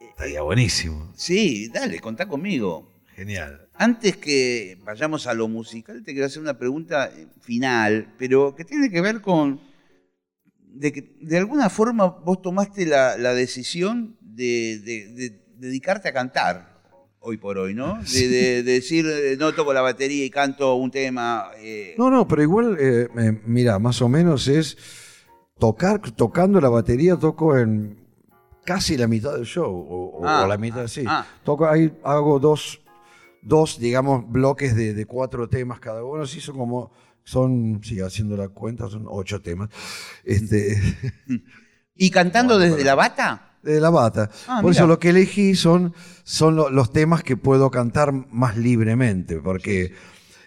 estaría 0.00 0.42
buenísimo. 0.42 1.10
Sí, 1.16 1.68
dale, 1.72 1.98
contá 2.00 2.26
conmigo. 2.28 2.90
Genial. 3.16 3.68
Antes 3.80 4.18
que 4.18 4.76
vayamos 4.84 5.26
a 5.26 5.32
lo 5.32 5.48
musical, 5.48 6.02
te 6.04 6.12
quiero 6.12 6.26
hacer 6.26 6.42
una 6.42 6.58
pregunta 6.58 7.06
eh, 7.16 7.26
final, 7.40 8.12
pero 8.18 8.54
que 8.54 8.66
tiene 8.66 8.90
que 8.90 9.00
ver 9.00 9.22
con 9.22 9.58
de 10.72 10.92
que 10.92 11.16
de 11.22 11.38
alguna 11.38 11.70
forma 11.70 12.04
vos 12.06 12.42
tomaste 12.42 12.84
la, 12.84 13.16
la 13.16 13.32
decisión 13.32 14.18
de, 14.20 14.78
de- 14.84 15.08
de 15.14 15.42
dedicarte 15.56 16.08
a 16.08 16.12
cantar 16.12 16.78
hoy 17.20 17.38
por 17.38 17.56
hoy, 17.56 17.72
¿no? 17.74 17.98
De, 18.12 18.28
de- 18.28 18.62
de 18.62 18.72
decir, 18.72 19.06
eh, 19.06 19.36
no 19.38 19.54
toco 19.54 19.72
la 19.72 19.80
batería 19.80 20.26
y 20.26 20.30
canto 20.30 20.74
un 20.74 20.90
tema. 20.90 21.50
eh, 21.56 21.94
No, 21.96 22.10
no, 22.10 22.28
pero 22.28 22.42
igual, 22.42 22.76
eh, 22.78 23.08
mira, 23.46 23.78
más 23.78 24.02
o 24.02 24.10
menos 24.10 24.46
es 24.46 24.76
tocar, 25.58 26.00
tocando 26.12 26.60
la 26.60 26.68
batería, 26.68 27.16
toco 27.16 27.56
en 27.56 27.96
casi 28.66 28.98
la 28.98 29.06
mitad 29.08 29.32
del 29.34 29.46
show, 29.46 29.70
o, 29.74 30.18
o- 30.20 30.26
Ah, 30.28 30.44
o 30.44 30.48
la 30.48 30.58
mitad, 30.58 30.86
sí. 30.86 31.04
ah. 31.06 31.26
Toco 31.44 31.66
ahí, 31.66 31.90
hago 32.04 32.38
dos, 32.38 32.80
dos 33.42 33.78
digamos, 33.78 34.30
bloques 34.30 34.74
de, 34.76 34.94
de 34.94 35.06
cuatro 35.06 35.48
temas 35.48 35.80
cada 35.80 36.04
uno, 36.04 36.26
sí, 36.26 36.40
son 36.40 36.56
como, 36.58 36.92
son, 37.24 37.80
sigue 37.82 38.02
haciendo 38.04 38.36
la 38.36 38.48
cuenta, 38.48 38.88
son 38.88 39.04
ocho 39.08 39.40
temas. 39.40 39.68
Este, 40.24 40.80
¿Y 41.96 42.10
cantando 42.10 42.58
desde 42.58 42.84
la 42.84 42.94
bata? 42.94 43.46
de 43.62 43.78
la 43.78 43.90
bata. 43.90 44.30
Ah, 44.48 44.60
Por 44.62 44.70
mira. 44.70 44.80
eso 44.80 44.86
lo 44.86 44.98
que 44.98 45.10
elegí 45.10 45.54
son, 45.54 45.92
son 46.24 46.56
lo- 46.56 46.70
los 46.70 46.92
temas 46.94 47.22
que 47.22 47.36
puedo 47.36 47.70
cantar 47.70 48.10
más 48.32 48.56
libremente, 48.56 49.36
porque 49.36 49.92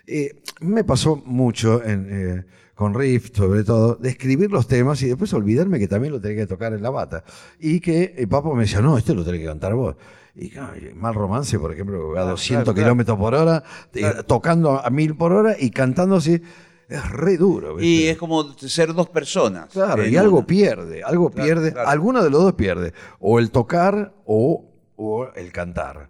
eh, 0.08 0.42
me 0.62 0.84
pasó 0.84 1.18
mucho 1.18 1.84
en, 1.84 2.08
eh, 2.10 2.46
con 2.74 2.96
Riff, 2.96 3.30
sobre 3.36 3.64
todo, 3.64 3.94
de 3.98 4.10
escribir 4.10 4.50
los 4.52 4.68
temas 4.68 5.00
y 5.04 5.08
después 5.10 5.32
olvidarme 5.34 5.78
que 5.78 5.88
también 5.88 6.12
lo 6.12 6.20
tenía 6.20 6.38
que 6.38 6.48
tocar 6.48 6.74
en 6.74 6.82
la 6.82 6.90
bata. 6.90 7.24
Y 7.60 7.80
que 7.82 8.16
el 8.18 8.28
papá 8.28 8.52
me 8.52 8.62
decía, 8.64 8.82
no, 8.82 8.98
este 8.98 9.14
lo 9.14 9.24
tenés 9.24 9.42
que 9.42 9.46
cantar 9.48 9.76
vos. 9.76 9.96
Y 10.36 10.48
y 10.48 10.94
mal 10.96 11.14
romance, 11.14 11.60
por 11.60 11.72
ejemplo, 11.72 12.10
a 12.12 12.14
Claro, 12.14 12.30
200 12.32 12.74
claro, 12.74 12.76
kilómetros 12.76 13.18
por 13.20 13.36
hora, 13.36 13.64
eh, 13.94 14.00
Claro. 14.00 14.24
tocando 14.26 14.84
a 14.84 14.90
mil 14.90 15.16
por 15.16 15.32
hora 15.32 15.56
y 15.60 15.70
cantando 15.70 16.16
así, 16.16 16.42
es 16.90 17.10
re 17.12 17.38
duro. 17.38 17.80
Y 17.80 17.84
¿viste? 17.84 18.10
es 18.12 18.18
como 18.18 18.52
ser 18.58 18.94
dos 18.94 19.10
personas. 19.10 19.70
Claro, 19.72 20.06
y 20.08 20.18
algo 20.18 20.40
una. 20.40 20.48
pierde, 20.48 21.04
algo 21.04 21.30
Claro, 21.30 21.62
pierde, 21.62 21.80
alguno 21.86 22.24
de 22.24 22.30
los 22.32 22.42
dos 22.42 22.54
pierde, 22.54 22.94
o 23.20 23.38
el 23.40 23.52
tocar 23.52 24.16
o, 24.26 24.66
o 24.96 25.28
el 25.36 25.52
cantar, 25.52 26.10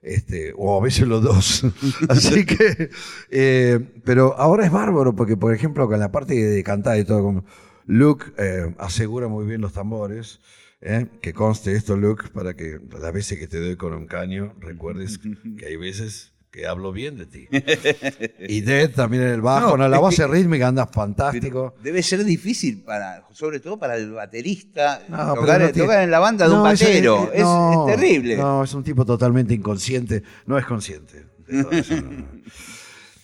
este, 0.00 0.54
o 0.56 0.78
a 0.78 0.82
veces 0.82 1.06
los 1.06 1.22
dos. 1.22 1.64
Así 2.08 2.46
que, 2.46 2.88
eh, 3.30 3.80
pero 4.04 4.34
ahora 4.38 4.64
es 4.64 4.72
bárbaro 4.72 5.14
porque, 5.14 5.36
por 5.36 5.52
ejemplo, 5.54 5.86
con 5.88 6.00
la 6.00 6.10
parte 6.10 6.34
de 6.34 6.62
cantar 6.64 6.98
y 6.98 7.04
todo, 7.04 7.22
como 7.22 7.44
Luke 7.84 8.26
eh, 8.38 8.74
asegura 8.78 9.28
muy 9.28 9.44
bien 9.46 9.60
los 9.60 9.74
tambores. 9.74 10.40
¿Eh? 10.80 11.06
Que 11.20 11.32
conste 11.32 11.72
esto, 11.74 11.96
Luke, 11.96 12.28
para 12.32 12.54
que 12.54 12.78
las 13.00 13.12
veces 13.12 13.38
que 13.38 13.46
te 13.48 13.58
doy 13.60 13.76
con 13.76 13.92
un 13.94 14.06
caño 14.06 14.54
recuerdes 14.60 15.18
que 15.58 15.66
hay 15.66 15.76
veces 15.76 16.32
que 16.50 16.66
hablo 16.66 16.92
bien 16.92 17.18
de 17.18 17.26
ti. 17.26 17.46
Y 18.48 18.62
Dead 18.62 18.90
también 18.90 19.22
en 19.24 19.28
el 19.28 19.40
bajo, 19.42 19.72
No, 19.76 19.84
no, 19.84 19.88
la 19.88 19.98
base 20.00 20.22
que- 20.22 20.28
rítmica 20.28 20.68
anda 20.68 20.86
fantástico. 20.86 21.74
Debe 21.82 22.02
ser 22.02 22.24
difícil 22.24 22.82
para, 22.82 23.22
sobre 23.32 23.60
todo 23.60 23.78
para 23.78 23.96
el 23.96 24.12
baterista, 24.12 25.02
No, 25.08 25.34
tocar, 25.34 25.60
no 25.60 25.72
tocar 25.72 26.02
en 26.04 26.10
la 26.10 26.18
banda 26.20 26.48
de 26.48 26.54
un 26.54 26.62
batero. 26.62 27.30
es- 27.34 27.40
Es, 27.40 27.46
es 27.46 27.96
terrible. 28.00 28.36
No, 28.36 28.64
es 28.64 28.72
un 28.72 28.82
tipo 28.82 29.04
totalmente 29.04 29.52
inconsciente. 29.54 30.22
No 30.46 30.56
es 30.58 30.64
consciente. 30.64 31.26
de 31.46 31.62
todo 31.62 31.72
eso, 31.72 31.94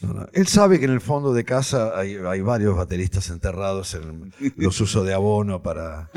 no, 0.04 0.14
no. 0.14 0.28
Él 0.32 0.46
sabe 0.46 0.78
que 0.78 0.84
en 0.84 0.90
el 0.92 1.00
fondo 1.00 1.32
de 1.32 1.44
casa 1.44 1.98
hay, 1.98 2.16
hay 2.16 2.40
varios 2.40 2.76
bateristas 2.76 3.30
enterrados 3.30 3.94
en 3.94 4.32
los 4.56 4.80
usos 4.80 5.04
de 5.06 5.14
abono 5.14 5.62
para 5.62 6.10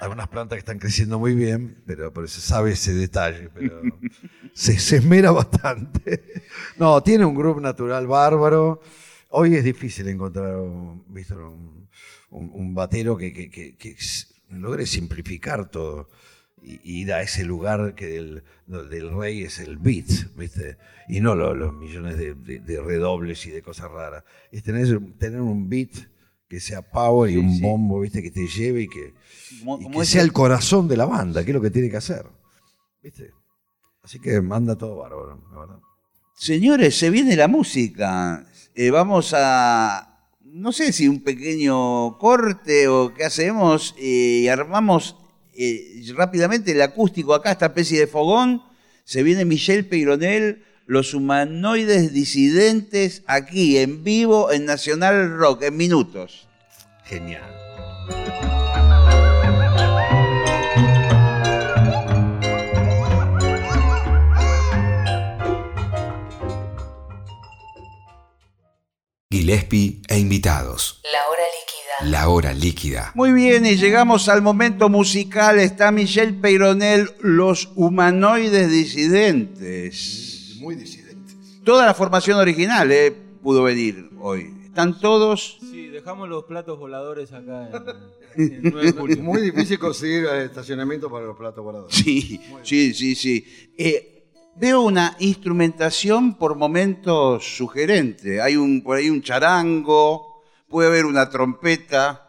algunas 0.00 0.28
plantas 0.28 0.56
que 0.56 0.60
están 0.60 0.78
creciendo 0.78 1.18
muy 1.18 1.34
bien, 1.34 1.82
pero, 1.86 2.12
pero 2.12 2.26
se 2.26 2.40
sabe 2.40 2.72
ese 2.72 2.94
detalle, 2.94 3.50
pero 3.54 3.80
se, 4.52 4.78
se 4.78 4.96
esmera 4.96 5.30
bastante. 5.30 6.22
No, 6.76 7.02
tiene 7.02 7.24
un 7.24 7.34
grupo 7.34 7.60
natural 7.60 8.06
bárbaro. 8.06 8.80
Hoy 9.30 9.54
es 9.56 9.64
difícil 9.64 10.08
encontrar 10.08 10.56
un, 10.56 11.04
un, 12.30 12.50
un- 12.54 12.74
batero 12.74 13.16
que, 13.16 13.32
que- 13.32 13.50
que- 13.50 13.76
que 13.76 13.96
logre 14.50 14.86
simplificar 14.86 15.70
todo 15.70 16.08
y, 16.62 16.80
ir 17.02 17.12
a 17.12 17.22
ese 17.22 17.44
lugar 17.44 17.94
que 17.94 18.06
del, 18.06 18.42
del 18.66 19.14
rey 19.16 19.42
es 19.42 19.58
el 19.58 19.76
beat, 19.78 20.06
¿viste? 20.36 20.76
Y 21.08 21.20
no 21.20 21.34
lo- 21.34 21.54
los 21.54 21.72
millones 21.74 22.18
de, 22.18 22.34
de- 22.34 22.60
de 22.60 22.80
redobles 22.80 23.44
y 23.46 23.50
de 23.50 23.62
cosas 23.62 23.90
raras. 23.90 24.24
Es 24.52 24.62
tener, 24.62 24.98
tener 25.18 25.40
un 25.40 25.68
beat 25.68 25.90
que 26.48 26.60
sea 26.60 26.82
power 26.82 27.30
y 27.30 27.36
un 27.36 27.54
sí. 27.54 27.60
bombo, 27.60 28.00
¿viste? 28.00 28.22
Que 28.22 28.30
te 28.30 28.46
lleve 28.46 28.82
y 28.82 28.88
que, 28.88 29.14
Como- 29.60 29.80
y 29.80 29.84
como 29.84 30.00
que 30.00 30.06
sea 30.06 30.22
el 30.22 30.32
corazón 30.32 30.88
de 30.88 30.96
la 30.96 31.04
banda, 31.06 31.44
que 31.44 31.50
es 31.50 31.54
lo 31.54 31.60
que 31.62 31.70
tiene 31.70 31.90
que 31.90 31.96
hacer. 31.98 32.26
¿Viste? 33.02 33.32
Así 34.02 34.18
que 34.20 34.40
manda 34.40 34.76
todo 34.76 34.96
bárbaro, 34.96 35.40
la 35.52 35.60
verdad. 35.60 35.78
Señores, 36.34 36.96
se 36.98 37.10
viene 37.10 37.36
la 37.36 37.48
música. 37.48 38.46
Eh, 38.74 38.90
vamos 38.90 39.34
a, 39.36 40.30
no 40.44 40.72
sé 40.72 40.92
si 40.92 41.08
un 41.08 41.22
pequeño 41.22 42.16
corte 42.18 42.88
o 42.88 43.12
qué 43.12 43.24
hacemos, 43.24 43.94
eh, 43.98 44.40
y 44.44 44.48
armamos 44.48 45.16
eh, 45.58 46.12
rápidamente 46.14 46.72
el 46.72 46.80
acústico 46.82 47.34
acá, 47.34 47.52
esta 47.52 47.66
especie 47.66 47.98
de 47.98 48.06
fogón. 48.06 48.62
Se 49.04 49.22
viene 49.22 49.44
Michelle 49.44 49.84
Peyronel, 49.84 50.64
los 50.86 51.14
humanoides 51.14 52.12
disidentes, 52.12 53.22
aquí 53.26 53.78
en 53.78 54.04
vivo 54.04 54.52
en 54.52 54.64
Nacional 54.64 55.36
Rock, 55.36 55.62
en 55.64 55.76
minutos. 55.76 56.48
Genial. 57.04 57.42
Gillespie 69.30 70.02
e 70.08 70.18
invitados. 70.18 71.00
La 71.12 71.20
hora 71.30 71.42
líquida. 71.42 71.77
La 72.04 72.28
hora 72.28 72.52
líquida. 72.52 73.10
Muy 73.16 73.32
bien, 73.32 73.66
y 73.66 73.76
llegamos 73.76 74.28
al 74.28 74.40
momento 74.40 74.88
musical. 74.88 75.58
Está 75.58 75.90
Michelle 75.90 76.32
Peyronel, 76.32 77.10
Los 77.20 77.70
Humanoides 77.74 78.70
Disidentes. 78.70 80.58
Muy 80.60 80.76
disidentes. 80.76 81.36
Toda 81.64 81.84
la 81.84 81.94
formación 81.94 82.38
original 82.38 82.92
eh, 82.92 83.10
pudo 83.42 83.64
venir 83.64 84.10
hoy. 84.20 84.54
Están 84.64 85.00
todos. 85.00 85.58
Sí, 85.60 85.88
dejamos 85.88 86.28
los 86.28 86.44
platos 86.44 86.78
voladores 86.78 87.32
acá 87.32 87.68
en, 88.36 88.54
en 88.66 88.72
9 88.72 88.92
de 88.92 88.92
julio. 88.92 89.16
Muy 89.20 89.42
difícil 89.42 89.80
conseguir 89.80 90.26
estacionamiento 90.26 91.10
para 91.10 91.26
los 91.26 91.36
platos 91.36 91.64
voladores. 91.64 91.96
Sí, 91.96 92.40
sí, 92.62 92.94
sí, 92.94 93.16
sí. 93.16 93.44
Eh, 93.76 94.30
veo 94.54 94.82
una 94.82 95.16
instrumentación 95.18 96.38
por 96.38 96.54
momentos 96.54 97.56
sugerente. 97.56 98.40
Hay 98.40 98.54
un, 98.54 98.82
por 98.82 98.98
ahí 98.98 99.10
un 99.10 99.20
charango, 99.20 100.27
puede 100.68 100.88
haber 100.88 101.06
una 101.06 101.28
trompeta, 101.30 102.24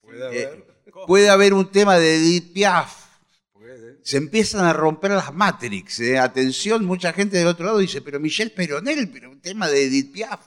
Puede 0.00 0.42
eh, 0.42 0.64
puede 1.06 1.28
haber 1.30 1.54
un 1.54 1.70
tema 1.70 1.98
de 1.98 2.16
Edith 2.16 2.52
Piaf. 2.52 3.04
puede. 3.52 3.98
Se 4.02 4.16
empiezan 4.16 4.64
a 4.64 4.72
romper 4.72 5.12
las 5.12 5.32
Matrix. 5.32 6.00
eh. 6.00 6.18
Atención, 6.18 6.84
mucha 6.84 7.12
gente 7.12 7.36
del 7.38 7.46
otro 7.46 7.66
lado 7.66 7.78
dice, 7.78 8.02
pero 8.02 8.20
Michelle 8.20 8.50
Peronel, 8.50 9.10
pero 9.10 9.30
un 9.30 9.40
tema 9.40 9.68
de 9.68 9.84
Edith 9.84 10.12
Piaf. 10.12 10.40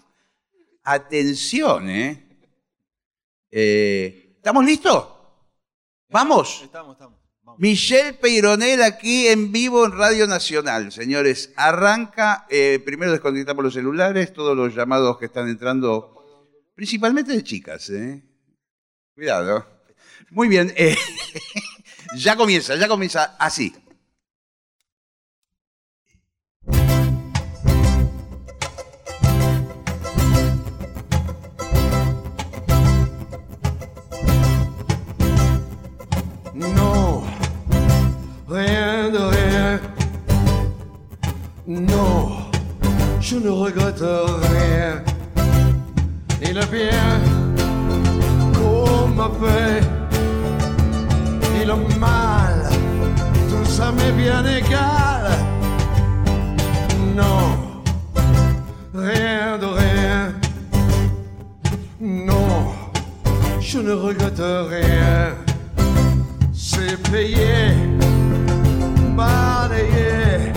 Atención, 0.84 1.90
¿eh? 1.90 2.24
Eh, 3.52 4.34
¿Estamos 4.38 4.66
listos? 4.66 5.08
¿Vamos? 6.10 6.62
Estamos, 6.64 6.94
estamos. 6.94 7.20
Vamos. 7.42 7.60
Michelle 7.60 8.14
Peyronel 8.14 8.82
aquí 8.84 9.28
en 9.28 9.52
vivo 9.52 9.86
en 9.86 9.94
Radio 9.94 10.28
Nacional, 10.28 10.92
señores. 10.92 11.52
Arranca, 11.56 12.46
eh, 12.50 12.82
primero 12.86 13.12
desconectamos 13.12 13.64
los 13.64 13.74
celulares, 13.74 14.34
todos 14.34 14.56
los 14.56 14.76
llamados 14.76 15.18
que 15.18 15.26
están 15.26 15.48
entrando, 15.50 16.17
principalmente 16.78 17.32
de 17.34 17.44
chicas, 17.44 17.90
¿eh? 17.90 18.22
Cuidado. 19.16 19.66
Muy 20.30 20.48
bien, 20.48 20.72
eh, 20.78 20.96
ya 22.16 22.36
comienza, 22.36 22.76
ya 22.76 22.88
comienza 22.88 23.36
así. 23.40 23.74
Non, 36.54 37.24
rien 38.48 39.12
de 39.12 39.18
rien. 39.18 39.82
Non, 41.66 42.52
je 43.20 43.38
ne 43.38 43.50
regrette 43.50 44.04
rien. 44.52 45.07
Bien 46.72 47.22
qu'on 48.54 49.08
m'a 49.10 49.30
fait, 49.40 49.82
ni 51.54 51.66
le 51.66 51.76
mal, 52.00 52.70
tout 53.48 53.70
ça 53.70 53.92
m'est 53.92 54.12
bien 54.12 54.44
égal. 54.44 55.24
Non, 57.16 57.58
rien 58.94 59.58
de 59.60 59.66
rien. 59.66 60.34
Non, 62.02 62.74
je 63.62 63.78
ne 63.80 63.94
regrette 63.94 64.42
rien 64.42 65.36
c'est 66.78 66.98
payé, 67.12 67.74
balayé, 69.16 70.52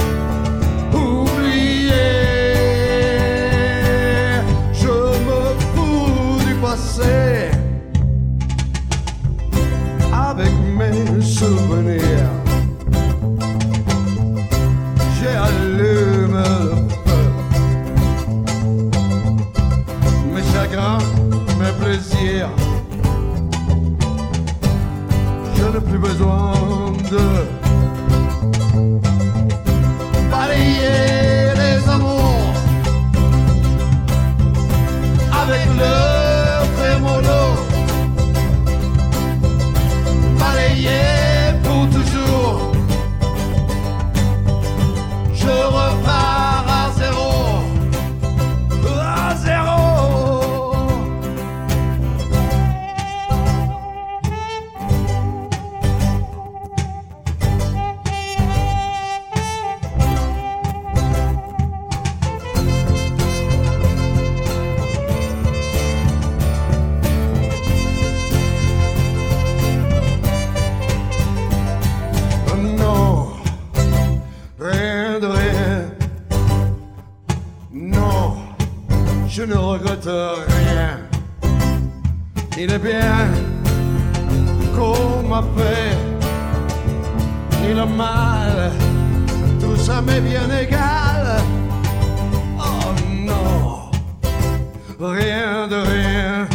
rien 95.01 95.67
de 95.69 95.77
rien. 95.77 96.49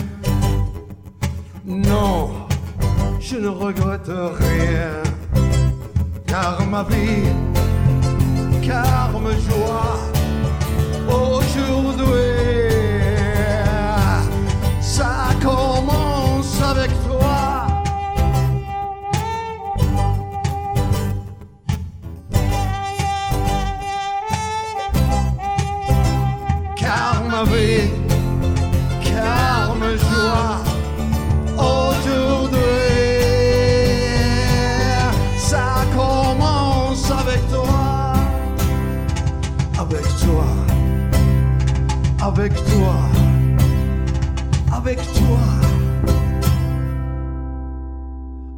Non, 1.66 2.32
je 3.20 3.38
ne 3.38 3.48
regrette 3.48 4.10
rien 4.10 5.06
car 6.36 6.66
ma 6.68 6.84
vie, 6.84 7.30
car 8.62 9.10
ma 9.24 9.32
joie, 9.32 10.15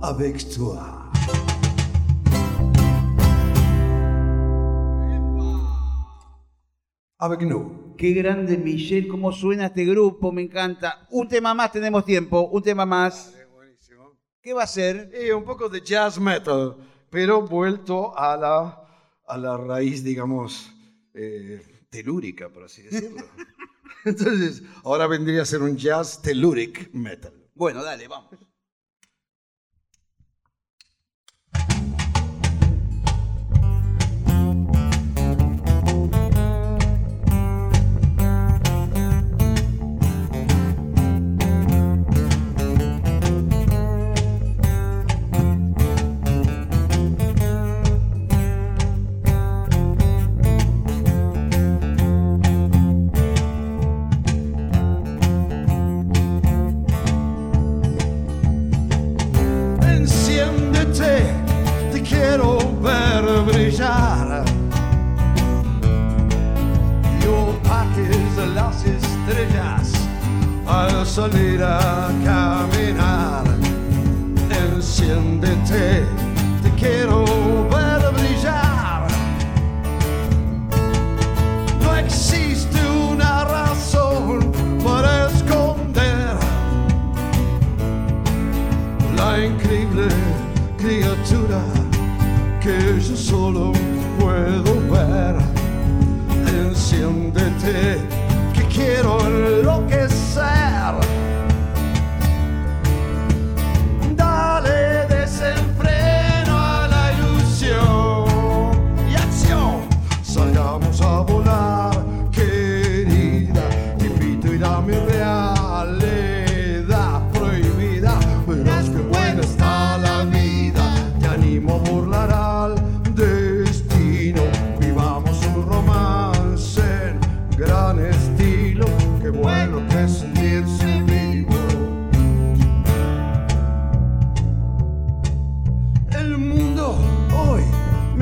avec 0.08 0.50
toi. 0.56 1.12
Avec 7.20 7.42
nous. 7.42 7.94
Qué 7.98 8.14
grande 8.14 8.58
Michelle, 8.58 9.10
cómo 9.10 9.34
suena 9.34 9.66
este 9.66 9.84
grupo, 9.84 10.32
me 10.32 10.44
encanta. 10.44 11.06
Un 11.12 11.28
tema 11.28 11.54
más, 11.54 11.74
tenemos 11.74 12.06
tiempo, 12.06 12.48
un 12.48 12.62
tema 12.62 12.86
más. 12.86 13.34
¿Qué 14.42 14.54
va 14.54 14.64
a 14.64 14.68
ser? 14.68 15.12
Y 15.22 15.32
un 15.32 15.44
poco 15.44 15.68
de 15.68 15.82
jazz 15.82 16.18
metal, 16.18 16.78
pero 17.10 17.42
vuelto 17.42 18.18
a 18.18 18.38
la, 18.38 18.82
a 19.26 19.38
la 19.38 19.58
raíz, 19.58 20.06
digamos, 20.06 20.72
eh, 21.14 21.62
telúrica, 21.90 22.48
por 22.48 22.64
así 22.64 22.84
decirlo. 22.84 23.24
Entonces, 24.06 24.64
ahora 24.86 25.06
vendría 25.06 25.42
a 25.42 25.46
ser 25.46 25.62
un 25.62 25.76
jazz 25.76 26.22
telluric 26.22 26.94
metal. 26.94 27.34
Bueno, 27.54 27.84
dale, 27.84 28.08
vamos. 28.08 28.47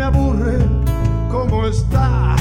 aburre 0.06 0.60
como 1.32 1.66
está. 1.66 2.36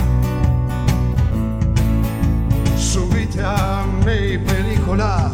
Subite 2.76 3.40
a 3.42 3.84
mi 4.04 4.38
película 4.38 5.30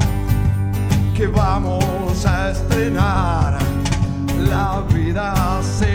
que 1.14 1.26
vamos 1.26 2.24
a 2.26 2.50
estrenar. 2.50 3.58
La 4.38 4.82
vida 4.94 5.34
se 5.62 5.89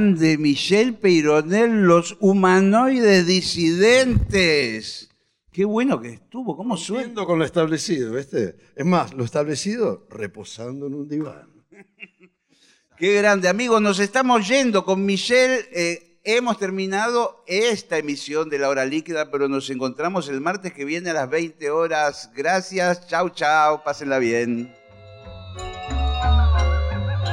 de 0.00 0.38
Michel 0.38 0.94
Peyronet, 0.94 1.70
los 1.70 2.16
humanoides 2.18 3.26
disidentes. 3.26 5.08
Qué 5.52 5.64
bueno 5.64 6.00
que 6.00 6.08
estuvo, 6.14 6.56
cómo 6.56 6.76
suena. 6.76 7.24
con 7.24 7.38
lo 7.38 7.44
establecido. 7.44 8.18
Es 8.18 8.56
más, 8.84 9.14
lo 9.14 9.24
establecido 9.24 10.08
reposando 10.10 10.88
en 10.88 10.94
un 10.94 11.08
diván. 11.08 11.48
Qué 12.98 13.14
grande, 13.14 13.48
amigos, 13.48 13.80
nos 13.80 14.00
estamos 14.00 14.48
yendo 14.48 14.84
con 14.84 15.06
Michel. 15.06 15.64
Eh, 15.70 16.18
hemos 16.24 16.58
terminado 16.58 17.44
esta 17.46 17.96
emisión 17.96 18.48
de 18.50 18.58
La 18.58 18.68
Hora 18.68 18.84
Líquida, 18.86 19.30
pero 19.30 19.48
nos 19.48 19.70
encontramos 19.70 20.28
el 20.28 20.40
martes 20.40 20.72
que 20.72 20.84
viene 20.84 21.10
a 21.10 21.14
las 21.14 21.30
20 21.30 21.70
horas. 21.70 22.32
Gracias, 22.34 23.06
chau, 23.06 23.30
chau, 23.30 23.84
pásenla 23.84 24.18
bien. 24.18 24.74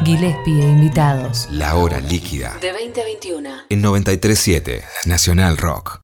Gillespie 0.04 0.62
e 0.62 0.70
invitados. 0.70 1.48
La 1.52 1.76
hora 1.76 2.00
líquida. 2.00 2.58
De 2.60 2.72
20 2.72 3.02
a 3.02 3.04
21. 3.06 3.50
En 3.70 3.82
937, 3.82 4.84
Nacional 5.06 5.58
Rock. 5.58 6.01